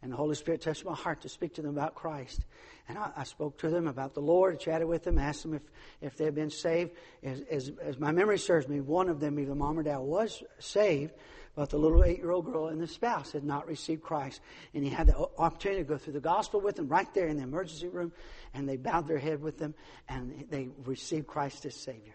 And 0.02 0.12
the 0.12 0.18
Holy 0.18 0.36
Spirit 0.36 0.62
touched 0.62 0.86
my 0.86 0.94
heart 0.94 1.22
to 1.22 1.30
speak 1.30 1.56
to 1.56 1.64
them 1.64 1.72
about 1.72 1.96
Christ. 1.96 2.46
And 2.88 2.98
I, 2.98 3.12
I 3.18 3.24
spoke 3.24 3.58
to 3.60 3.70
them 3.70 3.88
about 3.88 4.14
the 4.14 4.20
Lord, 4.20 4.60
chatted 4.60 4.88
with 4.88 5.04
them, 5.04 5.18
asked 5.18 5.42
them 5.42 5.56
if, 5.56 5.64
if 6.00 6.16
they 6.16 6.26
had 6.26 6.36
been 6.36 6.52
saved. 6.52 6.92
As, 7.24 7.42
as, 7.50 7.72
as 7.82 7.98
my 7.98 8.12
memory 8.12 8.38
serves 8.38 8.68
me, 8.68 8.82
one 8.82 9.10
of 9.10 9.20
them, 9.20 9.40
either 9.40 9.56
mom 9.56 9.80
or 9.80 9.84
dad, 9.84 9.98
was 9.98 10.44
saved, 10.60 11.14
but 11.56 11.72
the 11.72 11.78
little 11.78 12.04
eight 12.04 12.20
year 12.20 12.30
old 12.32 12.46
girl 12.46 12.68
and 12.68 12.80
the 12.80 12.88
spouse 12.88 13.32
had 13.32 13.44
not 13.44 13.68
received 13.68 14.04
Christ. 14.04 14.42
And 14.76 14.84
he 14.84 14.92
had 14.92 15.08
the 15.08 15.28
opportunity 15.40 15.82
to 15.82 15.88
go 15.88 15.98
through 15.98 16.14
the 16.14 16.20
gospel 16.20 16.62
with 16.62 16.76
them 16.76 16.88
right 16.88 17.12
there 17.16 17.28
in 17.28 17.38
the 17.38 17.44
emergency 17.44 17.88
room. 17.88 18.12
And 18.54 18.70
they 18.70 18.78
bowed 18.78 19.08
their 19.08 19.18
head 19.18 19.42
with 19.42 19.58
them 19.58 19.74
and 20.08 20.46
they 20.52 20.70
received 20.86 21.26
Christ 21.26 21.66
as 21.66 21.76
Savior. 21.76 22.14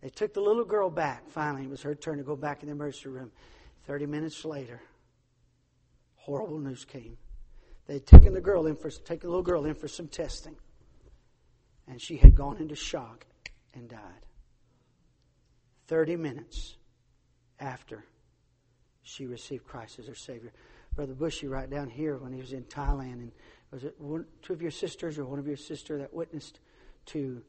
They 0.00 0.08
took 0.08 0.34
the 0.34 0.40
little 0.40 0.64
girl 0.64 0.90
back. 0.90 1.28
Finally, 1.28 1.64
it 1.64 1.70
was 1.70 1.82
her 1.82 1.94
turn 1.94 2.18
to 2.18 2.24
go 2.24 2.36
back 2.36 2.62
in 2.62 2.68
the 2.68 2.74
emergency 2.74 3.08
room. 3.08 3.32
Thirty 3.86 4.06
minutes 4.06 4.44
later, 4.44 4.80
horrible 6.16 6.58
news 6.58 6.84
came. 6.84 7.16
They'd 7.86 8.06
taken 8.06 8.34
the 8.34 8.40
girl 8.40 8.66
in 8.66 8.76
for 8.76 8.90
taken 8.90 9.28
the 9.28 9.36
little 9.36 9.42
girl 9.42 9.64
in 9.64 9.74
for 9.74 9.88
some 9.88 10.08
testing, 10.08 10.56
and 11.86 12.00
she 12.00 12.16
had 12.16 12.34
gone 12.34 12.58
into 12.58 12.74
shock 12.74 13.26
and 13.74 13.88
died. 13.88 14.26
Thirty 15.86 16.16
minutes 16.16 16.76
after 17.60 18.04
she 19.02 19.26
received 19.26 19.64
Christ 19.64 19.98
as 19.98 20.06
her 20.08 20.14
Savior. 20.14 20.52
Brother 20.94 21.14
Bushy 21.14 21.46
right 21.46 21.70
down 21.70 21.88
here 21.88 22.16
when 22.16 22.32
he 22.32 22.40
was 22.40 22.52
in 22.52 22.64
Thailand. 22.64 23.12
And 23.12 23.32
was 23.70 23.84
it 23.84 23.94
one, 23.98 24.26
two 24.42 24.52
of 24.52 24.62
your 24.62 24.70
sisters 24.70 25.18
or 25.18 25.24
one 25.24 25.38
of 25.38 25.46
your 25.46 25.56
sister 25.56 25.98
that 25.98 26.12
witnessed 26.12 26.58
to 27.06 27.42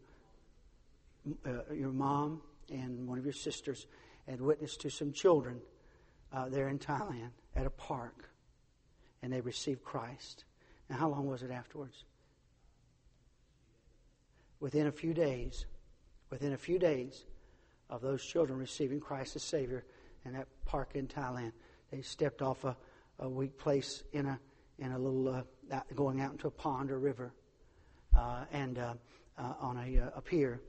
uh, 1.46 1.74
your 1.74 1.92
mom 1.92 2.42
and 2.70 3.08
one 3.08 3.18
of 3.18 3.26
your 3.26 3.34
sisters 3.34 3.88
had 4.28 4.42
witnessed 4.42 4.82
to 4.82 4.90
some 4.90 5.12
children 5.12 5.60
uh, 6.34 6.50
there 6.50 6.68
in 6.68 6.80
Thailand 6.80 7.32
at 7.56 7.66
a 7.66 7.70
park, 7.70 8.30
and 9.22 9.32
they 9.32 9.42
received 9.42 9.84
Christ. 9.84 10.44
And 10.90 10.98
how 10.98 11.10
long 11.10 11.28
was 11.28 11.44
it 11.44 11.52
afterwards? 11.52 12.04
Within 14.60 14.88
a 14.88 14.92
few 14.92 15.14
days, 15.14 15.66
within 16.30 16.54
a 16.54 16.58
few 16.58 16.80
days 16.80 17.26
of 17.90 18.02
those 18.02 18.24
children 18.24 18.60
receiving 18.60 19.00
Christ 19.00 19.36
as 19.36 19.44
Savior 19.44 19.86
in 20.26 20.34
that 20.34 20.48
park 20.66 20.92
in 20.96 21.08
Thailand, 21.08 21.54
they 21.92 22.02
stepped 22.02 22.42
off 22.42 22.64
a, 22.66 22.76
a 23.20 23.30
weak 23.30 23.58
place 23.58 24.04
in 24.12 24.26
a 24.26 24.40
in 24.80 24.92
a 24.92 25.00
little 25.00 25.28
uh, 25.30 25.80
going 25.96 26.22
out 26.22 26.32
into 26.32 26.48
a 26.48 26.52
pond 26.52 26.92
or 26.92 27.00
river, 27.00 27.34
uh, 28.16 28.46
and 28.52 28.78
uh, 28.78 28.94
uh, 29.38 29.54
on 29.60 29.78
a, 29.78 30.00
uh, 30.00 30.10
a 30.16 30.22
pier, 30.22 30.62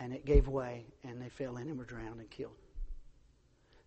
and 0.00 0.12
it 0.12 0.24
gave 0.24 0.48
way, 0.48 0.86
and 1.04 1.20
they 1.20 1.28
fell 1.28 1.58
in 1.58 1.68
and 1.68 1.78
were 1.78 1.84
drowned 1.84 2.18
and 2.18 2.30
killed. 2.30 2.56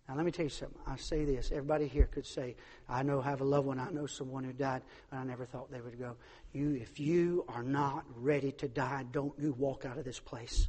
Now, 0.08 0.16
let 0.16 0.24
me 0.24 0.30
tell 0.30 0.44
you 0.44 0.50
something. 0.50 0.78
I 0.86 0.96
say 0.96 1.24
this. 1.24 1.50
Everybody 1.50 1.88
here 1.88 2.06
could 2.06 2.26
say, 2.26 2.56
I 2.88 3.02
know, 3.02 3.20
have 3.20 3.40
a 3.40 3.44
loved 3.44 3.66
one. 3.66 3.80
I 3.80 3.90
know 3.90 4.06
someone 4.06 4.44
who 4.44 4.52
died, 4.52 4.82
and 5.10 5.20
I 5.20 5.24
never 5.24 5.44
thought 5.44 5.70
they 5.70 5.80
would 5.80 5.98
go. 5.98 6.16
You, 6.52 6.74
if 6.74 7.00
you 7.00 7.44
are 7.48 7.62
not 7.62 8.04
ready 8.14 8.52
to 8.52 8.68
die, 8.68 9.04
don't 9.10 9.32
you 9.38 9.54
walk 9.54 9.84
out 9.86 9.98
of 9.98 10.04
this 10.04 10.20
place 10.20 10.68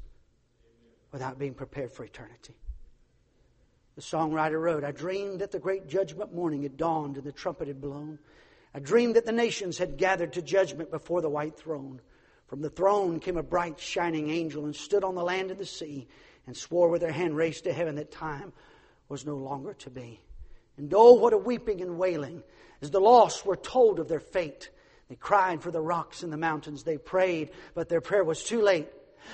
without 1.12 1.38
being 1.38 1.54
prepared 1.54 1.92
for 1.92 2.04
eternity. 2.04 2.56
The 3.96 4.02
songwriter 4.02 4.60
wrote, 4.60 4.84
I 4.84 4.92
dreamed 4.92 5.40
that 5.40 5.52
the 5.52 5.60
great 5.60 5.88
judgment 5.88 6.34
morning 6.34 6.64
had 6.64 6.76
dawned 6.76 7.18
and 7.18 7.26
the 7.26 7.32
trumpet 7.32 7.68
had 7.68 7.80
blown. 7.80 8.20
I 8.74 8.80
dreamed 8.80 9.16
that 9.16 9.26
the 9.26 9.32
nations 9.32 9.78
had 9.78 9.98
gathered 9.98 10.34
to 10.34 10.42
judgment 10.42 10.92
before 10.92 11.22
the 11.22 11.30
white 11.30 11.58
throne. 11.58 12.02
From 12.48 12.62
the 12.62 12.70
throne 12.70 13.20
came 13.20 13.38
a 13.38 13.44
bright, 13.44 13.80
shining 13.80 14.30
angel 14.30 14.66
and 14.66 14.76
stood 14.76 15.04
on 15.04 15.16
the 15.16 15.24
land 15.24 15.52
and 15.52 15.60
the 15.60 15.66
sea 15.66 16.08
and 16.46 16.56
swore 16.56 16.90
with 16.90 17.02
her 17.02 17.12
hand 17.12 17.36
raised 17.36 17.64
to 17.64 17.74
heaven 17.74 17.96
that 17.96 18.12
time 18.12 18.54
was 19.10 19.26
no 19.26 19.36
longer 19.36 19.74
to 19.74 19.90
be. 19.90 20.20
And 20.78 20.94
oh, 20.94 21.14
what 21.14 21.34
a 21.34 21.38
weeping 21.38 21.82
and 21.82 21.98
wailing 21.98 22.44
as 22.82 22.92
the 22.92 23.00
lost 23.00 23.46
were 23.46 23.56
told 23.56 24.00
of 24.00 24.08
their 24.08 24.20
fate. 24.20 24.70
They 25.10 25.16
cried 25.16 25.62
for 25.62 25.72
the 25.72 25.82
rocks 25.82 26.24
and 26.24 26.32
the 26.32 26.38
mountains. 26.38 26.84
They 26.84 26.98
prayed, 26.98 27.52
but 27.74 27.90
their 27.90 28.02
prayer 28.02 28.24
was 28.24 28.44
too 28.44 28.62
late. 28.62 28.90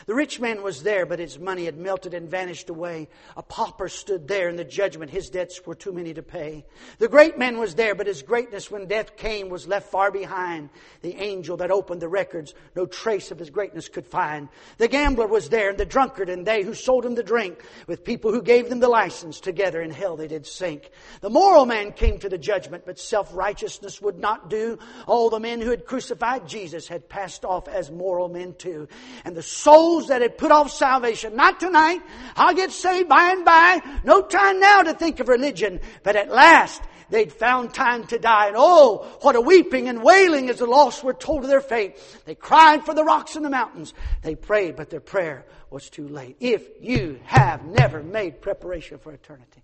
The 0.06 0.16
rich 0.16 0.40
man 0.40 0.64
was 0.64 0.84
there, 0.84 1.06
but 1.06 1.20
his 1.20 1.40
money 1.40 1.66
had 1.66 1.78
melted 1.78 2.14
and 2.14 2.30
vanished 2.30 2.70
away. 2.70 3.10
A 3.36 3.44
pauper 3.44 3.90
stood 3.90 4.28
there 4.28 4.50
in 4.50 4.56
the 4.56 4.64
judgment. 4.64 5.12
His 5.12 5.30
debts 5.30 5.66
were 5.66 5.76
too 5.76 5.92
many 5.92 6.14
to 6.14 6.24
pay. 6.24 6.66
The 7.00 7.08
great 7.08 7.38
man 7.38 7.58
was 7.58 7.76
there, 7.76 7.96
but 7.96 8.08
his 8.08 8.22
greatness 8.22 8.72
when 8.72 8.88
death 8.88 9.18
came 9.18 9.50
was 9.50 9.68
left 9.68 9.92
far 9.92 10.12
behind. 10.12 10.70
The 11.02 11.16
angel 11.16 11.58
that 11.58 11.72
opened 11.72 12.02
the 12.02 12.10
records, 12.10 12.54
no 12.76 12.86
trace 12.86 13.32
of 13.32 13.40
his 13.40 13.50
greatness 13.50 13.90
could 13.90 14.08
find. 14.08 14.50
The 14.78 14.88
gambler 14.88 15.28
was 15.28 15.50
there, 15.50 15.70
and 15.70 15.78
the 15.78 15.86
drunkard, 15.86 16.30
and 16.30 16.46
they 16.46 16.64
who 16.64 16.74
sold 16.74 17.06
him 17.06 17.16
the 17.16 17.24
drink, 17.24 17.64
with 17.88 18.04
people 18.04 18.32
who 18.32 18.42
gave 18.42 18.70
them 18.70 18.80
the 18.80 18.88
license. 18.88 19.40
Together 19.40 19.82
in 19.82 19.92
hell 19.92 20.16
they 20.16 20.28
did 20.28 20.46
sink. 20.46 20.92
The 21.22 21.30
moral 21.30 21.66
man 21.66 21.92
came 21.92 22.20
to 22.20 22.30
the 22.30 22.38
judgment, 22.38 22.86
but 22.86 23.00
self-righteousness 23.00 24.02
would 24.02 24.20
not 24.20 24.50
do. 24.50 24.78
All 25.08 25.30
the 25.30 25.40
men 25.40 25.62
who 25.62 25.70
had 25.70 25.86
crucified 25.86 26.48
Jesus 26.48 26.88
had 26.88 27.10
passed 27.10 27.44
off 27.44 27.68
as 27.68 27.90
moral 27.90 28.30
men 28.30 28.54
too. 28.54 28.88
And 29.26 29.36
the 29.36 29.42
soul 29.42 29.81
souls 29.82 30.08
that 30.08 30.22
had 30.22 30.38
put 30.38 30.52
off 30.52 30.72
salvation. 30.72 31.36
Not 31.36 31.60
tonight. 31.60 32.02
I'll 32.36 32.54
get 32.54 32.72
saved 32.72 33.10
by 33.10 33.32
and 33.32 33.44
by. 33.44 33.82
No 34.04 34.22
time 34.22 34.60
now 34.60 34.84
to 34.84 34.94
think 34.94 35.20
of 35.20 35.28
religion. 35.28 35.80
But 36.04 36.16
at 36.16 36.30
last, 36.30 36.82
they'd 37.10 37.34
found 37.34 37.74
time 37.74 38.06
to 38.08 38.20
die. 38.20 38.48
And 38.48 38.56
oh, 38.58 39.08
what 39.22 39.36
a 39.36 39.42
weeping 39.42 39.88
and 39.88 40.04
wailing 40.04 40.50
as 40.50 40.60
the 40.60 40.66
lost 40.66 41.04
were 41.04 41.14
told 41.14 41.44
of 41.44 41.50
their 41.50 41.62
fate. 41.62 41.98
They 42.26 42.36
cried 42.36 42.86
for 42.86 42.94
the 42.94 43.04
rocks 43.04 43.36
and 43.36 43.44
the 43.44 43.50
mountains. 43.50 43.94
They 44.22 44.36
prayed, 44.36 44.76
but 44.76 44.90
their 44.90 45.02
prayer 45.02 45.46
was 45.70 45.90
too 45.90 46.08
late. 46.08 46.38
If 46.40 46.68
you 46.80 47.20
have 47.24 47.66
never 47.66 48.04
made 48.04 48.42
preparation 48.42 49.00
for 49.00 49.14
eternity, 49.14 49.64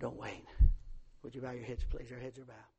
don't 0.00 0.18
wait. 0.18 0.44
Would 1.22 1.34
you 1.34 1.40
bow 1.40 1.52
your 1.52 1.64
heads, 1.64 1.84
please? 1.88 2.10
Your 2.10 2.20
heads 2.20 2.38
are 2.38 2.44
bowed. 2.44 2.73